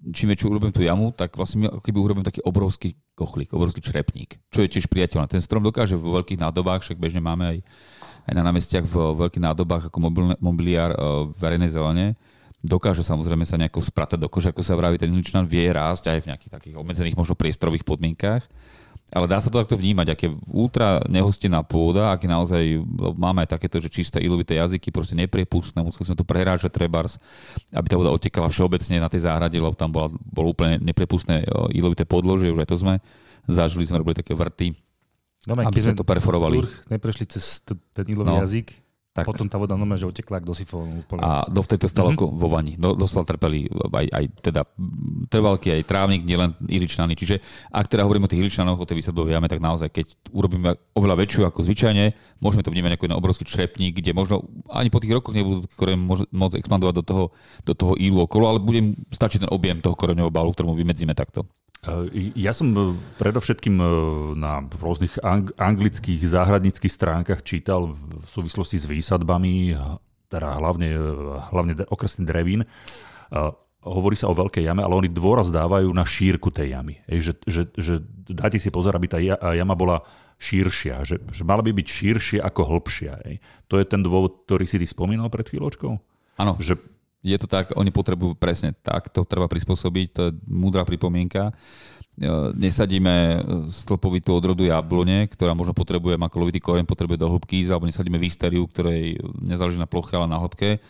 čím 0.09 0.33
väčšiu 0.33 0.49
urobím 0.49 0.73
tú 0.73 0.81
jamu, 0.81 1.13
tak 1.13 1.37
vlastne 1.37 1.69
keby 1.85 1.97
urobím 2.01 2.25
taký 2.25 2.41
obrovský 2.41 2.97
kochlík, 3.13 3.53
obrovský 3.53 3.85
črepník, 3.85 4.41
čo 4.49 4.65
je 4.65 4.71
tiež 4.73 4.89
priateľné. 4.89 5.29
Ten 5.29 5.43
strom 5.45 5.61
dokáže 5.61 5.93
vo 5.93 6.17
veľkých 6.17 6.41
nádobách, 6.41 6.81
však 6.81 6.97
bežne 6.97 7.21
máme 7.21 7.45
aj, 7.45 7.57
aj 8.25 8.33
na 8.33 8.43
námestiach 8.49 8.85
v 8.89 8.95
veľkých 9.21 9.45
nádobách 9.45 9.93
ako 9.93 9.97
mobilne, 10.01 10.35
mobiliár 10.41 10.91
e, 10.93 10.97
verejnej 11.37 11.69
zelene, 11.69 12.17
dokáže 12.65 13.05
samozrejme 13.05 13.45
sa 13.45 13.61
nejako 13.61 13.85
spratať 13.85 14.17
do 14.17 14.29
kože, 14.29 14.49
ako 14.49 14.65
sa 14.65 14.73
vraví, 14.73 14.97
ten 14.97 15.13
ličnan 15.13 15.45
vie 15.45 15.69
rásť 15.69 16.17
aj 16.17 16.19
v 16.25 16.27
nejakých 16.33 16.51
takých 16.57 16.75
obmedzených 16.81 17.17
možno 17.17 17.37
priestorových 17.37 17.85
podmienkách. 17.85 18.45
Ale 19.11 19.27
dá 19.27 19.43
sa 19.43 19.51
to 19.51 19.59
takto 19.59 19.75
vnímať, 19.75 20.07
aké 20.15 20.27
ultra 20.47 21.03
nehostená 21.11 21.67
pôda, 21.67 22.15
aké 22.15 22.31
naozaj, 22.31 22.79
máme 23.19 23.43
aj 23.43 23.59
takéto, 23.59 23.83
že 23.83 23.91
čisté 23.91 24.23
ilovité 24.23 24.55
jazyky, 24.55 24.87
proste 24.87 25.19
nepriepustné, 25.19 25.83
museli 25.83 26.07
sme 26.07 26.15
to 26.15 26.23
prehrážať 26.23 26.71
trebárs, 26.71 27.19
aby 27.75 27.87
tá 27.91 27.99
voda 27.99 28.15
otekala 28.15 28.47
všeobecne 28.47 29.03
na 29.03 29.11
tej 29.11 29.27
záhrade, 29.27 29.59
lebo 29.59 29.75
tam 29.75 29.91
bola, 29.91 30.07
bolo 30.15 30.55
úplne 30.55 30.79
nepriepustné 30.79 31.43
ilovité 31.75 32.07
podložie, 32.07 32.55
už 32.55 32.63
aj 32.63 32.71
to 32.71 32.79
sme 32.79 33.03
zažili, 33.51 33.83
sme 33.83 33.99
robili 33.99 34.23
také 34.23 34.31
vrty, 34.31 34.79
no, 35.43 35.59
aby 35.59 35.79
sme 35.83 35.91
to 35.91 36.07
perforovali. 36.07 36.63
Neprešli 36.87 37.27
cez 37.27 37.59
ten 37.67 38.05
ilový 38.07 38.31
no. 38.31 38.39
jazyk, 38.47 38.71
tak. 39.11 39.27
Potom 39.27 39.51
tá 39.51 39.59
voda 39.59 39.75
normálne, 39.75 39.99
že 39.99 40.07
utekla 40.07 40.39
ako 40.39 40.47
do 40.47 40.55
sifónu 40.55 41.03
úplne. 41.03 41.19
A 41.19 41.43
dovtedy 41.51 41.83
to 41.83 41.91
stalo 41.91 42.15
mm-hmm. 42.15 42.31
vo 42.31 42.47
vani. 42.47 42.79
Do, 42.79 42.95
doslova 42.95 43.27
trpeli 43.27 43.67
aj, 43.67 44.07
aj 44.07 44.25
teda 44.39 44.61
trvalky, 45.27 45.75
aj 45.75 45.83
trávnik, 45.83 46.23
nielen 46.23 46.55
iličnany. 46.63 47.19
Čiže 47.19 47.43
ak 47.75 47.91
teda 47.91 48.07
hovoríme 48.07 48.23
o 48.23 48.31
tých 48.31 48.39
iličnanoch, 48.39 48.79
o 48.79 48.87
tej 48.87 49.03
vysadbovej 49.03 49.35
jame, 49.35 49.51
tak 49.51 49.59
naozaj, 49.59 49.91
keď 49.91 50.15
urobíme 50.31 50.79
oveľa 50.95 51.27
väčšiu 51.27 51.43
ako 51.43 51.59
zvyčajne, 51.59 52.15
môžeme 52.39 52.63
to 52.63 52.71
vnímať 52.71 52.95
ako 52.95 53.03
jeden 53.11 53.19
obrovský 53.19 53.43
črepník, 53.43 53.99
kde 53.99 54.15
možno 54.15 54.47
ani 54.71 54.87
po 54.87 55.03
tých 55.03 55.11
rokoch 55.11 55.35
nebudú 55.35 55.67
koreň 55.75 55.99
môcť 56.31 56.55
expandovať 56.55 56.95
do 56.99 57.03
toho, 57.03 57.23
do 57.67 57.73
toho 57.75 57.99
ílu 57.99 58.23
okolo, 58.23 58.47
ale 58.47 58.63
bude 58.63 58.95
stačiť 59.11 59.43
ten 59.43 59.51
objem 59.51 59.83
toho 59.83 59.91
koreňového 59.91 60.31
balu, 60.31 60.55
ktorému 60.55 60.71
vymedzíme 60.71 61.11
takto. 61.19 61.43
Ja 62.37 62.53
som 62.53 62.77
e, 62.77 62.93
predovšetkým 63.17 63.81
e, 63.81 63.85
na 64.37 64.61
rôznych 64.61 65.17
anglických 65.57 66.21
záhradníckých 66.21 66.93
stránkach 66.93 67.41
čítal 67.41 67.97
v 67.97 68.27
súvislosti 68.29 68.77
s 68.77 68.85
výsadbami, 68.85 69.73
teda 70.29 70.61
hlavne, 70.61 70.93
e, 70.93 71.01
hlavne 71.49 71.73
okresný 71.89 72.29
drevín, 72.29 72.69
hovorí 73.81 74.13
sa 74.13 74.29
o 74.29 74.37
veľkej 74.37 74.61
jame, 74.61 74.85
ale 74.85 74.93
oni 74.93 75.09
dôraz 75.09 75.49
dávajú 75.49 75.89
na 75.89 76.05
šírku 76.05 76.53
tej 76.53 76.77
jamy. 76.77 77.01
Ej, 77.09 77.33
že, 77.33 77.33
že, 77.49 77.61
že 77.73 77.93
dajte 78.29 78.61
si 78.61 78.69
pozor, 78.69 78.93
aby 78.93 79.09
tá 79.09 79.17
jama 79.57 79.73
bola 79.73 80.05
širšia, 80.37 81.01
že, 81.01 81.17
že 81.33 81.41
mala 81.41 81.65
by 81.65 81.73
byť 81.73 81.87
širšia 81.89 82.39
ako 82.45 82.61
hĺbšia. 82.77 83.13
Ej. 83.25 83.35
To 83.73 83.81
je 83.81 83.85
ten 83.89 84.05
dôvod, 84.05 84.45
ktorý 84.45 84.69
si 84.69 84.77
ty 84.77 84.85
spomínal 84.85 85.33
pred 85.33 85.49
chvíľočkou? 85.49 85.97
Áno. 86.37 86.53
Že 86.61 86.77
je 87.21 87.37
to 87.37 87.45
tak, 87.45 87.73
oni 87.77 87.93
potrebujú 87.93 88.33
presne 88.33 88.73
tak, 88.81 89.13
to 89.13 89.21
treba 89.25 89.45
prispôsobiť, 89.45 90.07
to 90.09 90.21
je 90.29 90.31
múdra 90.49 90.81
pripomienka. 90.81 91.49
E, 91.49 91.53
nesadíme 92.57 93.45
stĺpovitú 93.69 94.33
odrodu 94.33 94.65
jablone, 94.65 95.29
ktorá 95.29 95.53
možno 95.53 95.77
potrebuje 95.77 96.17
makolovitý 96.17 96.57
koreň, 96.57 96.85
potrebuje 96.89 97.21
do 97.21 97.29
hĺbky 97.29 97.61
alebo 97.69 97.85
nesadíme 97.85 98.17
výsteriu, 98.17 98.65
ktorej 98.65 99.21
nezáleží 99.37 99.77
na 99.77 99.89
ploche, 99.89 100.17
ale 100.17 100.25
na 100.25 100.41
hĺbke 100.41 100.81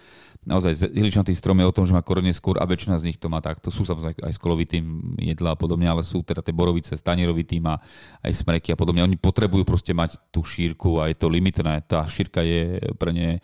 naozaj 0.42 0.90
hiličnatý 0.90 1.38
strom 1.38 1.62
je 1.62 1.70
o 1.70 1.76
tom, 1.76 1.86
že 1.86 1.94
má 1.94 2.02
korene 2.02 2.34
skôr 2.34 2.58
a 2.58 2.66
väčšina 2.66 2.98
z 2.98 3.14
nich 3.14 3.18
to 3.22 3.30
má 3.30 3.38
takto. 3.42 3.70
Sú 3.70 3.86
samozrejme 3.86 4.26
aj 4.26 4.34
s 4.34 4.42
kolovitým 4.42 5.14
jedla 5.22 5.54
a 5.54 5.58
podobne, 5.60 5.86
ale 5.86 6.02
sú 6.02 6.26
teda 6.26 6.42
tie 6.42 6.54
borovice 6.54 6.98
s 6.98 7.06
tanierovitým 7.06 7.62
a 7.70 7.78
aj 8.26 8.42
smreky 8.42 8.74
a 8.74 8.78
podobne. 8.78 9.06
Oni 9.06 9.18
potrebujú 9.22 9.62
proste 9.62 9.94
mať 9.94 10.18
tú 10.34 10.42
šírku 10.42 10.98
a 10.98 11.14
je 11.14 11.16
to 11.18 11.30
limitné. 11.30 11.86
Tá 11.86 12.02
šírka 12.10 12.42
je 12.42 12.82
pre 12.98 13.14
ne... 13.14 13.38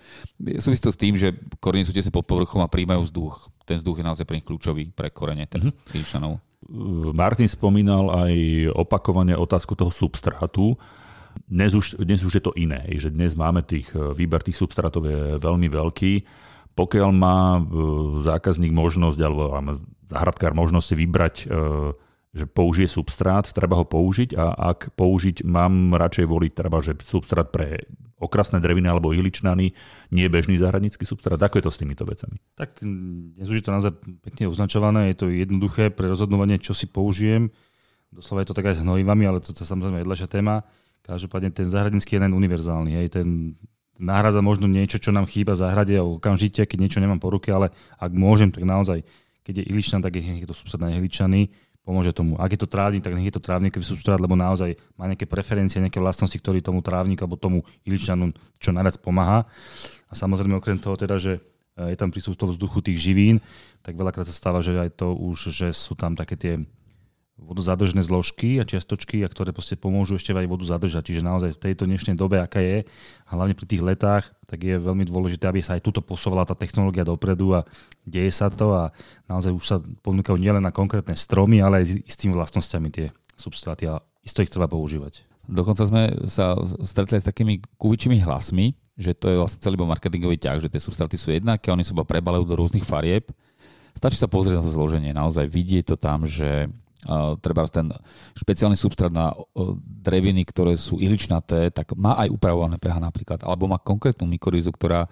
Súvisí 0.57 0.81
to 0.81 0.89
s 0.89 0.97
tým, 0.97 1.13
že 1.13 1.37
korene 1.61 1.85
sú 1.85 1.93
tesne 1.93 2.09
pod 2.09 2.25
povrchom 2.25 2.65
a 2.65 2.71
príjmajú 2.71 3.05
vzduch. 3.05 3.53
Ten 3.69 3.77
vzduch 3.77 4.01
je 4.01 4.05
naozaj 4.05 4.25
pre 4.25 4.41
nich 4.41 4.47
kľúčový 4.47 4.89
pre 4.89 5.13
korene, 5.13 5.45
ten 5.45 5.69
mm-hmm. 5.69 6.47
Martin 7.13 7.47
spomínal 7.47 8.09
aj 8.11 8.33
opakovane 8.73 9.37
otázku 9.37 9.77
toho 9.77 9.93
substrátu. 9.93 10.73
Dnes 11.45 11.77
už, 11.77 12.01
dnes 12.01 12.25
už 12.25 12.41
je 12.41 12.43
to 12.43 12.51
iné, 12.57 12.81
že 12.97 13.13
dnes 13.13 13.37
máme 13.37 13.61
tých, 13.61 13.93
výber 13.93 14.41
tých 14.41 14.57
substrátov 14.57 15.05
je 15.05 15.37
veľmi 15.37 15.69
veľký 15.69 16.13
pokiaľ 16.77 17.09
má 17.09 17.57
e, 17.57 17.61
zákazník 18.21 18.69
možnosť, 18.69 19.19
alebo 19.25 19.49
záhradkár 20.05 20.53
možnosť 20.53 20.85
si 20.85 20.95
vybrať, 20.95 21.35
e, 21.41 21.45
že 22.37 22.45
použije 22.45 22.85
substrát, 22.85 23.49
treba 23.49 23.81
ho 23.81 23.85
použiť 23.89 24.37
a 24.37 24.53
ak 24.77 24.93
použiť, 24.93 25.41
mám 25.41 25.97
radšej 25.97 26.25
voliť 26.29 26.51
treba, 26.53 26.85
že 26.85 26.93
substrát 27.01 27.49
pre 27.49 27.89
okrasné 28.21 28.61
dreviny 28.61 28.85
alebo 28.89 29.13
ihličnany, 29.13 29.73
nie 30.13 30.27
bežný 30.29 30.57
záhradnícky 30.61 31.01
substrát. 31.05 31.41
Ako 31.41 31.57
je 31.57 31.65
to 31.65 31.73
s 31.73 31.81
týmito 31.81 32.05
vecami? 32.05 32.37
Tak 32.53 32.81
dnes 32.81 33.49
už 33.49 33.61
je 33.61 33.65
to 33.65 33.73
naozaj 33.73 33.93
pekne 34.21 34.49
označované, 34.49 35.09
je 35.13 35.17
to 35.17 35.25
jednoduché 35.33 35.89
pre 35.89 36.09
rozhodnovanie, 36.09 36.61
čo 36.61 36.77
si 36.77 36.85
použijem. 36.85 37.49
Doslova 38.13 38.45
je 38.45 38.49
to 38.53 38.57
tak 38.57 38.69
aj 38.69 38.81
s 38.81 38.83
hnojivami, 38.85 39.23
ale 39.25 39.41
to 39.41 39.53
je 39.53 39.65
samozrejme 39.65 40.01
jedľašia 40.01 40.29
téma. 40.29 40.65
Každopádne 41.05 41.53
ten 41.53 41.69
záhradnícky 41.69 42.17
je 42.17 42.21
len 42.21 42.33
univerzálny. 42.33 42.91
Hej. 43.01 43.07
Ten 43.21 43.27
náhradza 43.97 44.41
možno 44.45 44.69
niečo, 44.69 45.01
čo 45.01 45.13
nám 45.13 45.29
chýba 45.29 45.57
v 45.57 45.61
záhrade 45.65 45.93
okamžite, 45.97 46.65
keď 46.65 46.77
niečo 46.77 47.01
nemám 47.01 47.21
po 47.21 47.33
ruke, 47.33 47.49
ale 47.49 47.73
ak 47.97 48.11
môžem, 48.13 48.53
tak 48.53 48.63
naozaj, 48.63 49.01
keď 49.41 49.63
je 49.63 49.69
iličnan, 49.73 50.01
tak 50.01 50.17
je 50.17 50.47
to 50.47 50.53
substrát 50.53 50.89
na 50.89 50.95
ihličaný, 50.97 51.49
pomôže 51.87 52.11
tomu. 52.11 52.35
Ak 52.35 52.51
je 52.51 52.59
to 52.59 52.67
trávnik, 52.67 52.99
tak 52.99 53.15
nech 53.15 53.31
je 53.31 53.35
to 53.39 53.39
trávnikový 53.39 53.87
substrát, 53.87 54.19
lebo 54.19 54.35
naozaj 54.35 54.75
má 54.99 55.07
nejaké 55.07 55.23
preferencie, 55.23 55.79
nejaké 55.79 56.03
vlastnosti, 56.03 56.35
ktoré 56.35 56.59
tomu 56.59 56.83
trávniku 56.83 57.23
alebo 57.23 57.39
tomu 57.39 57.63
iličnanu 57.87 58.35
čo 58.59 58.75
najviac 58.75 58.99
pomáha. 58.99 59.47
A 60.11 60.13
samozrejme 60.13 60.59
okrem 60.59 60.75
toho 60.75 60.99
teda, 60.99 61.15
že 61.15 61.39
e, 61.79 61.95
je 61.95 61.95
tam 61.95 62.11
prístup 62.11 62.35
toho 62.35 62.51
vzduchu 62.51 62.83
tých 62.83 62.99
živín, 62.99 63.39
tak 63.87 63.95
veľakrát 63.95 64.27
sa 64.27 64.35
stáva, 64.35 64.59
že 64.59 64.75
aj 64.75 64.99
to 64.99 65.15
už, 65.15 65.55
že 65.55 65.71
sú 65.71 65.95
tam 65.95 66.11
také 66.11 66.35
tie 66.35 66.53
vodozadržné 67.37 68.01
zložky 68.01 68.57
a 68.57 68.65
čiastočky, 68.65 69.21
a 69.21 69.29
ktoré 69.29 69.53
proste 69.53 69.77
pomôžu 69.77 70.17
ešte 70.17 70.33
aj 70.33 70.49
vodu 70.49 70.65
zadržať. 70.65 71.13
Čiže 71.13 71.21
naozaj 71.21 71.49
v 71.53 71.61
tejto 71.69 71.85
dnešnej 71.85 72.17
dobe, 72.17 72.41
aká 72.41 72.59
je, 72.59 72.83
a 73.25 73.29
hlavne 73.37 73.53
pri 73.53 73.65
tých 73.69 73.85
letách, 73.85 74.25
tak 74.49 74.65
je 74.65 74.81
veľmi 74.81 75.05
dôležité, 75.05 75.45
aby 75.45 75.61
sa 75.61 75.77
aj 75.77 75.85
tuto 75.85 76.01
posúvala 76.01 76.49
tá 76.49 76.57
technológia 76.57 77.05
dopredu 77.05 77.61
a 77.61 77.61
deje 78.09 78.33
sa 78.33 78.49
to 78.49 78.73
a 78.73 78.89
naozaj 79.29 79.53
už 79.53 79.65
sa 79.65 79.77
ponúkajú 80.01 80.35
nielen 80.41 80.65
na 80.65 80.73
konkrétne 80.73 81.13
stromy, 81.13 81.61
ale 81.61 81.85
aj 81.85 82.09
s 82.09 82.17
tým 82.17 82.33
vlastnosťami 82.33 82.89
tie 82.89 83.07
substráty 83.37 83.85
a 83.85 84.01
isto 84.25 84.41
ich 84.41 84.49
treba 84.49 84.65
používať. 84.65 85.21
Dokonca 85.47 85.87
sme 85.87 86.11
sa 86.27 86.59
stretli 86.83 87.21
s 87.21 87.27
takými 87.29 87.63
kuvičimi 87.79 88.19
hlasmi, 88.19 88.75
že 88.99 89.15
to 89.15 89.31
je 89.31 89.39
vlastne 89.39 89.63
celý 89.63 89.79
marketingový 89.79 90.41
ťah, 90.41 90.59
že 90.59 90.73
tie 90.73 90.81
substráty 90.81 91.15
sú 91.15 91.31
jednaké, 91.31 91.71
oni 91.71 91.85
sa 91.85 91.95
prebalujú 91.95 92.43
do 92.49 92.57
rôznych 92.59 92.83
farieb. 92.83 93.31
Stačí 93.95 94.19
sa 94.19 94.27
pozrieť 94.27 94.59
na 94.59 94.65
to 94.65 94.73
zloženie, 94.73 95.15
naozaj 95.15 95.47
vidieť 95.47 95.93
to 95.93 95.95
tam, 95.95 96.27
že 96.27 96.67
treba 97.39 97.63
ten 97.71 97.89
špeciálny 98.35 98.75
substrát 98.75 99.09
na 99.09 99.31
dreviny, 100.03 100.43
ktoré 100.43 100.75
sú 100.75 100.99
ihličnaté, 100.99 101.71
tak 101.71 101.95
má 101.95 102.19
aj 102.19 102.29
upravované 102.31 102.75
pH 102.77 102.99
napríklad, 102.99 103.39
alebo 103.47 103.71
má 103.71 103.79
konkrétnu 103.79 104.27
mykorízu, 104.27 104.75
ktorá 104.75 105.07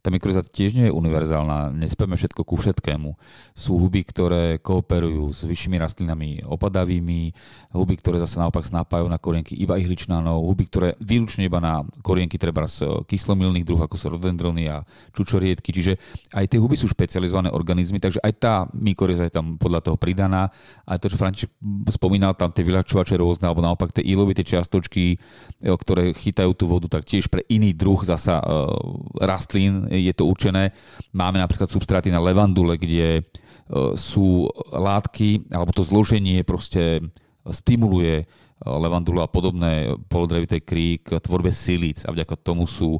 tá 0.00 0.08
mikroza 0.08 0.40
tiež 0.40 0.72
nie 0.72 0.88
je 0.88 0.96
univerzálna, 0.96 1.76
nespieme 1.76 2.16
všetko 2.16 2.40
ku 2.48 2.56
všetkému. 2.56 3.20
Sú 3.52 3.76
huby, 3.76 4.00
ktoré 4.00 4.56
kooperujú 4.56 5.28
s 5.28 5.44
vyššími 5.44 5.76
rastlinami 5.76 6.40
opadavými, 6.40 7.36
huby, 7.76 8.00
ktoré 8.00 8.16
zase 8.16 8.40
naopak 8.40 8.64
snápajú 8.64 9.04
na 9.12 9.20
korienky 9.20 9.52
iba 9.60 9.76
ihličnanov, 9.76 10.40
huby, 10.48 10.72
ktoré 10.72 10.88
výlučne 11.04 11.44
iba 11.44 11.60
na 11.60 11.84
korienky 12.00 12.40
treba 12.40 12.64
z 12.64 13.04
kyslomilných 13.04 13.68
druh, 13.68 13.84
ako 13.84 13.96
sú 14.00 14.16
rodendrony 14.16 14.72
a 14.72 14.88
čučoriedky. 15.12 15.68
Čiže 15.68 16.00
aj 16.32 16.48
tie 16.48 16.56
huby 16.56 16.80
sú 16.80 16.88
špecializované 16.88 17.52
organizmy, 17.52 18.00
takže 18.00 18.24
aj 18.24 18.32
tá 18.40 18.54
mykoríza 18.72 19.28
je 19.28 19.36
tam 19.36 19.60
podľa 19.60 19.84
toho 19.84 20.00
pridaná. 20.00 20.48
Aj 20.88 20.96
to, 20.96 21.12
čo 21.12 21.20
Spomínal, 21.88 22.34
tam 22.34 22.50
tie 22.50 22.66
vyľahčovače 22.66 23.16
rôzne, 23.20 23.46
alebo 23.46 23.62
naopak 23.64 23.94
tie 23.94 24.04
ilovité 24.04 24.42
čiastočky, 24.42 25.16
ktoré 25.62 26.16
chytajú 26.16 26.52
tú 26.56 26.66
vodu, 26.66 26.90
tak 26.90 27.06
tiež 27.06 27.30
pre 27.30 27.46
iný 27.48 27.72
druh 27.76 28.00
zasa 28.02 28.40
rastlín 29.20 29.86
je 29.88 30.12
to 30.16 30.26
určené. 30.26 30.72
Máme 31.12 31.38
napríklad 31.38 31.70
substráty 31.70 32.08
na 32.10 32.18
levandule, 32.18 32.76
kde 32.76 33.20
e, 33.20 33.22
sú 33.94 34.48
látky, 34.72 35.52
alebo 35.52 35.70
to 35.70 35.86
zloženie 35.86 36.42
proste 36.42 37.04
stimuluje 37.48 38.22
e, 38.22 38.24
levandulu 38.64 39.22
a 39.24 39.28
podobné 39.30 39.94
polodrevité 40.08 40.60
krík 40.60 41.08
tvorbe 41.20 41.52
silíc 41.52 42.04
a 42.04 42.12
vďaka 42.12 42.34
tomu 42.40 42.64
sú 42.66 42.98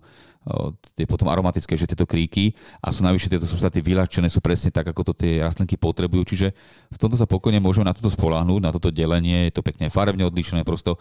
tie 0.97 1.05
potom 1.05 1.29
aromatické, 1.29 1.77
že 1.77 1.85
tieto 1.85 2.09
kríky 2.09 2.57
a 2.81 2.89
sú 2.89 3.05
najvyššie 3.05 3.31
tieto 3.37 3.45
substáty 3.45 3.85
vyľahčené, 3.85 4.25
sú 4.33 4.41
presne 4.41 4.73
tak, 4.73 4.89
ako 4.89 5.13
to 5.13 5.25
tie 5.25 5.37
rastlinky 5.45 5.77
potrebujú. 5.77 6.33
Čiže 6.33 6.57
v 6.89 6.99
tomto 6.99 7.21
sa 7.21 7.29
pokojne 7.29 7.61
môžeme 7.61 7.85
na 7.85 7.93
toto 7.93 8.09
spoláhnuť, 8.09 8.61
na 8.65 8.73
toto 8.73 8.89
delenie, 8.89 9.53
je 9.53 9.61
to 9.61 9.63
pekne 9.63 9.93
farebne 9.93 10.25
odlišené. 10.25 10.65
Prosto, 10.65 10.97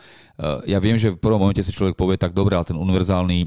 ja 0.67 0.77
viem, 0.83 0.99
že 0.99 1.15
v 1.15 1.23
prvom 1.23 1.39
momente 1.39 1.63
si 1.63 1.71
človek 1.71 1.95
povie, 1.95 2.19
tak 2.19 2.35
dobre, 2.35 2.59
ale 2.59 2.67
ten 2.67 2.75
univerzálny 2.75 3.37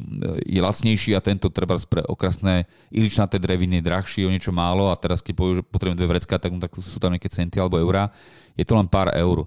je 0.48 0.61
lacnejší 0.64 1.12
a 1.12 1.20
tento 1.20 1.52
treba 1.52 1.76
pre 1.85 2.00
okrasné 2.09 2.64
iličnaté 2.88 3.37
dreviny 3.37 3.85
je 3.85 3.87
drahší 3.87 4.20
o 4.24 4.33
niečo 4.33 4.50
málo 4.50 4.88
a 4.88 4.96
teraz 4.96 5.20
keď 5.20 5.35
povie, 5.37 5.61
že 5.61 5.62
potrebujem 5.68 5.98
dve 6.00 6.09
vrecka, 6.16 6.40
tak, 6.40 6.57
tak 6.57 6.72
sú 6.81 6.96
tam 6.96 7.12
nejaké 7.12 7.28
centy 7.28 7.61
alebo 7.61 7.76
eurá. 7.76 8.09
Je 8.57 8.64
to 8.64 8.72
len 8.76 8.88
pár 8.88 9.12
eur 9.12 9.44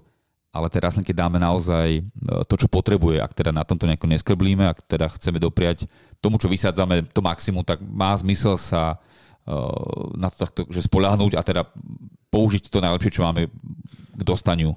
ale 0.56 0.72
tej 0.72 0.88
rastlinke 0.88 1.12
dáme 1.12 1.36
naozaj 1.36 2.00
to, 2.48 2.54
čo 2.56 2.66
potrebuje. 2.72 3.20
Ak 3.20 3.36
teda 3.36 3.52
na 3.52 3.62
tomto 3.62 3.84
nejako 3.84 4.08
neskrblíme, 4.08 4.64
ak 4.64 4.88
teda 4.88 5.12
chceme 5.12 5.36
dopriať 5.36 5.84
tomu, 6.24 6.40
čo 6.40 6.48
vysádzame, 6.48 7.12
to 7.12 7.20
maximum, 7.20 7.60
tak 7.60 7.84
má 7.84 8.16
zmysel 8.16 8.56
sa 8.56 8.96
uh, 8.96 10.16
na 10.16 10.32
to 10.32 10.36
takto, 10.48 10.60
že 10.72 10.88
spoľahnúť 10.88 11.36
a 11.36 11.44
teda 11.44 11.62
použiť 12.32 12.72
to 12.72 12.80
najlepšie, 12.80 13.20
čo 13.20 13.28
máme 13.28 13.52
k 14.16 14.22
dostaniu. 14.24 14.74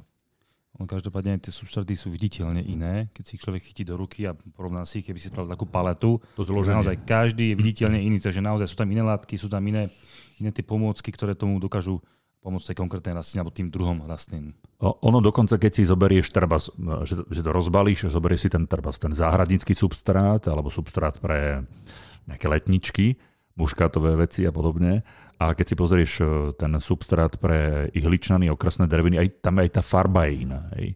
No, 0.80 0.88
každopádne 0.88 1.44
tie 1.44 1.52
substráty 1.52 1.92
sú 1.92 2.08
viditeľne 2.08 2.64
iné, 2.64 3.12
keď 3.12 3.24
si 3.28 3.36
ich 3.36 3.44
človek 3.44 3.60
chytí 3.68 3.84
do 3.84 4.00
ruky 4.00 4.24
a 4.24 4.32
porovná 4.32 4.88
si 4.88 5.04
keby 5.04 5.20
si 5.20 5.28
spravil 5.28 5.52
takú 5.52 5.68
paletu. 5.68 6.24
To 6.40 6.48
zloženie. 6.48 6.80
Naozaj 6.80 7.04
každý 7.04 7.52
je 7.52 7.60
viditeľne 7.60 8.00
iný, 8.00 8.24
takže 8.24 8.40
naozaj 8.40 8.72
sú 8.72 8.80
tam 8.80 8.88
iné 8.88 9.04
látky, 9.04 9.36
sú 9.36 9.52
tam 9.52 9.60
iné, 9.68 9.92
iné 10.40 10.56
tie 10.56 10.64
pomôcky, 10.64 11.12
ktoré 11.12 11.36
tomu 11.36 11.60
dokážu 11.60 12.00
pomôcť 12.40 12.72
tej 12.72 12.78
konkrétnej 12.80 13.12
rastline 13.12 13.44
alebo 13.44 13.52
tým 13.52 13.68
druhom 13.68 14.00
rastlín. 14.08 14.56
Ono 14.80 15.20
dokonca, 15.20 15.60
keď 15.60 15.72
si 15.76 15.84
zoberieš 15.84 16.32
trebas, 16.32 16.72
že, 17.04 17.28
že 17.28 17.42
to 17.44 17.52
rozbalíš, 17.52 18.08
zoberieš 18.08 18.48
si 18.48 18.50
ten 18.50 18.64
trebas, 18.64 18.96
ten 18.96 19.12
záhradnícky 19.12 19.76
substrát 19.76 20.40
alebo 20.48 20.72
substrát 20.72 21.20
pre 21.20 21.68
nejaké 22.24 22.48
letničky, 22.48 23.20
muškátové 23.60 24.16
veci 24.16 24.48
a 24.48 24.56
podobne. 24.56 25.04
A 25.40 25.52
keď 25.52 25.66
si 25.68 25.76
pozrieš 25.76 26.12
e, 26.20 26.26
ten 26.56 26.72
substrát 26.80 27.36
pre 27.40 27.92
ihličnany, 27.92 28.48
okrasné 28.48 28.88
dreviny, 28.88 29.20
aj, 29.20 29.28
tam 29.44 29.60
aj 29.60 29.70
tá 29.76 29.82
farba 29.84 30.32
je 30.32 30.48
iná. 30.48 30.72
Hej. 30.80 30.96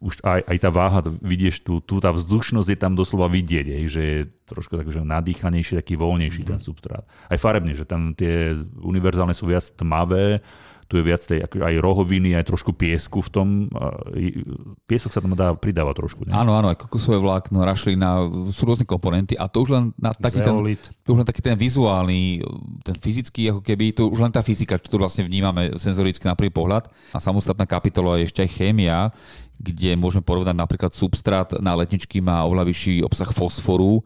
Už 0.00 0.24
aj, 0.24 0.48
aj 0.48 0.58
tá 0.60 0.70
váha, 0.72 1.00
vidieš, 1.20 1.64
tu, 1.64 1.84
tu 1.84 2.00
tá 2.00 2.12
vzdušnosť 2.12 2.68
je 2.68 2.78
tam 2.80 2.98
doslova 2.98 3.30
vidieť, 3.30 3.66
hej, 3.70 3.84
že 3.86 4.02
je 4.02 4.18
trošku 4.50 4.74
tak, 4.74 4.90
že 4.90 5.06
nadýchanejší, 5.06 5.78
taký 5.78 5.94
voľnejší 5.94 6.42
mm-hmm. 6.42 6.58
ten 6.58 6.60
substrát. 6.60 7.04
Aj 7.06 7.38
farebne, 7.38 7.78
že 7.78 7.86
tam 7.86 8.12
tie 8.12 8.58
univerzálne 8.82 9.32
sú 9.32 9.46
viac 9.46 9.64
tmavé, 9.78 10.42
tu 10.88 10.96
je 10.96 11.04
viac 11.04 11.20
tej 11.20 11.44
aj 11.44 11.74
rohoviny, 11.84 12.32
aj 12.32 12.48
trošku 12.48 12.72
piesku 12.72 13.20
v 13.20 13.28
tom. 13.28 13.46
Piesok 14.88 15.12
sa 15.12 15.20
tam 15.20 15.36
dá 15.36 15.52
pridáva 15.52 15.92
trošku. 15.92 16.24
Ne? 16.24 16.32
Áno, 16.32 16.56
áno, 16.56 16.72
aj 16.72 16.80
kokosové 16.80 17.20
vlákno, 17.20 17.60
rašlina, 17.60 18.24
sú 18.48 18.64
rôzne 18.64 18.88
komponenty 18.88 19.36
a 19.36 19.52
to 19.52 19.68
už 19.68 19.70
len 19.76 19.84
na 20.00 20.16
taký 20.16 20.40
ten, 20.40 20.56
to 21.04 21.08
už 21.12 21.20
len 21.20 21.28
taký 21.28 21.44
ten 21.44 21.60
vizuálny, 21.60 22.40
ten 22.88 22.96
fyzický, 22.96 23.52
ako 23.52 23.60
keby, 23.60 23.92
to 23.92 24.08
už 24.08 24.24
len 24.24 24.32
tá 24.32 24.40
fyzika, 24.40 24.80
ktorú 24.80 25.04
vlastne 25.04 25.28
vnímame 25.28 25.76
senzoricky 25.76 26.24
na 26.24 26.32
prvý 26.32 26.48
pohľad. 26.48 26.88
A 27.12 27.20
samostatná 27.20 27.68
kapitola 27.68 28.16
je 28.16 28.32
ešte 28.32 28.40
aj 28.40 28.50
chémia, 28.56 29.12
kde 29.60 29.92
môžeme 29.92 30.24
porovnať 30.24 30.56
napríklad 30.56 30.96
substrát 30.96 31.52
na 31.60 31.76
letničky 31.76 32.24
má 32.24 32.48
oveľa 32.48 32.64
vyšší 32.64 33.04
obsah 33.04 33.28
fosforu, 33.28 34.00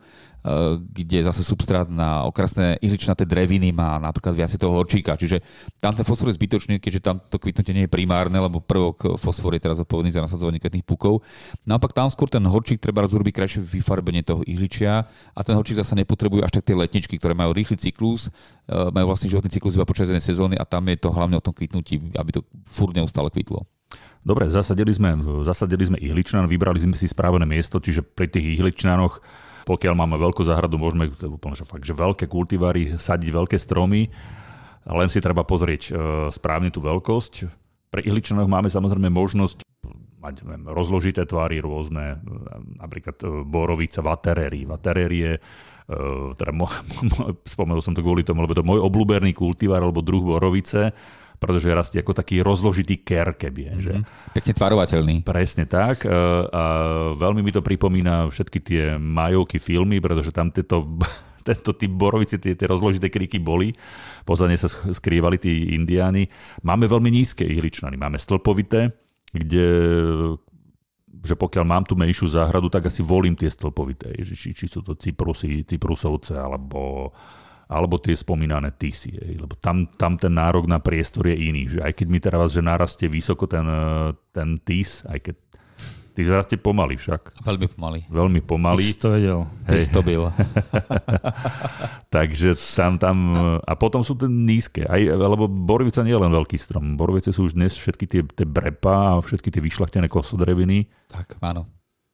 kde 0.92 1.22
zase 1.22 1.46
substrát 1.46 1.86
na 1.86 2.26
okrasné 2.26 2.74
ihličnaté 2.82 3.22
dreviny 3.22 3.70
má 3.70 4.02
napríklad 4.02 4.34
viac 4.34 4.50
toho 4.58 4.74
horčíka. 4.74 5.14
Čiže 5.14 5.38
tam 5.78 5.94
ten 5.94 6.02
fosfor 6.02 6.26
je 6.30 6.38
zbytočný, 6.38 6.82
keďže 6.82 7.00
tam 7.00 7.22
to 7.22 7.38
kvitnutie 7.38 7.70
nie 7.70 7.86
je 7.86 7.90
primárne, 7.90 8.34
lebo 8.34 8.58
prvok 8.58 9.14
fosfor 9.22 9.54
je 9.54 9.62
teraz 9.62 9.78
odpovedný 9.78 10.10
za 10.10 10.18
nasadzovanie 10.18 10.58
kvetných 10.58 10.82
pukov. 10.82 11.22
Naopak 11.62 11.94
tam 11.94 12.10
skôr 12.10 12.26
ten 12.26 12.42
horčík 12.42 12.82
treba 12.82 13.06
urobiť 13.06 13.34
krajšie 13.38 13.60
vyfarbenie 13.62 14.26
toho 14.26 14.42
ihličia 14.42 15.06
a 15.06 15.40
ten 15.46 15.54
horčík 15.54 15.78
zase 15.78 15.94
nepotrebuje 15.94 16.42
až 16.42 16.58
tak 16.58 16.66
tie 16.66 16.74
letničky, 16.74 17.14
ktoré 17.22 17.38
majú 17.38 17.54
rýchly 17.54 17.78
cyklus, 17.78 18.26
eh, 18.66 18.90
majú 18.90 19.14
vlastný 19.14 19.30
životný 19.30 19.50
cyklus 19.54 19.78
iba 19.78 19.86
počas 19.86 20.10
jednej 20.10 20.24
sezóny 20.24 20.58
a 20.58 20.66
tam 20.66 20.82
je 20.90 20.98
to 20.98 21.14
hlavne 21.14 21.38
o 21.38 21.44
tom 21.44 21.54
kvitnutí, 21.54 22.18
aby 22.18 22.30
to 22.34 22.42
furt 22.66 22.98
neustále 22.98 23.30
kvitlo. 23.30 23.62
Dobre, 24.22 24.46
zasadili 24.46 24.94
sme, 24.94 25.18
zasadili 25.42 25.82
sme 25.82 25.98
ihličnan, 25.98 26.46
vybrali 26.46 26.78
sme 26.78 26.94
si 26.94 27.10
správne 27.10 27.42
miesto, 27.42 27.82
čiže 27.82 28.06
pri 28.06 28.30
tých 28.30 28.54
ihličnanoch 28.54 29.18
pokiaľ 29.64 29.94
máme 29.94 30.16
veľkú 30.18 30.42
záhradu, 30.42 30.78
môžeme 30.78 31.10
že 31.54 31.64
fakt, 31.66 31.86
že 31.86 31.94
veľké 31.94 32.26
kultivary, 32.26 32.98
sadiť 32.98 33.30
veľké 33.30 33.56
stromy, 33.58 34.10
len 34.86 35.08
si 35.08 35.22
treba 35.22 35.46
pozrieť 35.46 35.82
e, 35.86 35.90
správne 36.34 36.74
tú 36.74 36.82
veľkosť. 36.82 37.32
Pri 37.92 38.02
ihličanoch 38.02 38.50
máme 38.50 38.66
samozrejme 38.66 39.12
možnosť 39.14 39.62
mať 40.22 40.46
neviem, 40.46 40.70
rozložité 40.70 41.26
tvary 41.26 41.62
rôzne, 41.62 42.18
e, 42.18 42.36
napríklad 42.82 43.16
e, 43.22 43.26
borovica, 43.46 44.02
vateréry. 44.02 44.66
Vateréry 44.66 45.16
je, 45.22 45.32
teda 46.38 46.52
spomenul 47.54 47.82
som 47.82 47.94
to 47.94 48.02
kvôli 48.02 48.26
tomu, 48.26 48.42
lebo 48.42 48.58
to 48.58 48.66
môj 48.66 48.82
obľúbený 48.82 49.34
kultivár 49.34 49.82
alebo 49.82 50.02
druh 50.02 50.22
borovice, 50.22 50.90
pretože 51.42 51.66
rastie 51.74 51.98
ako 51.98 52.14
taký 52.14 52.38
rozložitý 52.38 53.02
ker, 53.02 53.34
keby. 53.34 53.74
Mm-hmm. 53.74 53.82
Že? 53.82 53.94
Pekne 54.30 54.52
tvarovateľný. 54.54 55.14
Presne 55.26 55.66
tak. 55.66 56.06
E, 56.06 56.14
a 56.46 56.62
veľmi 57.18 57.42
mi 57.42 57.50
to 57.50 57.58
pripomína 57.58 58.30
všetky 58.30 58.58
tie 58.62 58.82
majovky 58.94 59.58
filmy, 59.58 59.98
pretože 59.98 60.30
tam 60.30 60.54
tieto 60.54 60.86
tento 61.48 61.74
typ 61.74 61.90
borovice, 61.90 62.38
tie, 62.38 62.54
tie 62.54 62.70
rozložité 62.70 63.10
kríky 63.10 63.42
boli. 63.42 63.74
Pozadne 64.22 64.54
sa 64.54 64.70
skrývali 64.70 65.42
tí 65.42 65.74
indiáni. 65.74 66.30
Máme 66.62 66.86
veľmi 66.86 67.10
nízke 67.10 67.42
ihličnany. 67.42 67.98
Máme 67.98 68.22
stĺpovité, 68.22 68.94
kde 69.34 69.66
že 71.22 71.38
pokiaľ 71.38 71.64
mám 71.64 71.84
tú 71.86 71.94
menšiu 71.94 72.26
záhradu, 72.26 72.66
tak 72.66 72.90
asi 72.90 72.98
volím 72.98 73.38
tie 73.38 73.46
stĺpovité. 73.46 74.10
Či, 74.26 74.58
či 74.58 74.66
sú 74.66 74.82
to 74.82 74.98
cyprusy, 74.98 75.62
cyprusovce, 75.62 76.34
alebo 76.34 77.14
alebo 77.72 77.96
tie 77.96 78.12
spomínané 78.12 78.76
tisy. 78.76 79.16
Lebo 79.16 79.56
tam, 79.56 79.88
tam 79.96 80.20
ten 80.20 80.36
nárok 80.36 80.68
na 80.68 80.76
priestor 80.76 81.32
je 81.32 81.48
iný. 81.48 81.72
Že 81.72 81.80
aj 81.88 81.92
keď 81.96 82.06
mi 82.12 82.18
teraz, 82.20 82.52
že 82.52 82.60
narastie 82.60 83.08
vysoko 83.08 83.48
ten, 83.48 83.64
eh, 83.64 84.12
ten 84.36 84.60
tis, 84.60 85.00
aj 85.08 85.18
keď 85.24 85.36
Ty 86.12 86.28
zarastie 86.28 86.60
pomaly 86.60 87.00
však. 87.00 87.40
Veľmi 87.40 87.72
pomaly. 87.72 88.00
Veľmi 88.12 88.40
pomaly. 88.44 88.84
Ty 88.84 89.00
to 89.00 89.08
vedel. 89.16 89.40
Ty 89.64 89.80
to 89.80 90.00
byl. 90.04 90.22
Takže 92.14 92.52
tam, 92.76 93.00
tam... 93.00 93.16
A 93.64 93.72
potom 93.80 94.04
sú 94.04 94.12
ten 94.20 94.28
nízke. 94.44 94.84
Aj, 94.84 95.00
lebo 95.00 95.48
borovica 95.48 96.04
nie 96.04 96.12
je 96.12 96.20
len 96.20 96.28
veľký 96.28 96.60
strom. 96.60 97.00
Borovice 97.00 97.32
sú 97.32 97.48
už 97.48 97.56
dnes 97.56 97.72
všetky 97.72 98.04
tie, 98.04 98.20
tie 98.28 98.44
brepa 98.44 99.16
a 99.16 99.24
všetky 99.24 99.48
tie 99.48 99.64
vyšľachtené 99.64 100.12
kosodreviny. 100.12 100.92
Tak, 101.08 101.40
áno. 101.40 101.64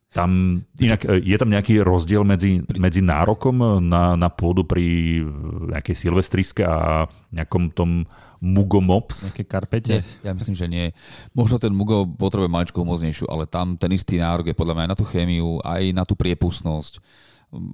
Tam, 0.09 0.61
inak, 0.81 1.05
e, 1.05 1.21
je 1.21 1.37
tam 1.37 1.53
nejaký 1.53 1.85
rozdiel 1.85 2.25
medzi, 2.25 2.65
medzi 2.81 3.05
nárokom 3.05 3.85
na, 3.85 4.17
na 4.17 4.29
pôdu 4.33 4.65
pri 4.65 5.21
nejakej 5.69 6.09
silvestriske 6.09 6.65
a 6.65 7.05
nejakom 7.29 7.69
tom 7.77 8.09
mugomops? 8.41 9.29
Nejaké 9.29 9.45
karpete? 9.45 10.01
Nie, 10.01 10.03
ja 10.25 10.33
myslím, 10.33 10.55
že 10.57 10.67
nie. 10.71 10.97
Možno 11.37 11.61
ten 11.61 11.75
mugo 11.75 12.07
potrebuje 12.07 12.49
maličko 12.49 12.87
moznejšiu, 12.87 13.29
ale 13.29 13.45
tam 13.45 13.77
ten 13.77 13.93
istý 13.93 14.17
nárok 14.17 14.49
je 14.49 14.57
podľa 14.57 14.75
mňa 14.79 14.85
aj 14.87 14.91
na 14.91 14.99
tú 14.99 15.05
chémiu, 15.05 15.49
aj 15.61 15.83
na 15.93 16.05
tú 16.09 16.15
priepustnosť 16.17 17.05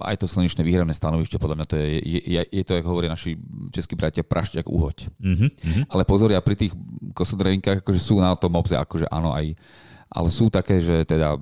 aj 0.07 0.15
to 0.23 0.25
slnečné 0.27 0.63
výhradné 0.63 0.95
stanovište, 0.95 1.35
podľa 1.35 1.55
mňa 1.59 1.67
to 1.67 1.75
je, 1.75 1.99
je, 1.99 2.41
je 2.47 2.63
to, 2.63 2.79
ako 2.79 2.95
hovoria 2.95 3.11
naši 3.11 3.35
českí 3.75 3.99
bratia, 3.99 4.23
prašťak 4.23 4.71
uhoď. 4.71 5.11
Mm-hmm. 5.19 5.91
Ale 5.91 6.07
pozor, 6.07 6.31
ja 6.31 6.39
pri 6.39 6.55
tých 6.55 6.71
kosodrevinkách 7.11 7.83
akože 7.83 7.99
sú 7.99 8.23
na 8.23 8.31
tom 8.39 8.55
obze, 8.55 8.79
akože 8.79 9.11
áno, 9.11 9.35
aj 9.35 9.51
ale 10.15 10.31
sú 10.31 10.47
také, 10.47 10.79
že 10.79 11.03
teda 11.03 11.35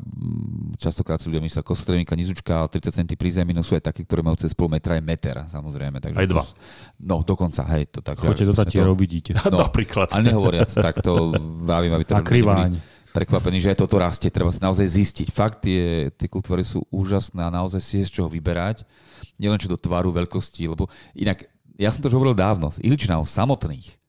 častokrát 0.82 1.22
si 1.22 1.30
ľudia 1.30 1.46
myslia, 1.46 1.62
kosotrevinka 1.62 2.18
nizučka 2.18 2.66
30 2.66 3.06
cm 3.06 3.08
pri 3.14 3.30
zemi, 3.30 3.54
no 3.54 3.62
sú 3.62 3.78
aj 3.78 3.94
také, 3.94 4.02
ktoré 4.02 4.26
majú 4.26 4.34
cez 4.42 4.58
pol 4.58 4.66
metra 4.66 4.98
aj 4.98 5.04
meter, 5.06 5.46
samozrejme. 5.46 6.02
Takže 6.02 6.18
aj 6.18 6.26
dva. 6.26 6.42
To, 6.42 6.58
no 7.06 7.16
dokonca, 7.22 7.62
hej. 7.78 7.94
To 7.94 8.02
tak, 8.02 8.18
Choďte 8.18 8.50
do 8.50 8.58
Tatierov, 8.58 8.98
vidíte. 8.98 9.38
No, 9.54 9.62
Napríklad. 9.70 10.10
Ale 10.10 10.34
nehovoriac, 10.34 10.74
tak 10.74 11.06
to 11.06 11.38
vravím, 11.70 11.94
aby 11.94 12.02
to 12.02 12.18
boli 12.18 12.82
prekvapení, 13.14 13.62
že 13.62 13.78
toto 13.78 14.02
rastie, 14.02 14.34
treba 14.34 14.50
sa 14.50 14.66
naozaj 14.66 14.90
zistiť. 14.90 15.28
Fakt, 15.30 15.70
tie, 15.70 16.10
tie 16.10 16.26
kultvary 16.26 16.66
sú 16.66 16.82
úžasné 16.90 17.46
a 17.46 17.54
naozaj 17.54 17.78
si 17.78 18.02
je 18.02 18.10
z 18.10 18.20
čoho 18.20 18.30
vyberať. 18.34 18.90
Nielen 19.38 19.62
čo 19.62 19.70
do 19.70 19.78
tvaru, 19.78 20.10
veľkosti, 20.10 20.66
lebo 20.66 20.90
inak, 21.14 21.46
ja 21.78 21.94
som 21.94 22.02
to 22.02 22.10
už 22.10 22.18
hovoril 22.18 22.34
dávno, 22.34 22.74
z 22.74 22.82
iličnánov 22.82 23.30
samotných 23.30 24.03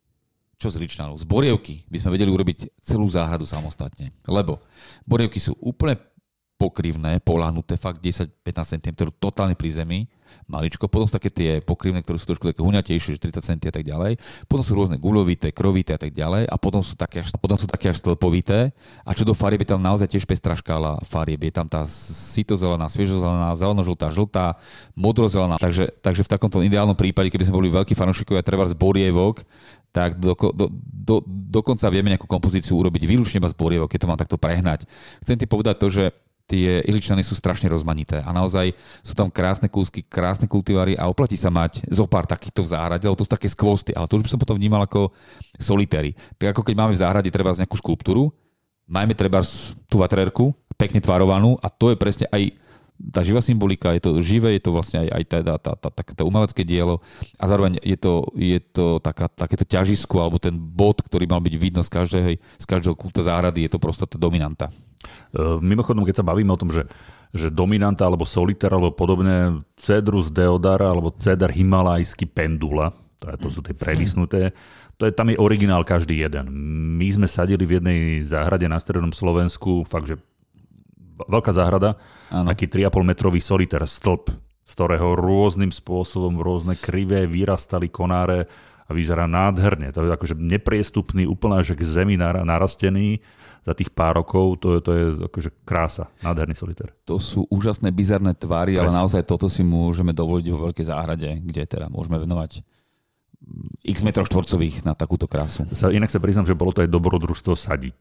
čo 0.59 0.69
z 0.71 0.81
Ličnanu? 0.81 1.15
Z 1.19 1.25
Borievky 1.27 1.85
by 1.91 1.99
sme 2.01 2.15
vedeli 2.15 2.31
urobiť 2.31 2.81
celú 2.83 3.07
záhradu 3.07 3.45
samostatne. 3.45 4.15
Lebo 4.27 4.63
Borievky 5.05 5.39
sú 5.43 5.55
úplne 5.61 5.99
pokrivné, 6.55 7.19
polahnuté, 7.21 7.75
fakt 7.75 7.99
10-15 8.01 8.79
cm, 8.79 8.95
totálne 9.19 9.59
pri 9.59 9.71
zemi, 9.75 10.01
maličko. 10.47 10.91
Potom 10.91 11.07
sú 11.09 11.15
také 11.17 11.31
tie 11.33 11.61
pokrivné, 11.63 12.03
ktoré 12.03 12.21
sú 12.21 12.27
trošku 12.29 12.51
také 12.51 12.61
huňatejšie, 12.61 13.17
že 13.17 13.21
30 13.21 13.49
cm 13.55 13.59
a 13.71 13.75
tak 13.75 13.85
ďalej. 13.87 14.13
Potom 14.47 14.65
sú 14.65 14.73
rôzne 14.77 15.01
guľovité, 15.01 15.55
krovité 15.55 15.97
a 15.97 16.01
tak 16.01 16.13
ďalej. 16.13 16.49
A 16.49 16.57
potom 16.61 16.85
sú 16.85 16.95
také 16.99 17.25
potom 17.41 17.57
sú 17.57 17.67
také 17.69 17.91
až 17.93 18.01
stĺpovité. 18.03 18.73
A 19.05 19.11
čo 19.17 19.25
do 19.25 19.33
farieb 19.33 19.65
je 19.65 19.71
tam 19.73 19.81
naozaj 19.81 20.11
tiež 20.11 20.25
pestrá 20.29 20.57
škála 20.57 21.01
farieb. 21.07 21.49
Je 21.49 21.53
tam 21.55 21.67
tá 21.69 21.83
sitozelená, 21.89 22.87
sviežozelená, 22.91 23.53
zelenožltá, 23.57 24.13
žltá, 24.13 24.47
modrozelená. 24.93 25.57
Takže, 25.57 25.91
takže 26.01 26.23
v 26.25 26.33
takomto 26.33 26.61
ideálnom 26.61 26.97
prípade, 26.97 27.33
keby 27.33 27.49
sme 27.49 27.59
boli 27.61 27.71
veľkí 27.73 27.97
fanúšikovia 27.97 28.45
treba 28.45 28.69
z 28.69 28.77
borievok, 28.77 29.43
tak 29.95 30.19
do, 30.19 30.35
do, 30.35 30.67
do, 30.75 31.23
dokonca 31.55 31.87
vieme 31.87 32.11
nejakú 32.11 32.27
kompozíciu 32.27 32.75
urobiť 32.75 33.07
výlučne 33.07 33.39
iba 33.39 33.47
z 33.47 33.55
borievok, 33.55 33.95
keď 33.95 34.01
to 34.03 34.11
mám 34.11 34.19
takto 34.19 34.35
prehnať. 34.35 34.91
Chcem 35.23 35.39
ti 35.39 35.47
povedať 35.47 35.79
to, 35.79 35.87
že 35.87 36.05
tie 36.45 36.83
ihličnany 36.85 37.25
sú 37.25 37.33
strašne 37.33 37.73
rozmanité 37.73 38.21
a 38.21 38.29
naozaj 38.35 38.77
sú 39.01 39.17
tam 39.17 39.33
krásne 39.33 39.71
kúsky, 39.71 40.05
krásne 40.05 40.45
kultivary 40.45 40.93
a 40.93 41.09
oplatí 41.09 41.41
sa 41.41 41.49
mať 41.49 41.89
zo 41.89 42.05
pár 42.05 42.29
takýchto 42.29 42.61
v 42.67 42.73
záhrade, 42.75 43.07
lebo 43.07 43.17
to 43.17 43.25
sú 43.25 43.33
také 43.33 43.49
skvosty, 43.49 43.97
ale 43.97 44.05
to 44.05 44.21
už 44.21 44.29
by 44.29 44.31
som 44.35 44.43
potom 44.43 44.59
vnímal 44.59 44.85
ako 44.85 45.09
solitéry. 45.57 46.13
Tak 46.37 46.53
ako 46.53 46.67
keď 46.67 46.75
máme 46.77 46.93
v 46.93 47.01
záhrade 47.01 47.31
treba 47.33 47.55
z 47.55 47.65
nejakú 47.65 47.81
skulptúru, 47.81 48.29
majme 48.85 49.17
treba 49.17 49.41
tú 49.89 49.97
vatrérku, 50.03 50.53
pekne 50.77 51.01
tvarovanú 51.01 51.57
a 51.65 51.73
to 51.73 51.95
je 51.95 51.97
presne 51.97 52.27
aj 52.29 52.53
tá 53.13 53.21
živá 53.21 53.45
symbolika, 53.45 53.93
je 53.93 54.03
to 54.05 54.11
živé, 54.25 54.57
je 54.57 54.63
to 54.65 54.71
vlastne 54.73 55.05
aj, 55.05 55.09
aj 55.13 55.25
teda 55.29 55.55
tá, 55.61 55.73
tá, 55.77 55.89
tá, 55.93 56.03
tá 56.03 56.23
umelecké 56.25 56.65
dielo 56.65 57.05
a 57.37 57.45
zároveň 57.45 57.77
je 57.83 57.97
to, 57.99 58.29
je 58.33 58.59
to 58.61 59.03
taká, 59.05 59.29
takéto 59.29 59.67
ťažisko 59.69 60.17
alebo 60.23 60.41
ten 60.41 60.55
bod, 60.57 61.05
ktorý 61.05 61.29
mal 61.29 61.45
byť 61.45 61.55
vidno 61.59 61.83
z, 61.85 61.91
každého, 61.93 62.31
z 62.39 62.65
každého 62.65 62.97
kulta 62.97 63.21
záhrady, 63.21 63.69
je 63.69 63.71
to 63.77 63.83
prosto 63.83 64.09
tá 64.09 64.17
dominanta. 64.17 64.73
E, 65.35 65.61
mimochodom, 65.61 66.07
keď 66.07 66.23
sa 66.23 66.29
bavíme 66.29 66.55
o 66.55 66.61
tom, 66.61 66.73
že, 66.73 66.89
že 67.35 67.53
dominanta 67.53 68.09
alebo 68.09 68.25
soliter 68.25 68.73
alebo 68.73 68.95
podobne, 68.95 69.67
Cedrus 69.77 70.33
deodara 70.33 70.89
alebo 70.89 71.13
Cedar 71.19 71.53
himalajský 71.53 72.31
pendula, 72.31 72.95
to, 73.21 73.27
to 73.37 73.49
sú 73.53 73.61
tie 73.61 73.77
previsnuté, 73.77 74.57
to 74.95 75.11
je, 75.11 75.13
tam 75.13 75.27
je 75.27 75.41
originál 75.43 75.83
každý 75.83 76.23
jeden. 76.23 76.47
My 76.95 77.11
sme 77.11 77.27
sadili 77.27 77.67
v 77.67 77.83
jednej 77.83 77.99
záhrade 78.23 78.71
na 78.71 78.79
strednom 78.79 79.11
Slovensku, 79.11 79.83
fakt, 79.83 80.07
že 80.07 80.17
veľká 81.17 81.53
záhrada, 81.55 81.97
ano. 82.31 82.51
taký 82.51 82.67
3,5 82.67 83.07
metrový 83.07 83.41
soliter 83.41 83.83
stĺp, 83.87 84.33
z 84.65 84.73
ktorého 84.73 85.15
rôznym 85.15 85.71
spôsobom 85.71 86.41
rôzne 86.41 86.75
krivé 86.75 87.29
vyrastali 87.29 87.93
konáre 87.93 88.49
a 88.85 88.91
vyzerá 88.93 89.25
nádherne. 89.25 89.93
To 89.97 90.05
je 90.05 90.13
akože 90.13 90.37
nepriestupný, 90.37 91.25
úplne 91.25 91.61
až 91.61 91.73
k 91.73 91.83
zemi 91.85 92.21
narastený 92.21 93.25
za 93.65 93.73
tých 93.73 93.89
pár 93.97 94.21
rokov, 94.21 94.61
to 94.61 94.77
je, 94.77 94.79
to 94.85 94.91
je 94.93 95.05
akože 95.25 95.51
krása, 95.65 96.13
nádherný 96.21 96.53
solitér. 96.53 96.93
To 97.09 97.17
sú 97.17 97.49
úžasné, 97.49 97.89
bizarné 97.97 98.37
tvary, 98.37 98.77
ale 98.77 98.93
naozaj 98.93 99.25
toto 99.25 99.49
si 99.49 99.65
môžeme 99.65 100.13
dovoliť 100.13 100.47
vo 100.53 100.69
veľkej 100.69 100.85
záhrade, 100.85 101.41
kde 101.41 101.65
teda 101.65 101.89
môžeme 101.89 102.21
venovať 102.21 102.61
x 103.85 104.01
metrov 104.01 104.25
štvorcových 104.27 104.89
na 104.89 104.97
takúto 104.97 105.29
krásu. 105.29 105.69
Sa, 105.77 105.93
inak 105.93 106.09
sa 106.09 106.19
priznám, 106.19 106.49
že 106.49 106.57
bolo 106.57 106.73
to 106.73 106.81
aj 106.81 106.89
dobrodružstvo 106.89 107.53
sadiť. 107.53 107.99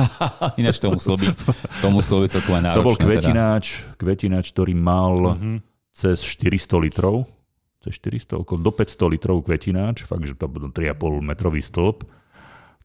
Ináč 0.62 0.78
to 0.78 0.94
muselo 0.94 1.18
byť, 1.18 1.34
to 1.82 1.88
muselo 1.90 2.18
byť 2.22 2.30
celkom 2.38 2.54
aj 2.58 2.62
náročné. 2.62 2.80
To 2.80 2.88
bol 2.88 2.96
kvetináč, 2.98 3.64
teda. 3.82 3.98
kvetináč 3.98 4.46
ktorý 4.54 4.74
mal 4.78 5.14
uh-huh. 5.34 5.58
cez 5.90 6.22
400 6.22 6.86
litrov, 6.86 7.26
cez 7.82 7.98
400, 7.98 8.38
okolo 8.46 8.58
do 8.62 8.72
500 8.72 9.14
litrov 9.18 9.36
kvetináč, 9.42 10.06
fakt, 10.06 10.22
že 10.22 10.38
to 10.38 10.46
bol 10.46 10.70
3,5 10.70 10.94
metrový 11.22 11.58
stĺp 11.58 12.06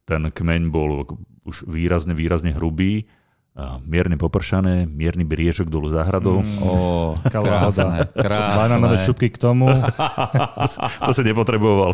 ten 0.05 0.27
kmeň 0.27 0.61
bol 0.73 1.07
už 1.47 1.71
výrazne, 1.71 2.11
výrazne 2.11 2.51
hrubý, 2.51 3.07
mierne 3.83 4.15
popršané, 4.15 4.87
mierny 4.87 5.27
briežok 5.27 5.67
dolu 5.67 5.91
záhradou. 5.91 6.39
Mm, 6.39 6.63
oh, 6.63 7.19
krásne, 7.27 8.07
krásne. 8.15 8.57
Banánové 8.63 8.95
šupky 9.03 9.27
k 9.27 9.37
tomu. 9.37 9.67
to 11.07 11.11
si 11.11 11.21
nepotreboval. 11.27 11.91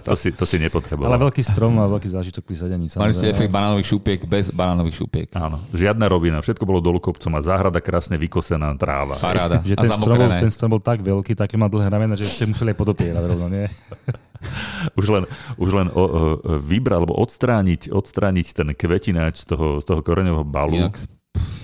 to, 0.00 0.16
si, 0.16 0.32
to 0.32 0.48
si 0.48 0.56
nepotreboval. 0.56 1.12
Ale 1.12 1.20
veľký 1.28 1.44
strom 1.44 1.76
a 1.78 1.84
veľký 1.84 2.08
zážitok 2.08 2.42
pri 2.48 2.56
sadení. 2.64 2.88
Mali 2.96 3.12
ste 3.12 3.28
efekt 3.28 3.52
banánových 3.52 3.88
šupiek 3.92 4.20
bez 4.24 4.48
banánových 4.56 5.04
šupiek. 5.04 5.28
Áno, 5.36 5.60
žiadna 5.76 6.08
rovina, 6.08 6.40
všetko 6.40 6.64
bolo 6.64 6.80
dolu 6.80 6.96
kopcom 6.96 7.36
a 7.36 7.40
záhrada 7.44 7.84
krásne 7.84 8.16
vykosená 8.16 8.72
tráva. 8.80 9.20
Paráda. 9.20 9.60
Že 9.60 9.76
ten, 9.76 9.90
strom 9.92 10.16
bol, 10.16 10.32
ten 10.32 10.52
strom 10.52 10.70
bol 10.72 10.82
tak 10.82 11.04
veľký, 11.04 11.36
také 11.36 11.60
má 11.60 11.68
dlhé 11.68 11.92
ramena, 11.92 12.16
že 12.16 12.24
ste 12.24 12.48
museli 12.48 12.72
aj 12.72 12.78
podopierať 12.80 13.24
rovno, 13.28 13.52
nie? 13.52 13.68
už 15.00 15.06
len, 15.10 15.24
už 15.56 15.70
len 15.72 15.88
o, 15.90 15.94
o, 15.94 16.06
vybrať 16.60 16.96
alebo 17.00 17.14
odstrániť, 17.18 17.90
odstrániť 17.90 18.46
ten 18.54 18.68
kvetináč 18.74 19.44
z 19.44 19.56
toho, 19.56 19.80
z 19.80 19.84
toho 19.84 20.00
koreňového 20.00 20.46
balu. 20.46 20.78
Inak. 20.80 21.00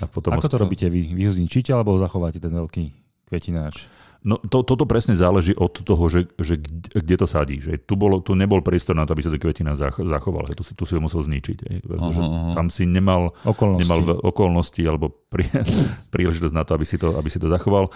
A 0.01 0.09
potom 0.09 0.33
Ako 0.33 0.49
to 0.49 0.57
to 0.57 0.61
robíte 0.65 0.87
vy? 0.89 1.13
Vy 1.13 1.29
ho 1.29 1.33
zničíte 1.33 1.71
alebo 1.71 1.95
zachováte 2.01 2.41
ten 2.41 2.51
veľký 2.51 2.83
kvetináč? 3.29 3.87
No 4.21 4.37
to, 4.37 4.61
toto 4.61 4.85
presne 4.85 5.17
záleží 5.17 5.57
od 5.57 5.81
toho, 5.81 6.05
že, 6.05 6.29
že 6.37 6.61
kde 6.93 7.15
to 7.17 7.25
sadí. 7.25 7.57
Že 7.57 7.81
tu, 7.81 7.97
bolo, 7.97 8.21
tu 8.21 8.37
nebol 8.37 8.61
priestor 8.61 8.93
na 8.93 9.09
to, 9.09 9.17
aby 9.17 9.25
sa 9.25 9.33
to 9.33 9.41
kvetina 9.41 9.73
zachoval. 9.73 10.45
Tu 10.53 10.61
si, 10.61 10.77
tu 10.77 10.85
si 10.85 10.93
ho 10.93 11.01
musel 11.01 11.25
zničiť. 11.25 11.57
uh-huh, 11.89 12.13
uh-huh. 12.13 12.53
Tam 12.53 12.69
si 12.69 12.85
nemal 12.85 13.33
okolnosti, 13.41 13.81
nemal 13.81 14.21
okolnosti 14.21 14.81
alebo 14.85 15.09
prí, 15.09 15.49
príležitosť 16.13 16.53
na 16.53 16.61
to, 16.61 16.77
aby 16.77 16.85
si 16.85 17.01
to, 17.01 17.17
aby 17.17 17.29
si 17.33 17.41
to 17.41 17.49
zachoval. 17.49 17.89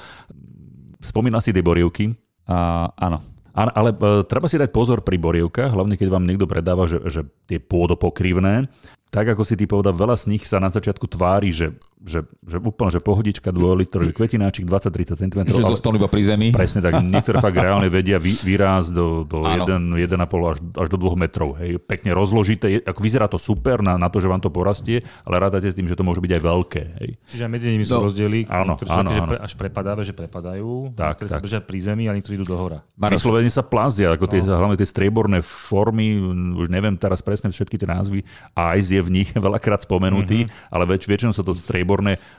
Spomínal 0.97 1.45
si 1.45 1.53
tie 1.53 1.61
borievky. 1.61 2.17
Uh, 2.49 2.89
áno. 2.97 3.21
Ale, 3.55 3.71
ale 3.71 3.89
treba 4.27 4.51
si 4.51 4.59
dať 4.59 4.69
pozor 4.75 4.99
pri 4.99 5.15
borievkách, 5.15 5.71
hlavne 5.71 5.95
keď 5.95 6.11
vám 6.11 6.27
niekto 6.27 6.43
predáva, 6.43 6.91
že, 6.91 6.99
že 7.07 7.23
tie 7.47 7.55
pôdopokrivné, 7.55 8.67
tak 9.15 9.31
ako 9.31 9.47
si 9.47 9.55
ty 9.55 9.63
povedal, 9.63 9.95
veľa 9.95 10.19
z 10.19 10.27
nich 10.27 10.43
sa 10.43 10.59
na 10.59 10.67
začiatku 10.67 11.07
tvári, 11.07 11.55
že, 11.55 11.71
že, 12.05 12.21
že 12.45 12.61
úplne, 12.61 12.93
že 12.93 13.01
pohodička, 13.01 13.49
2 13.49 13.81
litr, 13.81 13.99
že 14.05 14.13
kvetináčik 14.13 14.69
20-30 14.69 15.17
cm. 15.25 15.41
Že 15.49 15.73
zostanú 15.73 15.97
iba 15.97 16.05
pri 16.05 16.23
zemi. 16.23 16.53
Presne 16.53 16.85
tak, 16.85 17.01
niektoré 17.01 17.41
fakt 17.41 17.57
reálne 17.57 17.89
vedia 17.89 18.21
vy, 18.21 18.37
výraz 18.45 18.93
do, 18.93 19.25
do 19.25 19.41
1,5 19.41 20.05
až, 20.45 20.57
až 20.61 20.87
do 20.87 20.97
2 21.01 21.17
metrov. 21.17 21.57
Hej. 21.57 21.81
Pekne 21.81 22.13
rozložité, 22.13 22.85
ako 22.85 22.99
vyzerá 23.01 23.25
to 23.25 23.41
super 23.41 23.81
na, 23.81 23.97
na 23.97 24.07
to, 24.13 24.21
že 24.21 24.29
vám 24.29 24.39
to 24.39 24.53
porastie, 24.53 25.01
ale 25.25 25.41
rádate 25.41 25.65
s 25.65 25.75
tým, 25.75 25.89
že 25.89 25.97
to 25.97 26.05
môže 26.05 26.21
byť 26.21 26.31
aj 26.37 26.41
veľké. 26.45 26.81
Hej. 27.01 27.09
Čiže 27.33 27.43
medzi 27.49 27.67
nimi 27.73 27.83
sú 27.83 27.97
no. 27.97 28.05
rozdiely, 28.05 28.45
áno, 28.47 28.77
ktoré 28.77 28.87
áno, 28.93 29.09
áno. 29.09 29.33
až 29.41 29.53
prepadáve, 29.57 30.05
že 30.05 30.13
prepadajú, 30.13 30.93
tak, 30.93 31.19
ktoré 31.19 31.27
tak. 31.33 31.41
sa 31.41 31.43
držia 31.43 31.61
pri 31.65 31.77
zemi 31.81 32.05
a 32.05 32.13
niektorí 32.13 32.37
idú 32.37 32.45
do 32.45 32.57
hora. 32.61 32.85
Vyslovene 32.93 33.49
sa 33.49 33.65
plázia, 33.65 34.13
ako 34.13 34.29
tie, 34.29 34.45
no. 34.45 34.53
hlavne 34.53 34.77
tie 34.77 34.85
strieborné 34.85 35.41
formy, 35.41 36.21
už 36.53 36.69
neviem 36.69 36.93
teraz 36.93 37.25
presne 37.25 37.49
všetky 37.49 37.81
tie 37.81 37.89
názvy, 37.89 38.21
a 38.53 38.77
aj 38.77 38.93
je 38.93 39.01
v 39.01 39.09
nich 39.09 39.29
veľakrát 39.45 39.81
spomenutý, 39.81 40.45
mm-hmm. 40.45 40.69
ale 40.69 40.83
väč, 40.85 41.09
väčšinou 41.09 41.33
sa 41.33 41.41
to 41.41 41.57
strieborné 41.57 41.94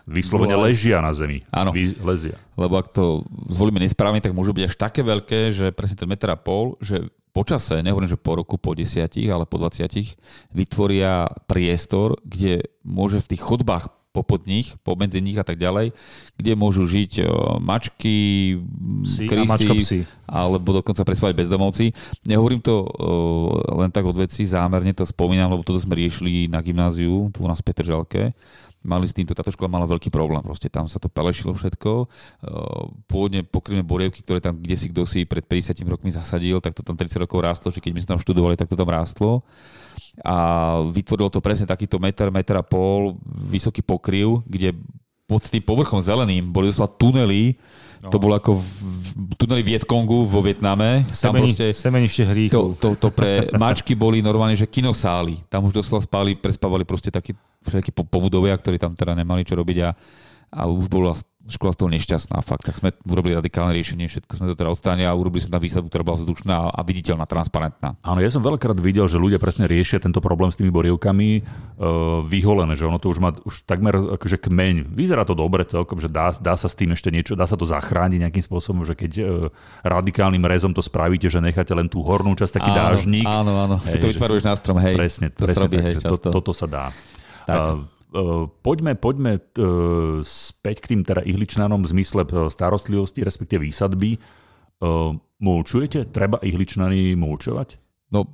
vyslovene 0.09 0.59
ležia 0.59 0.99
na 0.99 1.15
zemi. 1.15 1.47
Áno. 1.55 1.71
Lezia. 2.03 2.37
Lebo 2.59 2.77
ak 2.81 2.91
to 2.93 3.25
zvolíme 3.49 3.79
nesprávne, 3.79 4.25
tak 4.25 4.35
môžu 4.35 4.57
byť 4.57 4.65
až 4.67 4.75
také 4.75 5.01
veľké, 5.07 5.55
že 5.55 5.71
presne 5.71 5.97
ten 5.97 6.09
meter 6.11 6.33
a 6.33 6.39
pol, 6.41 6.75
že 6.81 7.09
počase, 7.37 7.85
nehovorím, 7.85 8.09
že 8.09 8.17
po 8.17 8.41
roku, 8.41 8.57
po 8.57 8.73
desiatich, 8.73 9.29
ale 9.29 9.45
po 9.45 9.61
20 9.61 9.93
vytvoria 10.57 11.29
priestor, 11.45 12.17
kde 12.25 12.65
môže 12.81 13.21
v 13.21 13.37
tých 13.37 13.45
chodbách 13.45 13.93
popod 14.17 14.49
nich, 14.49 14.73
pomedzi 14.81 15.21
nich 15.21 15.37
a 15.37 15.45
tak 15.45 15.61
ďalej, 15.61 15.93
kde 16.41 16.53
môžu 16.57 16.89
žiť 16.89 17.29
mačky, 17.61 18.57
psi 19.05 19.29
krysy, 19.29 20.09
alebo 20.25 20.81
dokonca 20.81 21.05
prespávať 21.05 21.37
bezdomovci. 21.37 21.93
Nehovorím 22.25 22.65
to 22.65 22.89
len 23.77 23.93
tak 23.93 24.09
od 24.09 24.17
veci, 24.17 24.49
zámerne 24.49 24.97
to 24.97 25.05
spomínam, 25.05 25.53
lebo 25.53 25.61
toto 25.61 25.77
sme 25.77 26.01
riešili 26.01 26.49
na 26.49 26.65
gymnáziu, 26.65 27.29
tu 27.29 27.45
u 27.45 27.49
nás 27.53 27.61
v 27.61 27.69
Petržalke. 27.69 28.33
Mali 28.87 29.11
s 29.11 29.15
týmto, 29.15 29.35
táto 29.35 29.51
škola 29.51 29.67
mala 29.67 29.91
veľký 29.91 30.15
problém, 30.15 30.41
proste 30.47 30.71
tam 30.71 30.87
sa 30.87 31.03
to 31.03 31.11
pelešilo 31.11 31.53
všetko. 31.53 32.07
Pôvodne 33.11 33.43
pokryvné 33.43 33.83
borievky, 33.83 34.23
ktoré 34.23 34.39
tam 34.39 34.63
kde 34.63 34.77
si 34.79 34.87
kto 34.95 35.03
si 35.03 35.27
pred 35.27 35.43
50 35.43 35.75
rokmi 35.91 36.15
zasadil, 36.15 36.63
tak 36.63 36.79
to 36.79 36.87
tam 36.87 36.95
30 36.95 37.27
rokov 37.27 37.43
rástlo, 37.43 37.75
že 37.75 37.83
keď 37.83 37.93
my 37.93 38.01
sme 38.01 38.11
tam 38.15 38.21
študovali, 38.23 38.55
tak 38.55 38.71
to 38.71 38.79
tam 38.79 38.87
rástlo 38.87 39.43
a 40.25 40.37
vytvorilo 40.89 41.29
to 41.29 41.45
presne 41.45 41.69
takýto 41.69 42.01
meter, 42.01 42.33
meter 42.33 42.57
a 42.57 42.65
pol 42.65 43.21
vysoký 43.27 43.85
pokryv, 43.85 44.41
kde 44.49 44.73
pod 45.27 45.43
tým 45.45 45.61
povrchom 45.61 45.99
zeleným 45.99 46.49
boli 46.55 46.71
doslova 46.71 46.89
tunely, 46.95 47.59
no. 47.99 48.09
to 48.15 48.17
bolo 48.23 48.39
ako 48.39 48.57
v, 48.57 48.67
v 49.19 49.33
tuneli 49.35 49.63
Vietkongu 49.67 50.23
vo 50.23 50.41
Vietname. 50.41 51.03
Semeni, 51.11 51.51
proste, 51.51 51.75
semenište 51.75 52.23
hríchu. 52.31 52.55
To, 52.55 52.63
to, 52.79 52.89
to, 52.97 53.09
pre 53.11 53.51
mačky 53.59 53.99
boli 53.99 54.23
normálne, 54.23 54.55
že 54.55 54.71
kinosály. 54.71 55.43
Tam 55.51 55.67
už 55.67 55.75
doslova 55.75 56.01
spali, 56.01 56.39
prespávali 56.39 56.87
proste 56.87 57.11
takí 57.11 57.35
všetky 57.67 57.91
pobudovia, 57.93 58.55
ktorí 58.57 58.79
tam 58.79 58.95
teda 58.95 59.19
nemali 59.19 59.43
čo 59.43 59.59
robiť 59.59 59.79
a, 59.83 59.91
a 60.55 60.61
už 60.71 60.87
bola 60.87 61.13
škola 61.47 61.73
z 61.73 61.79
toho 61.79 61.91
nešťastná, 61.95 62.43
fakt. 62.43 62.67
Tak 62.67 62.75
sme 62.83 62.91
urobili 63.07 63.39
radikálne 63.39 63.71
riešenie, 63.71 64.11
všetko 64.11 64.33
sme 64.35 64.47
to 64.51 64.59
teda 64.59 64.71
odstránili 64.71 65.07
a 65.07 65.15
urobili 65.15 65.47
sme 65.47 65.55
tam 65.55 65.63
výsledku, 65.63 65.89
ktorá 65.89 66.03
bola 66.03 66.19
vzdušná 66.19 66.55
a 66.75 66.81
viditeľná, 66.83 67.25
transparentná. 67.25 67.95
Áno, 68.03 68.19
ja 68.19 68.31
som 68.35 68.43
veľakrát 68.43 68.75
videl, 68.83 69.07
že 69.07 69.23
ľudia 69.23 69.39
presne 69.39 69.71
riešia 69.71 70.03
tento 70.03 70.19
problém 70.19 70.51
s 70.51 70.59
tými 70.59 70.75
borievkami 70.75 71.29
uh, 71.39 72.27
vyholené, 72.27 72.75
že 72.75 72.91
ono 72.91 72.99
to 72.99 73.15
už 73.15 73.19
má 73.23 73.31
už 73.47 73.63
takmer 73.63 74.19
akože 74.19 74.43
kmeň. 74.43 74.91
Vyzerá 74.91 75.23
to 75.23 75.39
dobre 75.39 75.63
celkom, 75.63 76.03
že 76.03 76.11
dá, 76.11 76.35
dá 76.35 76.59
sa 76.59 76.67
s 76.67 76.75
tým 76.75 76.91
ešte 76.91 77.15
niečo, 77.15 77.39
dá 77.39 77.47
sa 77.47 77.55
to 77.55 77.63
zachrániť 77.63 78.27
nejakým 78.27 78.45
spôsobom, 78.45 78.83
že 78.83 78.99
keď 78.99 79.13
uh, 79.23 79.27
radikálnym 79.87 80.43
rezom 80.43 80.75
to 80.75 80.83
spravíte, 80.83 81.31
že 81.31 81.39
necháte 81.39 81.71
len 81.79 81.87
tú 81.87 82.03
hornú 82.03 82.35
časť, 82.35 82.59
taký 82.59 82.71
áno, 82.75 82.79
dážnik. 82.83 83.27
Áno, 83.27 83.53
áno, 83.55 83.77
hej, 83.87 83.95
si 83.95 83.97
to 84.03 84.11
vytvaruješ 84.11 84.45
na 84.51 84.55
strom, 84.59 84.83
hej. 84.83 84.99
Presne, 84.99 85.31
to 85.31 85.47
presne 85.47 85.63
robí, 85.63 85.79
hej, 85.79 85.95
to, 86.03 86.19
toto 86.19 86.51
sa 86.51 86.67
dá. 86.67 86.87
Tak. 87.47 87.97
Eh, 88.17 88.45
poďme, 88.63 88.97
poďme 88.97 89.37
uh, 89.37 90.23
späť 90.25 90.87
k 90.87 90.89
tým 90.95 91.03
teda 91.05 91.21
ihličnanom 91.27 91.85
v 91.85 91.91
zmysle 91.93 92.25
eh, 92.25 92.49
starostlivosti, 92.49 93.21
respektive 93.27 93.67
výsadby. 93.67 94.17
Mulčujete? 95.41 96.13
Treba 96.13 96.37
ihličnany 96.45 97.17
mulčovať? 97.17 97.81
No, 98.13 98.29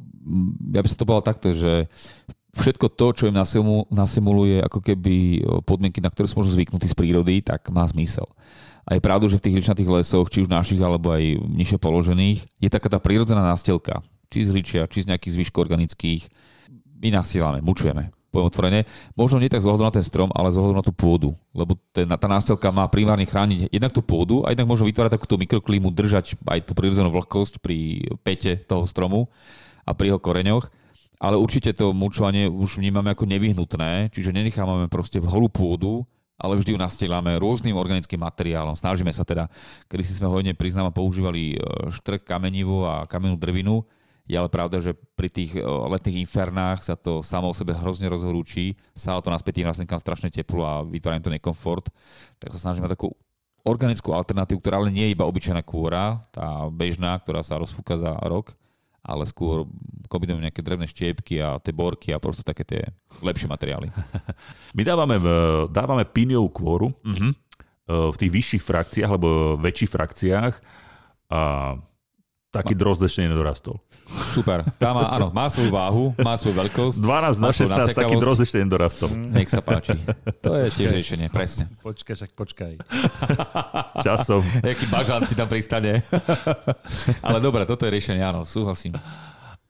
ja 0.75 0.83
by 0.83 0.89
som 0.91 0.99
to 0.99 1.07
povedal 1.07 1.31
takto, 1.31 1.55
že 1.55 1.87
všetko 2.59 2.99
to, 2.99 3.07
čo 3.15 3.25
im 3.31 3.39
nasimuluje 3.95 4.59
ako 4.59 4.83
keby 4.83 5.47
podmienky, 5.63 6.03
na 6.03 6.11
ktoré 6.11 6.27
sú 6.27 6.43
možno 6.43 6.59
zvyknutí 6.59 6.91
z 6.91 6.99
prírody, 6.99 7.47
tak 7.47 7.71
má 7.71 7.87
zmysel. 7.87 8.27
A 8.91 8.99
je 8.99 9.07
pravdu, 9.07 9.31
že 9.31 9.39
v 9.39 9.47
tých 9.47 9.55
hličnatých 9.63 10.03
lesoch, 10.03 10.27
či 10.35 10.43
už 10.43 10.51
našich, 10.51 10.83
alebo 10.83 11.15
aj 11.15 11.39
nižšie 11.47 11.79
položených, 11.79 12.43
je 12.59 12.67
taká 12.67 12.91
tá 12.91 12.99
prírodzená 12.99 13.47
nástelka. 13.47 14.03
Či 14.27 14.51
z 14.51 14.51
hličia, 14.51 14.91
či 14.91 15.07
z 15.07 15.15
nejakých 15.15 15.35
zvyškov 15.39 15.71
organických. 15.71 16.27
My 16.99 17.15
nasielame, 17.15 17.63
mučujeme 17.63 18.11
poviem 18.33 18.49
otvorene. 18.49 18.81
Možno 19.13 19.37
nie 19.37 19.53
tak 19.53 19.61
z 19.61 19.69
na 19.69 19.93
ten 19.93 20.01
strom, 20.01 20.33
ale 20.33 20.49
z 20.49 20.57
na 20.59 20.81
tú 20.81 20.91
pôdu. 20.91 21.37
Lebo 21.53 21.77
ten, 21.93 22.09
tá 22.09 22.27
nástelka 22.27 22.73
má 22.73 22.89
primárne 22.89 23.29
chrániť 23.29 23.69
jednak 23.69 23.93
tú 23.93 24.01
pôdu 24.01 24.41
a 24.43 24.51
jednak 24.51 24.67
možno 24.67 24.89
vytvárať 24.89 25.13
takúto 25.13 25.37
mikroklímu, 25.37 25.93
držať 25.93 26.41
aj 26.49 26.65
tú 26.65 26.73
prirodzenú 26.73 27.13
vlhkosť 27.13 27.61
pri 27.61 28.09
pete 28.25 28.57
toho 28.65 28.89
stromu 28.89 29.29
a 29.85 29.93
pri 29.93 30.17
jeho 30.17 30.19
koreňoch. 30.19 30.73
Ale 31.23 31.39
určite 31.39 31.71
to 31.77 31.95
mulčovanie 31.95 32.51
už 32.51 32.83
vnímame 32.83 33.15
ako 33.15 33.31
nevyhnutné, 33.31 34.11
čiže 34.11 34.35
nenechávame 34.35 34.91
proste 34.91 35.23
v 35.23 35.31
holú 35.31 35.47
pôdu, 35.47 36.03
ale 36.35 36.59
vždy 36.59 36.75
ju 36.75 36.79
nastielame 36.83 37.39
rôznym 37.39 37.79
organickým 37.79 38.19
materiálom. 38.19 38.75
Snažíme 38.75 39.15
sa 39.15 39.23
teda, 39.23 39.47
kedy 39.87 40.03
si 40.03 40.19
sme 40.19 40.27
hodne 40.27 40.59
priznám 40.59 40.91
používali 40.91 41.55
e, 41.55 41.57
štrk, 41.95 42.27
kamenivo 42.27 42.83
a 42.83 43.07
kamennú 43.07 43.39
drvinu, 43.39 43.87
je 44.27 44.39
ale 44.39 44.47
pravda, 44.47 44.79
že 44.79 44.95
pri 45.19 45.29
tých 45.29 45.59
letných 45.59 46.23
infernách 46.23 46.87
sa 46.87 46.95
to 46.95 47.21
samo 47.27 47.51
o 47.51 47.57
sebe 47.57 47.75
hrozne 47.75 48.07
rozhorúči, 48.07 48.79
sa 48.95 49.19
to 49.19 49.35
naspäť 49.35 49.61
tým 49.61 49.69
rastlinkám 49.69 49.99
strašne 49.99 50.31
teplo 50.31 50.63
a 50.63 50.87
vytvára 50.87 51.19
to 51.19 51.33
nekomfort. 51.33 51.91
Tak 52.39 52.55
sa 52.55 52.71
snažíme 52.71 52.87
takú 52.87 53.11
organickú 53.67 54.15
alternatívu, 54.15 54.59
ktorá 54.59 54.83
ale 54.83 54.95
nie 54.95 55.11
je 55.11 55.15
iba 55.15 55.27
obyčajná 55.27 55.63
kôra, 55.63 56.23
tá 56.35 56.67
bežná, 56.71 57.19
ktorá 57.19 57.43
sa 57.47 57.59
rozfúka 57.59 57.95
za 57.95 58.15
rok, 58.27 58.55
ale 59.03 59.27
skôr 59.27 59.67
kombinujeme 60.07 60.47
nejaké 60.47 60.63
drevné 60.63 60.87
štiepky 60.87 61.43
a 61.43 61.59
tie 61.59 61.75
borky 61.75 62.15
a 62.15 62.23
proste 62.23 62.47
také 62.47 62.63
tie 62.63 62.83
lepšie 63.23 63.51
materiály. 63.51 63.91
My 64.79 64.83
dávame, 64.87 65.19
dávame 65.71 66.07
píniovú 66.07 66.51
kôru 66.55 66.95
mm-hmm. 67.03 67.33
v 68.15 68.17
tých 68.19 68.31
vyšších 68.31 68.63
frakciách 68.63 69.11
alebo 69.11 69.59
väčších 69.59 69.91
frakciách 69.91 70.55
a 71.35 71.43
taký 72.53 72.77
drozd 72.77 73.01
ešte 73.09 73.25
nedorastol. 73.25 73.81
Super. 74.37 74.61
Tá 74.77 74.93
má, 74.93 75.09
áno, 75.09 75.33
má 75.33 75.49
svoju 75.49 75.73
váhu, 75.73 76.05
má 76.21 76.37
svoju 76.37 76.53
veľkosť. 76.61 77.01
12 77.01 77.41
na 77.41 77.51
16, 77.51 77.97
taký 77.97 78.15
drozd 78.21 78.45
ešte 78.45 78.61
nedorastol. 78.61 79.09
Nech 79.17 79.49
sa 79.49 79.65
páči. 79.65 79.97
To 80.45 80.61
je 80.61 80.69
tiež 80.69 80.93
riešenie, 80.93 81.33
presne. 81.33 81.73
Počkaj, 81.81 82.15
však 82.21 82.31
počkaj. 82.37 82.73
Časom. 84.05 84.45
Jaký 84.61 84.85
bažant 84.93 85.25
si 85.25 85.33
tam 85.33 85.49
pristane. 85.49 86.05
Ale 87.27 87.41
dobre, 87.41 87.65
toto 87.65 87.89
je 87.89 87.91
riešenie, 87.97 88.21
áno, 88.21 88.45
súhlasím. 88.45 89.01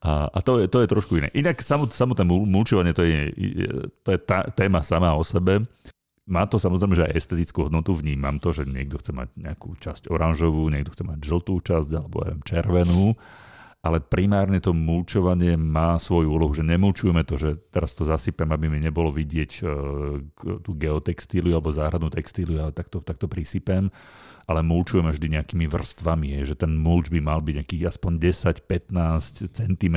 A, 0.03 0.27
a 0.27 0.39
to, 0.43 0.59
je, 0.59 0.67
to 0.67 0.83
je 0.83 0.91
trošku 0.91 1.23
iné. 1.23 1.31
Inak 1.39 1.63
samot, 1.63 1.95
samotné 1.95 2.27
mulčovanie, 2.27 2.91
to 2.91 3.07
je, 3.07 3.31
to 4.03 4.09
je 4.11 4.19
tá, 4.19 4.43
téma 4.51 4.83
sama 4.83 5.15
o 5.15 5.23
sebe. 5.23 5.63
Má 6.33 6.49
to 6.49 6.57
samozrejme, 6.57 6.97
že 6.97 7.05
aj 7.05 7.13
estetickú 7.13 7.69
hodnotu, 7.69 7.93
vnímam 7.93 8.41
to, 8.41 8.57
že 8.57 8.65
niekto 8.65 8.97
chce 8.97 9.13
mať 9.13 9.29
nejakú 9.37 9.77
časť 9.77 10.09
oranžovú, 10.09 10.65
niekto 10.73 10.97
chce 10.97 11.05
mať 11.05 11.21
žltú 11.21 11.61
časť 11.61 11.93
alebo 11.93 12.25
aj 12.25 12.41
červenú, 12.49 13.13
ale 13.85 14.01
primárne 14.01 14.57
to 14.63 14.73
mulčovanie 14.73 15.61
má 15.61 16.01
svoju 16.01 16.33
úlohu, 16.33 16.57
že 16.57 16.65
nemulčujeme 16.65 17.27
to, 17.29 17.37
že 17.37 17.61
teraz 17.69 17.93
to 17.93 18.09
zasypem, 18.09 18.49
aby 18.49 18.73
mi 18.73 18.81
nebolo 18.81 19.13
vidieť 19.13 19.51
uh, 19.61 19.69
tú 20.65 20.71
geotextíliu 20.73 21.53
alebo 21.53 21.69
záhradnú 21.69 22.09
textíliu, 22.09 22.65
ale 22.65 22.73
takto, 22.73 23.05
takto 23.05 23.29
prisypem, 23.29 23.93
ale 24.49 24.61
mulčujeme 24.65 25.13
vždy 25.13 25.37
nejakými 25.37 25.69
vrstvami, 25.69 26.49
že 26.49 26.57
ten 26.57 26.73
mulč 26.73 27.13
by 27.13 27.21
mal 27.21 27.45
byť 27.45 27.55
nejakých 27.61 27.93
aspoň 27.93 28.13
10-15 28.65 29.53
cm, 29.53 29.97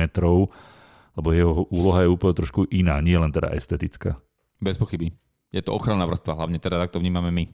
lebo 1.16 1.28
jeho 1.32 1.64
úloha 1.72 2.04
je 2.04 2.12
úplne 2.12 2.34
trošku 2.36 2.68
iná, 2.68 3.00
nie 3.00 3.16
len 3.16 3.32
teda 3.32 3.56
estetická. 3.56 4.20
Bez 4.60 4.76
pochyby. 4.76 5.16
Je 5.54 5.62
to 5.62 5.74
ochranná 5.74 6.04
vrstva, 6.06 6.38
hlavne 6.38 6.58
teda 6.58 6.80
tak 6.82 6.94
to 6.94 7.02
vnímame 7.02 7.30
my. 7.30 7.44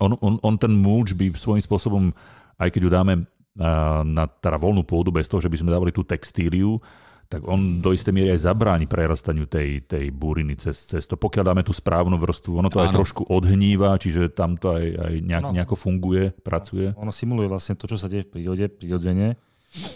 On, 0.00 0.16
on, 0.24 0.40
on 0.40 0.54
ten 0.56 0.72
mulč 0.72 1.12
by 1.12 1.36
svojím 1.36 1.60
spôsobom, 1.60 2.10
aj 2.56 2.68
keď 2.72 2.80
ju 2.80 2.90
dáme 2.90 3.14
na, 3.52 4.00
na 4.02 4.24
teda 4.24 4.56
voľnú 4.56 4.82
pôdu 4.88 5.12
bez 5.12 5.28
toho, 5.28 5.40
že 5.40 5.52
by 5.52 5.60
sme 5.60 5.74
dávali 5.74 5.92
tú 5.92 6.00
textíliu, 6.00 6.80
tak 7.28 7.48
on 7.48 7.80
do 7.80 7.96
istej 7.96 8.12
miery 8.12 8.28
aj 8.36 8.44
zabráni 8.44 8.84
prerastaniu 8.84 9.48
tej, 9.48 9.88
tej 9.88 10.12
buriny 10.12 10.52
cez, 10.60 10.84
cez 10.84 11.08
to. 11.08 11.16
Pokiaľ 11.16 11.44
dáme 11.48 11.62
tú 11.64 11.72
správnu 11.72 12.20
vrstvu, 12.20 12.60
ono 12.60 12.68
to 12.68 12.76
Áno. 12.76 12.92
aj 12.92 12.96
trošku 12.96 13.24
odhníva, 13.24 13.96
čiže 13.96 14.28
tam 14.36 14.60
to 14.60 14.76
aj, 14.76 14.84
aj 14.84 15.14
nejak, 15.24 15.44
no. 15.48 15.52
nejako 15.56 15.76
funguje, 15.76 16.28
pracuje. 16.44 16.92
Ono 16.92 17.08
simuluje 17.08 17.48
vlastne 17.48 17.72
to, 17.72 17.88
čo 17.88 17.96
sa 17.96 18.12
deje 18.12 18.28
v 18.28 18.36
prírode, 18.36 18.68
prirodzene, 18.68 19.40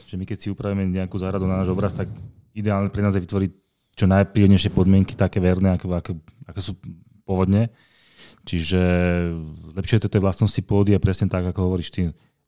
že 0.08 0.16
my 0.16 0.24
keď 0.24 0.38
si 0.40 0.48
upravíme 0.48 0.88
nejakú 0.88 1.20
záhradu 1.20 1.44
na 1.44 1.60
náš 1.60 1.76
obraz, 1.76 1.92
tak 1.92 2.08
ideálne 2.56 2.88
pre 2.88 3.04
nás 3.04 3.12
je 3.12 3.20
vytvoriť 3.20 3.52
čo 3.96 4.04
najprírodnejšie 4.04 4.70
podmienky, 4.76 5.16
také 5.16 5.40
verné, 5.40 5.74
ako, 5.74 5.86
ako, 5.96 6.12
ako 6.44 6.60
sú 6.60 6.72
povodne. 7.24 7.72
Čiže 8.46 8.80
lepšie 9.74 9.98
je 9.98 10.12
tej 10.12 10.22
vlastnosti 10.22 10.60
pôdy 10.62 10.94
a 10.94 11.02
presne 11.02 11.26
tak, 11.26 11.42
ako 11.48 11.66
hovoríš 11.66 11.90
ty. 11.90 12.00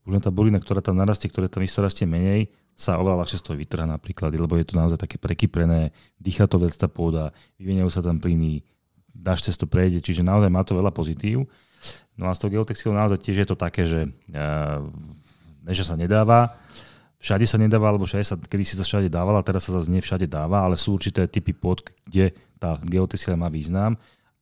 Už 0.06 0.12
len 0.14 0.22
tá 0.22 0.30
burina, 0.30 0.60
ktorá 0.60 0.84
tam 0.84 0.94
narastie, 0.94 1.26
ktorá 1.26 1.50
tam 1.50 1.64
rastie 1.64 2.06
menej, 2.06 2.52
sa 2.78 2.94
oveľa 3.02 3.26
ľahšie 3.26 3.42
z 3.42 3.44
toho 3.44 3.58
vytrhá 3.58 3.90
napríklad, 3.90 4.30
lebo 4.30 4.54
je 4.54 4.70
to 4.70 4.78
naozaj 4.78 5.02
také 5.02 5.18
prekyprené, 5.18 5.90
dýcha 6.22 6.46
to 6.46 6.62
veľa 6.62 6.78
tá 6.78 6.86
pôda, 6.86 7.34
vyvieňajú 7.58 7.90
sa 7.90 8.06
tam 8.06 8.22
plyny, 8.22 8.62
dáš 9.10 9.50
cez 9.50 9.58
to 9.58 9.66
prejde, 9.66 9.98
čiže 9.98 10.22
naozaj 10.22 10.46
má 10.46 10.62
to 10.62 10.78
veľa 10.78 10.94
pozitív. 10.94 11.50
No 12.14 12.30
a 12.30 12.32
s 12.34 12.38
tou 12.38 12.46
geotextilou 12.46 12.94
naozaj 12.94 13.18
tiež 13.18 13.42
je 13.42 13.48
to 13.50 13.58
také, 13.58 13.82
že 13.82 14.06
uh, 14.06 14.78
ne, 15.66 15.72
že 15.74 15.82
sa 15.82 15.98
nedáva, 15.98 16.54
všade 17.18 17.44
sa 17.46 17.58
nedáva, 17.58 17.90
alebo 17.90 18.06
všade 18.06 18.24
sa, 18.24 18.34
kedy 18.38 18.64
si 18.64 18.74
sa 18.78 18.86
všade 18.86 19.10
dávala, 19.10 19.42
teraz 19.42 19.66
sa 19.66 19.74
zase 19.74 19.90
nie 19.90 20.02
všade 20.02 20.30
dáva, 20.30 20.64
ale 20.66 20.78
sú 20.78 20.94
určité 20.94 21.26
typy 21.26 21.54
pôd, 21.54 21.82
kde 22.06 22.34
tá 22.58 22.78
geotextila 22.82 23.38
má 23.38 23.50
význam 23.50 23.98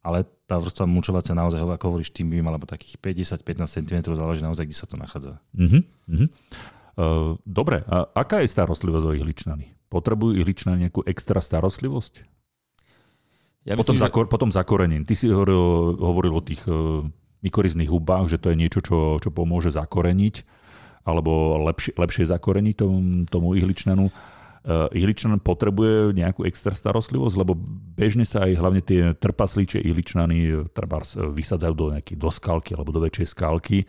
ale 0.07 0.23
tá 0.47 0.63
vrstva 0.63 0.87
mulčovacia 0.87 1.35
naozaj, 1.35 1.59
ako 1.59 1.87
hovoríš, 1.91 2.15
tým 2.15 2.31
by 2.31 2.39
mala 2.39 2.63
takých 2.63 3.03
50-15 3.03 3.83
cm, 3.83 3.99
záleží 4.15 4.47
naozaj, 4.47 4.71
kde 4.71 4.79
sa 4.79 4.87
to 4.87 4.95
nachádza. 4.95 5.43
Uh-huh. 5.51 5.83
Uh, 6.07 7.35
dobre, 7.43 7.83
a 7.91 8.07
aká 8.15 8.47
je 8.47 8.55
starostlivosť 8.55 9.03
o 9.03 9.13
ihličnany? 9.19 9.75
Potrebujú 9.91 10.39
ihličnany 10.39 10.87
nejakú 10.87 11.03
extra 11.11 11.43
starostlivosť? 11.43 12.23
Ja 13.67 13.75
myslím, 13.75 13.83
potom, 13.83 13.97
že... 13.99 14.03
zakor, 14.07 14.25
potom 14.31 14.51
zakorením. 14.55 15.03
Ty 15.03 15.19
si 15.19 15.27
hovoril, 15.27 15.99
hovoril 15.99 16.33
o 16.39 16.43
tých 16.47 16.63
uh, 16.71 17.03
mykorizných 17.43 17.91
hubách, 17.91 18.31
že 18.31 18.39
to 18.39 18.55
je 18.55 18.57
niečo, 18.63 18.79
čo, 18.79 19.19
čo 19.19 19.35
pomôže 19.35 19.75
zakoreniť, 19.75 20.35
alebo 21.07 21.63
lepšie, 21.71 21.95
lepšie 21.95 22.27
zakoreniť 22.27 22.75
tomu, 22.75 22.99
tomu 23.31 23.55
ihličnanu. 23.55 24.11
Uh, 24.67 24.91
ihličnan 24.91 25.39
potrebuje 25.39 26.11
nejakú 26.11 26.43
extra 26.43 26.75
starostlivosť, 26.75 27.39
lebo 27.39 27.55
bežne 27.95 28.27
sa 28.27 28.51
aj 28.51 28.53
hlavne 28.59 28.83
tie 28.83 29.15
trpaslíče 29.15 29.79
ihličnany 29.79 30.39
eh, 30.43 30.67
treba 30.75 31.07
vysadzajú 31.07 31.75
do 31.79 31.87
nejakej 31.95 32.19
do 32.19 32.31
skalky 32.35 32.75
alebo 32.75 32.91
do 32.91 32.99
väčšej 32.99 33.31
skalky, 33.31 33.87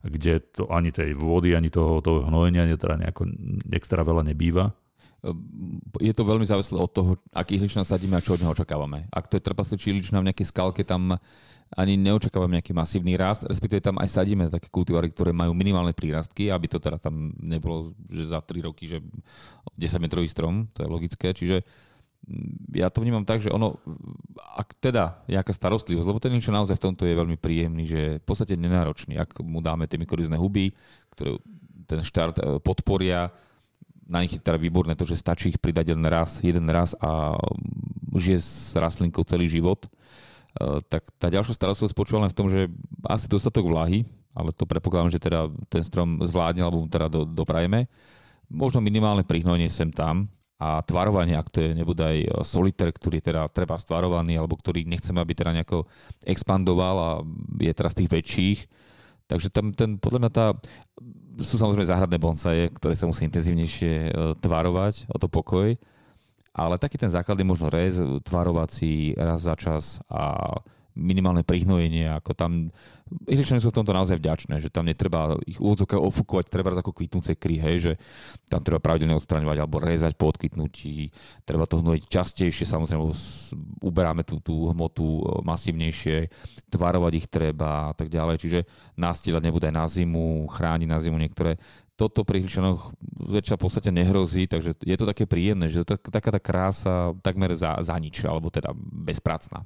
kde 0.00 0.40
to 0.48 0.64
ani 0.72 0.96
tej 0.96 1.12
vody, 1.12 1.52
ani 1.52 1.68
toho, 1.68 2.00
toho 2.00 2.24
hnojenia 2.24 2.64
teda 2.80 3.04
nejako 3.04 3.28
extra 3.68 4.00
veľa 4.00 4.24
nebýva. 4.32 4.72
Je 6.04 6.12
to 6.12 6.28
veľmi 6.28 6.44
závislé 6.44 6.76
od 6.76 6.90
toho, 6.92 7.10
aký 7.32 7.56
ihličnan 7.56 7.86
sadíme 7.86 8.20
a 8.20 8.24
čo 8.24 8.36
od 8.36 8.42
neho 8.44 8.52
očakávame. 8.52 9.08
Ak 9.08 9.28
to 9.32 9.40
je 9.40 9.46
trpaslíčí 9.46 9.88
ihličnan 9.94 10.20
v 10.20 10.28
nejakej 10.28 10.52
skalke, 10.52 10.84
tam 10.84 11.16
ani 11.74 11.96
neočakávam 11.98 12.52
nejaký 12.52 12.76
masívny 12.76 13.16
rast, 13.16 13.48
respektíve 13.48 13.82
tam 13.82 13.96
aj 13.98 14.08
sadíme 14.20 14.52
také 14.52 14.70
kultivary, 14.70 15.10
ktoré 15.10 15.34
majú 15.34 15.56
minimálne 15.56 15.96
prírastky, 15.96 16.52
aby 16.52 16.70
to 16.70 16.78
teda 16.78 17.00
tam 17.00 17.34
nebolo, 17.40 17.96
že 18.06 18.30
za 18.30 18.44
3 18.44 18.68
roky, 18.68 18.86
že 18.86 19.02
10 19.74 20.04
metrový 20.04 20.28
strom, 20.30 20.70
to 20.70 20.86
je 20.86 20.88
logické, 20.88 21.34
čiže 21.34 21.66
mm, 22.28 22.78
ja 22.78 22.92
to 22.92 23.02
vnímam 23.02 23.26
tak, 23.26 23.42
že 23.42 23.50
ono, 23.50 23.80
ak 24.54 24.76
teda 24.78 25.24
nejaká 25.26 25.50
starostlivosť, 25.50 26.06
lebo 26.06 26.22
ten 26.22 26.30
niečo 26.36 26.54
naozaj 26.54 26.78
v 26.78 26.84
tomto 26.84 27.08
je 27.08 27.18
veľmi 27.18 27.40
príjemný, 27.40 27.84
že 27.88 28.02
v 28.22 28.24
podstate 28.28 28.54
nenáročný, 28.54 29.18
ak 29.18 29.42
mu 29.42 29.58
dáme 29.58 29.90
tie 29.90 29.98
mikrorizné 29.98 30.38
huby, 30.38 30.70
ktoré 31.16 31.42
ten 31.90 32.00
štart 32.00 32.36
e, 32.38 32.42
podporia, 32.62 33.34
na 34.04 34.20
nich 34.20 34.36
je 34.36 34.42
teda 34.42 34.60
výborné 34.60 34.94
to, 34.94 35.08
že 35.08 35.20
stačí 35.20 35.52
ich 35.52 35.60
pridať 35.60 35.96
len 35.96 36.04
raz, 36.08 36.44
jeden 36.44 36.68
raz 36.68 36.92
a 37.00 37.36
žije 38.14 38.38
s 38.40 38.52
rastlinkou 38.76 39.24
celý 39.24 39.48
život. 39.48 39.88
Eh, 40.54 40.78
tak 40.86 41.08
tá 41.18 41.26
ďalšia 41.32 41.56
starostlivosť 41.56 41.94
spočíva 41.94 42.22
len 42.22 42.30
v 42.30 42.38
tom, 42.38 42.46
že 42.46 42.70
asi 43.02 43.26
dostatok 43.26 43.66
vlahy, 43.66 44.06
ale 44.36 44.54
to 44.54 44.66
predpokladám, 44.66 45.10
že 45.10 45.22
teda 45.22 45.50
ten 45.66 45.82
strom 45.82 46.22
zvládne, 46.22 46.62
alebo 46.62 46.82
mu 46.82 46.86
teda 46.86 47.10
do, 47.10 47.26
doprajeme. 47.26 47.90
Možno 48.46 48.78
minimálne 48.78 49.26
prihnojenie 49.26 49.66
sem 49.66 49.90
tam 49.90 50.30
a 50.62 50.78
tvarovanie, 50.86 51.34
ak 51.34 51.50
to 51.50 51.58
je 51.58 51.70
nebude 51.74 51.98
aj 51.98 52.46
soliter, 52.46 52.94
ktorý 52.94 53.18
teda 53.18 53.50
treba 53.50 53.74
stvarovaný, 53.74 54.38
alebo 54.38 54.54
ktorý 54.54 54.86
nechceme, 54.86 55.18
aby 55.18 55.32
teda 55.34 55.50
nejako 55.58 55.90
expandoval 56.22 56.96
a 56.98 57.10
je 57.58 57.72
teraz 57.74 57.98
tých 57.98 58.10
väčších. 58.10 58.58
Takže 59.24 59.48
tam 59.50 59.72
ten, 59.74 59.96
podľa 59.98 60.20
mňa 60.22 60.30
tá, 60.30 60.46
sú 61.42 61.58
samozrejme 61.58 61.88
záhradné 61.88 62.18
bonsaje, 62.20 62.70
ktoré 62.76 62.94
sa 62.94 63.08
musí 63.08 63.26
intenzívnejšie 63.26 63.94
eh, 64.06 64.12
tvarovať 64.38 65.10
o 65.10 65.16
to 65.18 65.26
pokoj, 65.26 65.74
ale 66.54 66.74
taký 66.78 67.00
ten 67.00 67.10
základ 67.10 67.34
je 67.34 67.46
možno 67.46 67.66
rez, 67.66 67.98
tvarovací 68.22 69.18
raz 69.18 69.42
za 69.42 69.58
čas 69.58 69.98
a 70.06 70.54
minimálne 70.94 71.42
prihnojenie, 71.42 72.10
ako 72.18 72.32
tam 72.34 72.70
Ihličania 73.28 73.60
sú 73.60 73.68
v 73.68 73.78
tomto 73.82 73.92
naozaj 73.92 74.16
vďačné, 74.16 74.64
že 74.64 74.72
tam 74.72 74.88
netreba 74.88 75.36
ich 75.44 75.60
úvodzovka 75.60 76.00
ofúkovať, 76.00 76.48
treba 76.48 76.72
ako 76.72 76.96
kvitnúce 76.96 77.36
kry, 77.36 77.60
hej, 77.60 77.76
že 77.78 77.92
tam 78.48 78.64
treba 78.64 78.80
pravidelne 78.80 79.12
odstraňovať 79.20 79.60
alebo 79.60 79.76
rezať 79.76 80.16
po 80.16 80.32
odkytnutí, 80.32 81.12
treba 81.44 81.68
to 81.68 81.84
hnojiť 81.84 82.02
častejšie, 82.08 82.64
samozrejme 82.64 83.04
uberáme 83.84 84.24
tú, 84.24 84.40
tú 84.40 84.72
hmotu 84.72 85.20
e, 85.20 85.22
masívnejšie, 85.44 86.32
tvarovať 86.72 87.12
ich 87.20 87.28
treba 87.28 87.92
a 87.92 87.94
tak 87.94 88.08
ďalej, 88.08 88.40
čiže 88.40 88.60
nastieľať 88.96 89.42
nebude 89.44 89.68
aj 89.68 89.76
na 89.76 89.84
zimu, 89.84 90.48
chrániť 90.48 90.88
na 90.88 90.98
zimu 90.98 91.20
niektoré 91.20 91.60
toto 91.94 92.26
pri 92.26 92.42
Hličanoch 92.42 92.90
väčšia 93.30 93.54
v 93.54 93.62
podstate 93.62 93.90
nehrozí, 93.94 94.50
takže 94.50 94.74
je 94.82 94.96
to 94.98 95.06
také 95.06 95.30
príjemné, 95.30 95.70
že 95.70 95.86
to 95.86 95.94
taká 95.94 96.34
tá 96.34 96.40
krása 96.42 97.14
takmer 97.22 97.54
za, 97.54 97.78
za 97.78 97.94
nič, 98.02 98.26
alebo 98.26 98.50
teda 98.50 98.74
bezpracná. 98.74 99.62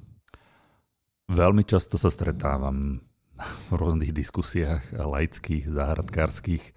Veľmi 1.29 1.61
často 1.61 2.01
sa 2.01 2.09
stretávam 2.09 3.05
v 3.37 3.71
rôznych 3.71 4.09
diskusiách 4.09 4.89
laických, 4.97 5.69
záhradkárskych. 5.69 6.73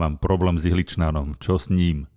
Mám 0.00 0.18
problém 0.18 0.56
s 0.56 0.64
ihličnanom. 0.64 1.36
Čo 1.36 1.60
s 1.60 1.68
ním? 1.68 2.08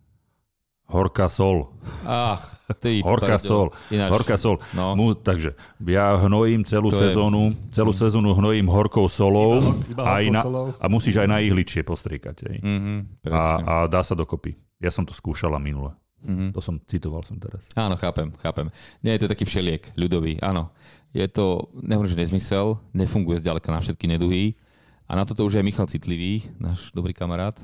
Horká 0.87 1.27
sol. 1.27 1.75
Ach, 2.07 2.39
ty, 2.79 3.03
Horká 3.05 3.35
sol. 3.35 3.75
Ináč, 3.91 4.09
Horká 4.15 4.39
sol. 4.39 4.63
No. 4.71 4.95
Mu, 4.95 5.11
takže 5.19 5.59
ja 5.83 6.15
hnojím 6.15 6.63
celú 6.63 6.87
to 6.87 7.03
sezónu, 7.03 7.51
je... 7.51 7.75
celú 7.75 7.91
mm. 7.91 7.99
sezónu 7.99 8.31
hnojím 8.31 8.71
horkou 8.71 9.11
solou, 9.11 9.59
iba, 9.59 9.91
iba 9.91 10.03
aj 10.07 10.23
na, 10.31 10.41
solou. 10.47 10.67
a 10.79 10.85
musíš 10.87 11.19
aj 11.19 11.27
na 11.27 11.43
ihličie 11.43 11.83
postriekať. 11.83 12.63
Mm-hmm, 12.63 13.27
a, 13.27 13.43
a 13.59 13.73
dá 13.91 13.99
sa 13.99 14.15
dokopy. 14.15 14.55
Ja 14.79 14.87
som 14.87 15.03
to 15.03 15.11
skúšala 15.11 15.59
minule. 15.59 15.91
Mm-hmm. 16.27 16.49
To 16.51 16.59
som 16.59 16.75
citoval 16.83 17.23
som 17.23 17.39
teraz. 17.39 17.71
Áno, 17.71 17.95
chápem, 17.95 18.35
chápem. 18.43 18.67
Nie 18.99 19.15
je 19.15 19.23
to 19.23 19.31
taký 19.31 19.47
všeliek, 19.47 19.95
ľudový, 19.95 20.43
áno. 20.43 20.67
Je 21.15 21.23
to, 21.31 21.71
nehovorím, 21.71 22.11
že 22.11 22.21
nezmysel, 22.27 22.75
nefunguje 22.91 23.39
zďaleka 23.39 23.71
na 23.71 23.79
všetky 23.79 24.11
neduhy. 24.11 24.59
A 25.07 25.15
na 25.15 25.23
toto 25.23 25.47
už 25.47 25.55
je 25.55 25.63
Michal 25.63 25.87
citlivý, 25.87 26.51
náš 26.59 26.91
dobrý 26.91 27.15
kamarát 27.15 27.55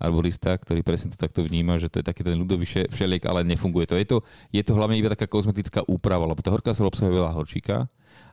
arborista, 0.00 0.56
ktorý 0.56 0.80
presne 0.80 1.12
to 1.12 1.20
takto 1.20 1.44
vníma, 1.44 1.76
že 1.76 1.92
to 1.92 2.00
je 2.00 2.08
taký 2.08 2.24
ten 2.24 2.40
ľudový 2.40 2.64
všeliek, 2.88 3.22
ale 3.28 3.44
nefunguje 3.44 3.84
to. 3.84 3.94
Je 4.00 4.06
to, 4.08 4.16
je 4.50 4.62
to 4.64 4.72
hlavne 4.72 4.96
iba 4.96 5.12
taká 5.12 5.28
kozmetická 5.28 5.84
úprava, 5.84 6.24
lebo 6.24 6.40
tá 6.40 6.48
horká 6.48 6.72
sol 6.72 6.88
obsahuje 6.88 7.20
veľa 7.20 7.36
horčíka 7.36 7.86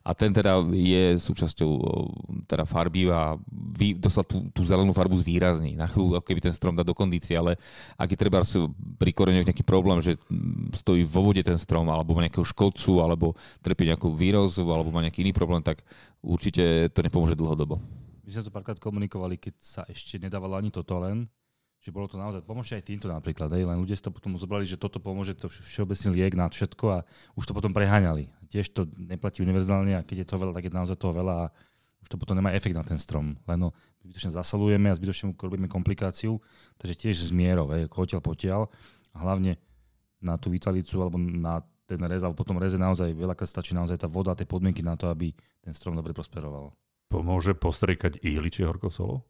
a 0.08 0.16
ten 0.16 0.32
teda 0.32 0.64
je 0.72 1.20
súčasťou 1.20 1.72
teda 2.48 2.64
farby 2.64 3.12
a 3.12 3.36
vy, 3.52 3.92
dostal 4.00 4.24
tú, 4.24 4.48
tú 4.56 4.64
zelenú 4.64 4.96
farbu 4.96 5.20
zvýrazní. 5.20 5.76
Na 5.76 5.84
chvíľu, 5.84 6.16
ako 6.16 6.28
keby 6.32 6.48
ten 6.48 6.56
strom 6.56 6.80
dá 6.80 6.84
do 6.88 6.96
kondície, 6.96 7.36
ale 7.36 7.60
ak 8.00 8.16
je 8.16 8.20
treba 8.20 8.40
pri 8.96 9.12
koreňoch 9.12 9.44
nejaký 9.44 9.68
problém, 9.68 10.00
že 10.00 10.16
stojí 10.80 11.04
vo 11.04 11.28
vode 11.28 11.44
ten 11.44 11.60
strom, 11.60 11.92
alebo 11.92 12.16
má 12.16 12.24
nejakého 12.24 12.48
škodcu, 12.48 13.04
alebo 13.04 13.36
trpí 13.60 13.84
nejakú 13.92 14.08
výrozu, 14.16 14.64
alebo 14.72 14.96
má 14.96 15.04
nejaký 15.04 15.28
iný 15.28 15.36
problém, 15.36 15.60
tak 15.60 15.84
určite 16.24 16.88
to 16.96 17.04
nepomôže 17.04 17.36
dlhodobo. 17.36 17.84
My 18.24 18.30
sme 18.32 18.48
to 18.48 18.52
párkrát 18.52 18.80
komunikovali, 18.80 19.36
keď 19.36 19.56
sa 19.60 19.82
ešte 19.92 20.20
nedávalo 20.20 20.56
ani 20.56 20.72
toto 20.72 21.00
len, 21.04 21.28
že 21.88 21.96
bolo 21.96 22.12
to 22.12 22.20
naozaj, 22.20 22.44
pomôže 22.44 22.76
aj 22.76 22.84
týmto 22.84 23.08
napríklad, 23.08 23.48
hej, 23.56 23.64
len 23.64 23.80
ľudia 23.80 23.96
si 23.96 24.04
to 24.04 24.12
potom 24.12 24.36
zobrali, 24.36 24.68
že 24.68 24.76
toto 24.76 25.00
pomôže, 25.00 25.40
to 25.40 25.48
všeobecný 25.48 26.20
liek 26.20 26.36
na 26.36 26.52
všetko 26.52 26.86
a 26.92 27.08
už 27.40 27.48
to 27.48 27.56
potom 27.56 27.72
preháňali. 27.72 28.28
Tiež 28.52 28.76
to 28.76 28.92
neplatí 29.00 29.40
univerzálne 29.40 29.96
a 29.96 30.04
keď 30.04 30.24
je 30.24 30.28
to 30.28 30.36
veľa, 30.36 30.52
tak 30.52 30.68
je 30.68 30.76
naozaj 30.76 31.00
toho 31.00 31.16
veľa 31.16 31.48
a 31.48 31.52
už 32.04 32.12
to 32.12 32.20
potom 32.20 32.36
nemá 32.36 32.52
efekt 32.52 32.76
na 32.76 32.84
ten 32.84 33.00
strom. 33.00 33.40
Len 33.48 33.56
no, 33.56 33.72
zbytočne 34.04 34.36
zasolujeme 34.36 34.92
a 34.92 35.00
zbytočne 35.00 35.32
robíme 35.40 35.72
komplikáciu, 35.72 36.44
takže 36.76 37.08
tiež 37.08 37.16
z 37.24 37.32
mierou, 37.32 37.72
hej, 37.72 37.88
hotiaľ 37.88 38.20
potiaľ 38.20 38.62
a 39.16 39.18
hlavne 39.24 39.56
na 40.20 40.36
tú 40.36 40.52
vitalicu 40.52 41.00
alebo 41.00 41.16
na 41.16 41.64
ten 41.88 42.04
rez, 42.04 42.20
alebo 42.20 42.36
potom 42.36 42.60
reze 42.60 42.76
naozaj 42.76 43.16
veľakrát 43.16 43.48
stačí 43.48 43.72
naozaj 43.72 44.04
tá 44.04 44.12
voda, 44.12 44.36
tie 44.36 44.44
podmienky 44.44 44.84
na 44.84 45.00
to, 45.00 45.08
aby 45.08 45.32
ten 45.64 45.72
strom 45.72 45.96
dobre 45.96 46.12
prosperoval. 46.12 46.76
Pomôže 47.08 47.56
postriekať 47.56 48.20
ihličie 48.20 48.68
horkosolou? 48.68 49.24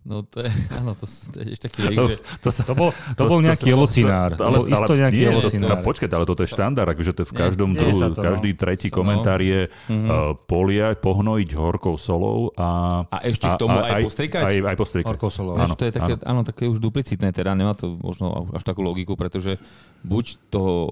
No 0.00 0.24
to 0.24 0.40
je, 0.40 0.48
áno, 0.80 0.96
to, 0.96 1.04
to 1.04 1.44
je 1.44 1.52
ešte 1.52 1.68
taký 1.68 1.92
liek, 1.92 2.00
že... 2.00 2.16
To, 2.40 2.48
sa, 2.48 2.64
to, 2.64 2.72
bol, 2.72 2.88
to, 3.12 3.20
to 3.20 3.24
bol 3.28 3.40
nejaký 3.44 3.68
to, 3.68 3.76
ovocinár. 3.76 4.32
To, 4.32 4.48
to, 4.48 4.48
bol 4.48 4.64
isto 4.72 4.92
nejaký 4.96 5.20
nie, 5.20 5.28
ovocinár. 5.28 5.68
To, 5.68 5.84
počkajte, 5.84 6.14
ale 6.16 6.24
toto 6.24 6.40
je 6.40 6.48
štandard, 6.48 6.88
akože 6.88 7.12
to 7.12 7.20
je 7.20 7.28
v 7.28 7.34
každom 7.36 7.70
nie, 7.76 7.84
druhu, 7.84 8.00
to, 8.16 8.22
každý 8.24 8.50
no. 8.56 8.58
tretí 8.64 8.88
so, 8.88 8.96
komentár 8.96 9.44
je 9.44 9.68
uh, 9.68 10.32
polia, 10.48 10.96
pohnojiť 10.96 11.50
horkou 11.52 12.00
solou 12.00 12.48
a... 12.56 13.04
A 13.12 13.16
ešte 13.28 13.44
k 13.44 13.60
tomu 13.60 13.76
a, 13.76 13.84
aj, 13.84 13.92
aj 13.92 14.02
postrikať? 14.08 14.42
Aj, 14.48 14.56
aj 14.72 14.76
postrikať. 14.80 15.10
Horkou 15.12 15.28
solou. 15.28 15.54
Áno, 15.60 15.76
to 15.76 15.84
je 15.84 15.92
také, 15.92 16.12
áno. 16.16 16.24
áno, 16.24 16.40
také 16.48 16.64
už 16.64 16.80
duplicitné, 16.80 17.36
teda 17.36 17.52
nemá 17.52 17.76
to 17.76 17.92
možno 18.00 18.48
až 18.56 18.64
takú 18.64 18.80
logiku, 18.80 19.20
pretože 19.20 19.60
buď 20.00 20.48
toho 20.48 20.88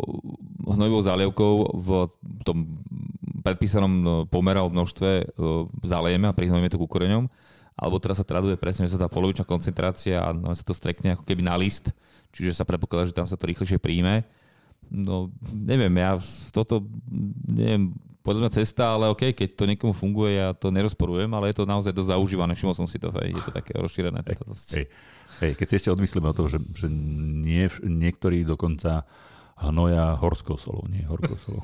hnojivou 0.69 1.01
zálievkou 1.01 1.53
v 1.81 1.89
tom 2.45 2.77
predpísanom 3.41 3.93
no, 4.05 4.15
pomera 4.29 4.61
o 4.61 4.69
množstve 4.69 5.11
uh, 5.33 5.65
zalejeme 5.81 6.29
a 6.29 6.37
prihnojíme 6.37 6.69
to 6.69 6.77
ku 6.77 6.85
koreňom, 6.85 7.33
alebo 7.79 8.03
teraz 8.03 8.19
sa 8.19 8.27
traduje 8.27 8.59
presne, 8.59 8.91
že 8.91 8.99
sa 8.99 9.07
tá 9.07 9.09
polovičná 9.09 9.47
koncentrácia 9.47 10.19
a 10.19 10.35
no, 10.35 10.51
sa 10.51 10.67
to 10.67 10.75
strekne 10.75 11.15
ako 11.15 11.23
keby 11.23 11.47
na 11.47 11.55
list, 11.55 11.95
čiže 12.35 12.59
sa 12.59 12.67
predpokladá, 12.67 13.07
že 13.07 13.15
tam 13.15 13.31
sa 13.31 13.39
to 13.39 13.47
rýchlejšie 13.47 13.79
príjme. 13.79 14.27
No, 14.91 15.31
neviem, 15.55 15.95
ja 15.95 16.19
toto, 16.51 16.83
neviem, 17.47 17.95
podľa 18.27 18.45
mňa 18.45 18.53
cesta, 18.59 18.99
ale 18.99 19.09
OK, 19.15 19.31
keď 19.31 19.49
to 19.55 19.65
niekomu 19.65 19.95
funguje, 19.95 20.43
ja 20.43 20.53
to 20.53 20.75
nerozporujem, 20.75 21.31
ale 21.33 21.55
je 21.55 21.63
to 21.63 21.71
naozaj 21.71 21.95
dosť 21.95 22.19
zaužívané, 22.19 22.53
všimol 22.59 22.75
som 22.75 22.89
si 22.91 22.99
to, 22.99 23.15
hej, 23.23 23.33
je 23.37 23.43
to 23.47 23.53
také 23.55 23.79
rozšírené. 23.79 24.21
Teda 24.27 24.43
dosť. 24.43 24.69
Hej, 24.75 24.87
hej, 25.45 25.53
keď 25.55 25.67
si 25.71 25.75
ešte 25.79 25.93
odmyslíme 25.95 26.29
o 26.29 26.37
toho, 26.37 26.49
že, 26.51 26.59
že 26.75 26.91
nie, 26.91 27.71
niektorí 27.81 28.43
dokonca 28.43 29.07
hnoja 29.59 30.19
horskou 30.19 30.59
solou, 30.59 30.85
nie 30.91 31.07
horskou 31.07 31.39
solou. 31.41 31.63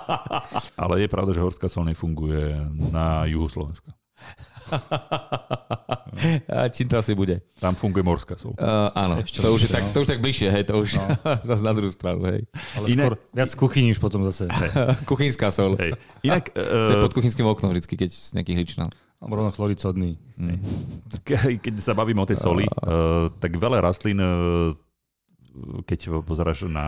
ale 0.82 1.04
je 1.04 1.08
pravda, 1.10 1.34
že 1.34 1.44
horská 1.44 1.68
sol 1.68 1.84
nefunguje 1.84 2.56
na 2.72 3.28
juhu 3.28 3.50
Slovenska. 3.50 3.94
A 6.48 6.68
čím 6.68 6.88
to 6.88 6.98
asi 6.98 7.14
bude? 7.14 7.44
Tam 7.60 7.74
funguje 7.76 8.02
morská 8.02 8.34
sol. 8.40 8.56
Uh, 8.56 8.90
áno, 8.96 9.22
Ešte 9.22 9.44
to, 9.44 9.52
už 9.52 9.68
je 9.68 9.70
tak, 9.70 9.84
no. 9.84 9.92
to 9.94 9.98
už 10.02 10.08
tak 10.10 10.20
bližšie, 10.24 10.48
hej, 10.50 10.64
to 10.66 10.74
už 10.80 10.98
no. 10.98 11.06
zase 11.48 11.62
na 11.62 11.72
druhú 11.76 11.92
stranu, 11.92 12.24
hej. 12.26 12.42
Ale 12.74 12.86
Inak... 12.90 13.04
skôr 13.04 13.14
viac 13.36 13.50
kuchyní 13.54 13.88
už 13.94 14.00
potom 14.00 14.24
zase. 14.26 14.48
Kuchynská 15.10 15.52
sol. 15.52 15.78
Hej. 15.78 15.94
Inak, 16.26 16.50
uh... 16.56 16.88
to 16.90 16.92
je 16.98 17.04
pod 17.04 17.14
kuchynským 17.14 17.46
oknom 17.46 17.70
vždycky, 17.70 17.94
keď 17.94 18.10
nejaký 18.42 18.52
hličná. 18.56 18.90
Alebo 19.16 19.40
rovno 19.40 19.52
chloriť 19.52 19.78
sodný. 19.80 20.20
Mm. 20.36 20.60
Keď 21.56 21.80
sa 21.80 21.96
bavíme 21.96 22.20
o 22.20 22.28
tej 22.28 22.36
soli, 22.36 22.68
uh, 22.68 23.32
tak 23.40 23.56
veľa 23.56 23.80
rastlín, 23.80 24.20
uh, 24.20 24.76
keď 25.88 26.20
pozeráš 26.20 26.68
na 26.68 26.86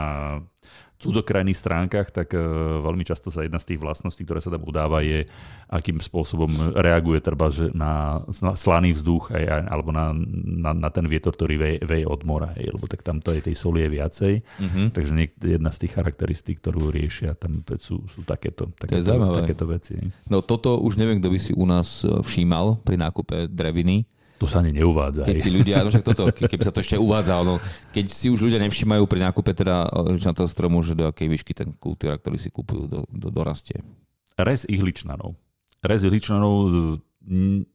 cudokrajných 0.98 1.56
stránkach, 1.56 2.10
tak 2.10 2.34
uh, 2.34 2.42
veľmi 2.82 3.06
často 3.06 3.30
sa 3.30 3.46
jedna 3.46 3.62
z 3.62 3.74
tých 3.74 3.80
vlastností, 3.80 4.26
ktoré 4.26 4.42
sa 4.42 4.50
tam 4.50 4.66
udáva, 4.66 5.00
je, 5.00 5.30
akým 5.70 6.02
spôsobom 6.02 6.74
reaguje 6.74 7.22
treba, 7.22 7.48
na, 7.72 8.22
slaný 8.58 8.98
vzduch 8.98 9.30
aj, 9.30 9.70
alebo 9.70 9.94
na, 9.94 10.10
na, 10.42 10.74
na 10.74 10.88
ten 10.90 11.06
vietor, 11.06 11.38
ktorý 11.38 11.54
veje, 11.56 11.78
veje 11.86 12.04
od 12.04 12.26
mora, 12.26 12.50
hej, 12.58 12.74
lebo 12.74 12.90
tak 12.90 13.06
tam 13.06 13.22
to 13.22 13.30
je 13.30 13.46
tej 13.46 13.56
soli 13.56 13.86
je 13.86 13.90
viacej. 13.94 14.34
Mm-hmm. 14.42 14.86
Takže 14.90 15.12
niek- 15.14 15.38
jedna 15.38 15.70
z 15.70 15.78
tých 15.86 15.92
charakteristík, 15.94 16.58
ktorú 16.58 16.90
riešia, 16.90 17.38
tam 17.38 17.62
sú, 17.78 18.02
sú 18.10 18.20
takéto, 18.26 18.68
takéto, 18.74 18.98
to 18.98 19.38
je 19.38 19.38
takéto 19.44 19.64
veci. 19.70 19.94
No 20.26 20.42
toto 20.42 20.82
už 20.82 20.98
neviem, 20.98 21.22
kto 21.22 21.30
by 21.30 21.38
si 21.38 21.52
u 21.54 21.64
nás 21.68 22.02
e, 22.02 22.10
všímal 22.10 22.82
pri 22.82 22.98
nákupe 22.98 23.46
dreviny 23.46 24.17
to 24.38 24.46
sa 24.46 24.62
ani 24.62 24.70
neuvádza. 24.70 25.26
Keď 25.26 25.38
si 25.42 25.50
ľudia, 25.50 25.82
no 25.82 25.90
však 25.90 26.06
toto, 26.06 26.30
keby 26.30 26.62
sa 26.62 26.70
to 26.70 26.78
ešte 26.78 26.94
uvádzalo, 26.94 27.42
no, 27.42 27.54
keď 27.90 28.06
si 28.06 28.30
už 28.30 28.46
ľudia 28.46 28.62
nevšímajú 28.62 29.02
pri 29.10 29.26
nákupe 29.26 29.50
teda 29.50 29.90
na 30.06 30.32
toho 30.32 30.46
stromu, 30.46 30.78
že 30.86 30.94
do 30.94 31.10
akej 31.10 31.26
výšky 31.26 31.52
ten 31.58 31.74
kultúra, 31.74 32.14
ktorý 32.14 32.38
si 32.38 32.54
kúpujú, 32.54 32.86
do, 32.86 33.00
do, 33.10 33.28
dorastie. 33.34 33.82
Rez 34.38 34.62
ihličnanov. 34.70 35.34
Rez 35.82 36.06
ihličnanov 36.06 36.70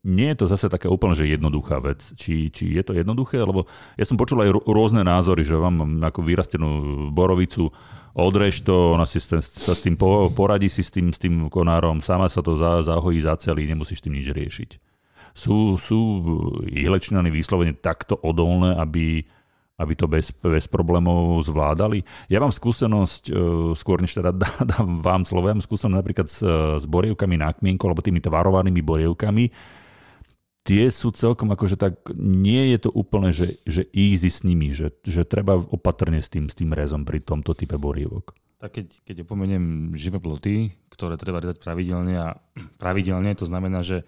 nie 0.01 0.27
je 0.33 0.37
to 0.39 0.45
zase 0.49 0.71
také 0.71 0.87
úplne, 0.87 1.13
že 1.13 1.29
jednoduchá 1.29 1.77
vec. 1.83 2.01
Či, 2.15 2.49
či 2.49 2.73
je 2.73 2.81
to 2.81 2.95
jednoduché, 2.95 3.43
lebo 3.43 3.69
ja 3.99 4.07
som 4.07 4.17
počul 4.17 4.41
aj 4.41 4.49
rôzne 4.65 5.03
názory, 5.05 5.43
že 5.45 5.59
vám 5.59 6.01
ako 6.01 6.25
vyrastenú 6.25 6.69
borovicu, 7.13 7.69
odrež 8.17 8.63
to, 8.65 8.95
ona 8.95 9.05
si 9.05 9.21
sa 9.21 9.43
s 9.43 9.81
tým 9.83 9.99
poradí 10.33 10.71
si 10.71 10.81
s 10.81 10.89
tým, 10.89 11.11
s 11.11 11.19
tým 11.21 11.51
konárom, 11.51 12.01
sama 12.01 12.31
sa 12.31 12.39
to 12.39 12.57
zahojí, 12.57 13.21
zacelí, 13.21 13.67
nemusíš 13.67 14.01
tým 14.01 14.15
nič 14.15 14.31
riešiť 14.31 14.92
sú, 15.33 15.81
sú 15.81 15.99
ihlečnany 16.69 17.33
vyslovene 17.33 17.73
takto 17.73 18.15
odolné, 18.21 18.77
aby, 18.77 19.25
aby 19.81 19.93
to 19.97 20.05
bez, 20.05 20.29
bez 20.29 20.69
problémov 20.69 21.41
zvládali. 21.41 22.05
Ja 22.29 22.37
mám 22.37 22.53
skúsenosť, 22.53 23.23
e, 23.29 23.33
skôr 23.73 23.97
než 23.97 24.13
teda 24.13 24.29
dám 24.71 25.01
vám 25.01 25.25
slovo, 25.25 25.49
ja 25.49 25.57
mám 25.57 25.65
skúsenosť 25.65 25.99
napríklad 25.99 26.27
s, 26.29 26.39
s 26.79 26.85
borievkami 26.85 27.35
na 27.41 27.49
kmienku, 27.51 27.81
alebo 27.89 28.05
tými 28.05 28.21
tvarovanými 28.21 28.81
borievkami. 28.85 29.45
Tie 30.63 30.87
sú 30.87 31.11
celkom 31.11 31.51
akože 31.51 31.75
tak, 31.75 32.07
nie 32.15 32.71
je 32.71 32.87
to 32.87 32.89
úplne, 32.95 33.35
že, 33.35 33.59
že 33.67 33.83
easy 33.91 34.31
s 34.31 34.47
nimi, 34.47 34.71
že, 34.71 34.95
že 35.03 35.27
treba 35.27 35.59
opatrne 35.59 36.23
s 36.23 36.31
tým, 36.31 36.47
s 36.47 36.55
tým 36.55 36.71
rezom 36.71 37.03
pri 37.03 37.19
tomto 37.19 37.51
type 37.51 37.75
borievok. 37.75 38.31
Tak 38.63 38.79
keď, 38.79 38.87
keď 39.03 39.15
opomeniem 39.27 39.91
živé 39.99 40.23
ploty, 40.23 40.71
ktoré 40.87 41.19
treba 41.19 41.43
rezať 41.43 41.59
pravidelne 41.59 42.15
a 42.15 42.39
pravidelne, 42.81 43.35
to 43.35 43.43
znamená, 43.43 43.83
že 43.83 44.07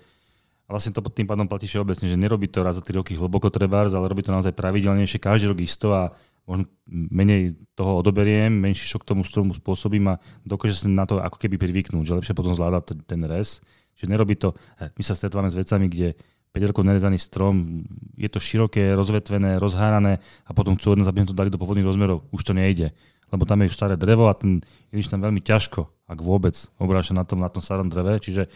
a 0.66 0.70
vlastne 0.74 0.90
to 0.98 1.02
tým 1.14 1.30
pádom 1.30 1.46
platí 1.46 1.70
všeobecne, 1.70 2.10
že 2.10 2.18
nerobí 2.18 2.50
to 2.50 2.66
raz 2.66 2.78
za 2.78 2.82
3 2.82 3.06
roky 3.06 3.14
hlboko 3.14 3.54
trebárs, 3.54 3.94
ale 3.94 4.10
robí 4.10 4.26
to 4.26 4.34
naozaj 4.34 4.50
pravidelnejšie, 4.58 5.22
každý 5.22 5.54
rok 5.54 5.62
isto 5.62 5.94
a 5.94 6.10
možno 6.50 6.66
menej 6.90 7.58
toho 7.78 8.02
odoberiem, 8.02 8.50
menší 8.50 8.86
šok 8.90 9.06
tomu 9.06 9.22
stromu 9.26 9.54
spôsobím 9.54 10.14
a 10.14 10.22
dokáže 10.46 10.86
sa 10.86 10.90
na 10.90 11.06
to 11.06 11.22
ako 11.22 11.38
keby 11.38 11.58
privyknúť, 11.58 12.06
že 12.06 12.18
lepšie 12.18 12.38
potom 12.38 12.54
zvláda 12.54 12.82
ten 12.82 13.22
res. 13.26 13.62
Že 13.96 14.12
nerobí 14.12 14.36
to, 14.38 14.54
eh, 14.82 14.90
my 14.94 15.04
sa 15.06 15.14
stretávame 15.18 15.50
s 15.50 15.58
vecami, 15.58 15.86
kde 15.90 16.18
5 16.56 16.72
rokov 16.72 16.88
nerezaný 16.88 17.20
strom, 17.20 17.84
je 18.16 18.32
to 18.32 18.40
široké, 18.40 18.96
rozvetvené, 18.96 19.60
rozhárané 19.60 20.24
a 20.48 20.52
potom 20.56 20.80
chcú 20.80 20.96
od 20.96 21.04
nás, 21.04 21.08
aby 21.12 21.24
sme 21.24 21.32
to 21.36 21.36
dali 21.36 21.52
do 21.52 21.60
pôvodných 21.60 21.84
rozmerov. 21.84 22.24
Už 22.32 22.48
to 22.48 22.56
nejde. 22.56 22.96
Lebo 23.28 23.44
tam 23.44 23.60
je 23.60 23.68
už 23.68 23.76
staré 23.76 24.00
drevo 24.00 24.32
a 24.32 24.38
ten 24.38 24.64
iliš 24.96 25.12
tam 25.12 25.20
veľmi 25.20 25.44
ťažko, 25.44 25.84
ak 26.08 26.20
vôbec, 26.24 26.56
obráša 26.80 27.12
na 27.12 27.28
tom, 27.28 27.44
na 27.44 27.52
tom 27.52 27.60
starom 27.60 27.92
dreve. 27.92 28.24
Čiže 28.24 28.48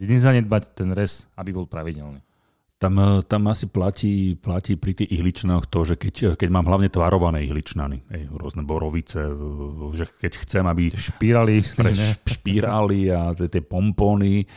nezanedbať 0.00 0.62
ten 0.72 0.96
res, 0.96 1.28
aby 1.36 1.52
bol 1.52 1.68
pravidelný. 1.68 2.24
Tam, 2.80 2.96
e, 2.96 3.20
tam 3.28 3.44
asi 3.52 3.68
platí, 3.68 4.40
platí 4.40 4.80
pri 4.80 4.96
tých 4.96 5.12
ihličnanoch 5.12 5.68
to, 5.68 5.84
že 5.84 6.00
keď, 6.00 6.40
keď 6.40 6.48
mám 6.48 6.64
hlavne 6.64 6.88
tvarované 6.88 7.44
ihličnany, 7.44 8.08
ej, 8.08 8.22
rôzne 8.32 8.64
borovice, 8.64 9.20
e, 9.20 9.36
že 9.92 10.08
keď 10.08 10.32
chcem, 10.40 10.64
aby... 10.64 10.88
Špírali. 10.88 11.60
Pre, 11.60 11.92
špírali 12.24 13.12
a 13.12 13.36
tie 13.36 13.60
pompóny, 13.60 14.48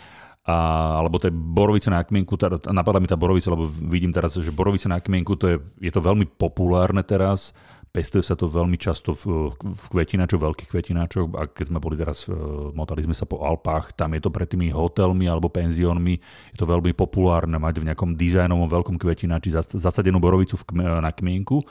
a, 0.47 0.55
alebo 1.03 1.19
tie 1.19 1.35
borovice 1.35 1.91
na 1.91 1.99
kmienku, 1.99 2.39
teda, 2.39 2.63
mi 3.03 3.07
tá 3.11 3.19
borovica, 3.19 3.51
lebo 3.51 3.67
vidím 3.67 4.15
teraz, 4.15 4.39
že 4.39 4.55
borovice 4.55 4.87
na 4.87 5.03
kmienku, 5.03 5.35
to 5.35 5.51
je, 5.51 5.57
je 5.83 5.91
to 5.91 5.99
veľmi 5.99 6.23
populárne 6.39 7.03
teraz, 7.03 7.51
Pestuje 7.93 8.25
sa 8.25 8.33
to 8.33 8.49
veľmi 8.49 8.73
často 8.81 9.13
v, 9.13 9.53
v 9.53 9.85
kvetináčoch, 9.93 10.41
veľkých 10.41 10.65
kvetináčoch. 10.73 11.37
A 11.37 11.45
keď 11.45 11.65
sme 11.69 11.77
boli 11.77 11.93
teraz, 11.93 12.25
e, 12.25 12.33
motali 12.73 13.05
sme 13.05 13.13
sa 13.13 13.29
po 13.29 13.45
Alpách, 13.45 13.93
tam 13.93 14.17
je 14.17 14.21
to 14.25 14.33
pred 14.33 14.49
tými 14.49 14.73
hotelmi 14.73 15.29
alebo 15.29 15.53
penziónmi, 15.53 16.17
je 16.17 16.57
to 16.57 16.65
veľmi 16.65 16.89
populárne 16.97 17.53
mať 17.61 17.77
v 17.77 17.93
nejakom 17.93 18.17
dizajnovom 18.17 18.65
veľkom 18.65 18.97
kvetináči 18.97 19.53
zasadenú 19.77 20.17
borovicu 20.17 20.57
v, 20.57 20.81
na 21.05 21.13
kmienku. 21.13 21.61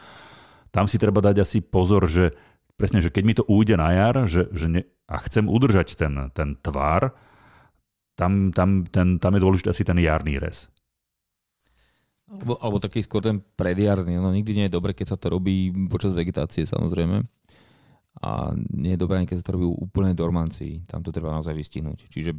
Tam 0.70 0.86
si 0.86 0.94
treba 0.94 1.18
dať 1.18 1.42
asi 1.42 1.58
pozor, 1.58 2.06
že 2.06 2.38
presne, 2.78 3.02
že 3.02 3.10
keď 3.10 3.22
mi 3.26 3.34
to 3.34 3.42
ujde 3.42 3.74
na 3.74 3.90
jar 3.90 4.22
že, 4.30 4.46
že 4.54 4.70
ne, 4.70 4.82
a 5.10 5.18
chcem 5.26 5.50
udržať 5.50 5.98
ten, 5.98 6.30
ten 6.38 6.54
tvar, 6.62 7.18
tam, 8.14 8.54
tam, 8.54 8.86
ten, 8.86 9.18
tam 9.18 9.32
je 9.34 9.42
dôležitý 9.42 9.74
asi 9.74 9.82
ten 9.82 9.98
jarný 9.98 10.38
rez. 10.38 10.70
Alebo, 12.32 12.56
alebo 12.64 12.78
taký 12.80 13.04
skôr 13.04 13.20
ten 13.20 13.44
prediarný. 13.44 14.16
No, 14.16 14.32
nikdy 14.32 14.52
nie 14.56 14.66
je 14.68 14.76
dobre, 14.76 14.96
keď 14.96 15.12
sa 15.12 15.16
to 15.20 15.28
robí 15.28 15.68
počas 15.92 16.16
vegetácie 16.16 16.64
samozrejme. 16.64 17.20
A 18.24 18.56
nie 18.72 18.96
je 18.96 19.00
dobré, 19.00 19.20
keď 19.28 19.44
sa 19.44 19.52
to 19.52 19.60
robí 19.60 19.68
úplne 19.68 20.16
dormancii. 20.16 20.88
Tam 20.88 21.04
to 21.04 21.12
treba 21.12 21.32
naozaj 21.32 21.52
vystihnúť. 21.52 22.08
Čiže 22.08 22.32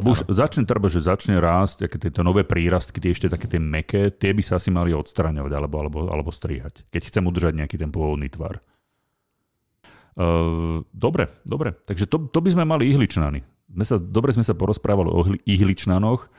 už 0.00 0.32
začne 0.32 0.64
treba, 0.64 0.88
že 0.88 1.04
začne 1.04 1.36
rásť, 1.36 1.84
aké 1.84 2.00
tieto 2.00 2.24
nové 2.24 2.40
prírastky, 2.40 3.04
tie 3.04 3.12
ešte 3.12 3.28
také 3.28 3.44
tie 3.44 3.60
meké, 3.60 4.08
tie 4.08 4.32
by 4.32 4.40
sa 4.40 4.56
asi 4.56 4.72
mali 4.72 4.96
odstraňovať 4.96 5.52
alebo, 5.52 5.76
alebo, 5.76 5.98
alebo 6.08 6.30
strihať, 6.32 6.88
keď 6.88 7.12
chcem 7.12 7.20
udržať 7.28 7.52
nejaký 7.60 7.76
ten 7.76 7.92
pôvodný 7.92 8.32
tvar. 8.32 8.64
Uh, 10.16 10.82
dobre, 10.92 11.28
dobre. 11.44 11.76
Takže 11.84 12.08
to, 12.08 12.32
to 12.32 12.38
by 12.40 12.48
sme 12.48 12.64
mali 12.64 12.88
ihličnany. 12.88 13.44
My 13.70 13.84
sa, 13.86 14.00
dobre 14.00 14.32
sme 14.32 14.42
sa 14.42 14.56
porozprávali 14.56 15.08
o 15.12 15.20
ihličnanoch. 15.44 16.32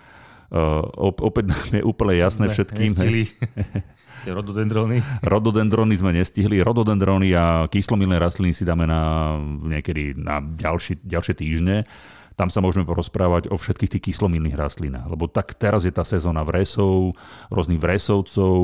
Uh, 0.52 0.84
opäť 1.00 1.48
nám 1.48 1.64
je 1.72 1.80
úplne 1.80 2.20
jasné 2.20 2.52
ne, 2.52 2.54
všetkým. 2.54 2.92
Tie 4.28 4.36
rododendróny. 4.36 5.00
Rododendróny 5.24 5.96
sme 5.98 6.12
nestihli. 6.14 6.60
Rododendróny 6.60 7.34
a 7.34 7.66
kyslomilné 7.72 8.20
rastliny 8.20 8.54
si 8.54 8.68
dáme 8.68 8.86
na 8.86 9.34
niekedy 9.64 10.14
na 10.14 10.44
ďalší, 10.44 11.02
ďalšie 11.02 11.34
týždne. 11.40 11.88
Tam 12.36 12.52
sa 12.52 12.60
môžeme 12.60 12.84
porozprávať 12.84 13.48
o 13.48 13.56
všetkých 13.56 13.98
tých 13.98 14.04
kyslomilných 14.12 14.60
rastlinách. 14.60 15.08
Lebo 15.08 15.32
tak 15.32 15.56
teraz 15.56 15.88
je 15.88 15.94
tá 15.96 16.04
sezóna 16.04 16.44
vresov, 16.44 17.18
rôznych 17.48 17.82
vresovcov, 17.82 18.56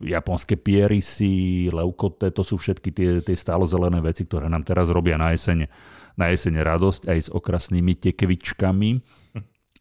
japonské 0.00 0.56
pierisy, 0.56 1.68
leukote, 1.70 2.32
to 2.32 2.40
sú 2.40 2.56
všetky 2.56 2.90
tie, 2.90 3.10
tie 3.20 3.36
stálozelené 3.36 4.00
veci, 4.00 4.24
ktoré 4.24 4.48
nám 4.48 4.64
teraz 4.64 4.88
robia 4.88 5.20
na 5.20 5.36
jeseň, 5.36 5.68
na 6.16 6.32
jeseň 6.32 6.62
radosť 6.64 7.02
aj 7.06 7.18
s 7.20 7.28
okrasnými 7.28 8.00
tekvičkami 8.00 9.19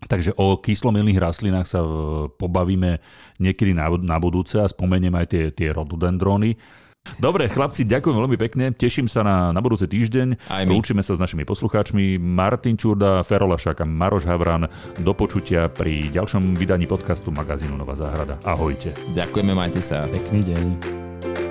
Takže 0.07 0.31
o 0.39 0.55
kyslomilných 0.55 1.19
rastlinách 1.19 1.67
sa 1.67 1.83
e, 1.83 1.89
pobavíme 2.31 3.03
niekedy 3.43 3.75
na, 3.75 3.91
na 3.99 4.15
budúce 4.15 4.55
a 4.55 4.71
spomeniem 4.71 5.11
aj 5.11 5.25
tie, 5.27 5.43
tie 5.51 5.69
rododendróny. 5.75 6.55
Dobre, 7.17 7.49
chlapci, 7.49 7.87
ďakujem 7.89 8.15
veľmi 8.15 8.37
pekne. 8.37 8.65
Teším 8.75 9.09
sa 9.09 9.25
na, 9.25 9.49
na 9.49 9.59
budúci 9.63 9.89
týždeň. 9.89 10.51
Aj 10.51 10.63
my. 10.67 10.77
Učíme 10.77 11.01
sa 11.01 11.17
s 11.17 11.19
našimi 11.19 11.47
poslucháčmi. 11.47 12.21
Martin 12.21 12.77
Čurda, 12.77 13.25
Ferolašák 13.25 13.81
a 13.81 13.85
Maroš 13.87 14.29
Havran. 14.29 14.69
Do 15.01 15.11
počutia 15.17 15.71
pri 15.71 16.11
ďalšom 16.13 16.53
vydaní 16.53 16.85
podcastu 16.85 17.33
magazínu 17.33 17.73
Nová 17.73 17.97
záhrada. 17.97 18.37
Ahojte. 18.45 18.93
Ďakujeme, 19.17 19.57
majte 19.57 19.81
sa. 19.81 20.05
Pekný 20.05 20.45
deň. 20.53 21.48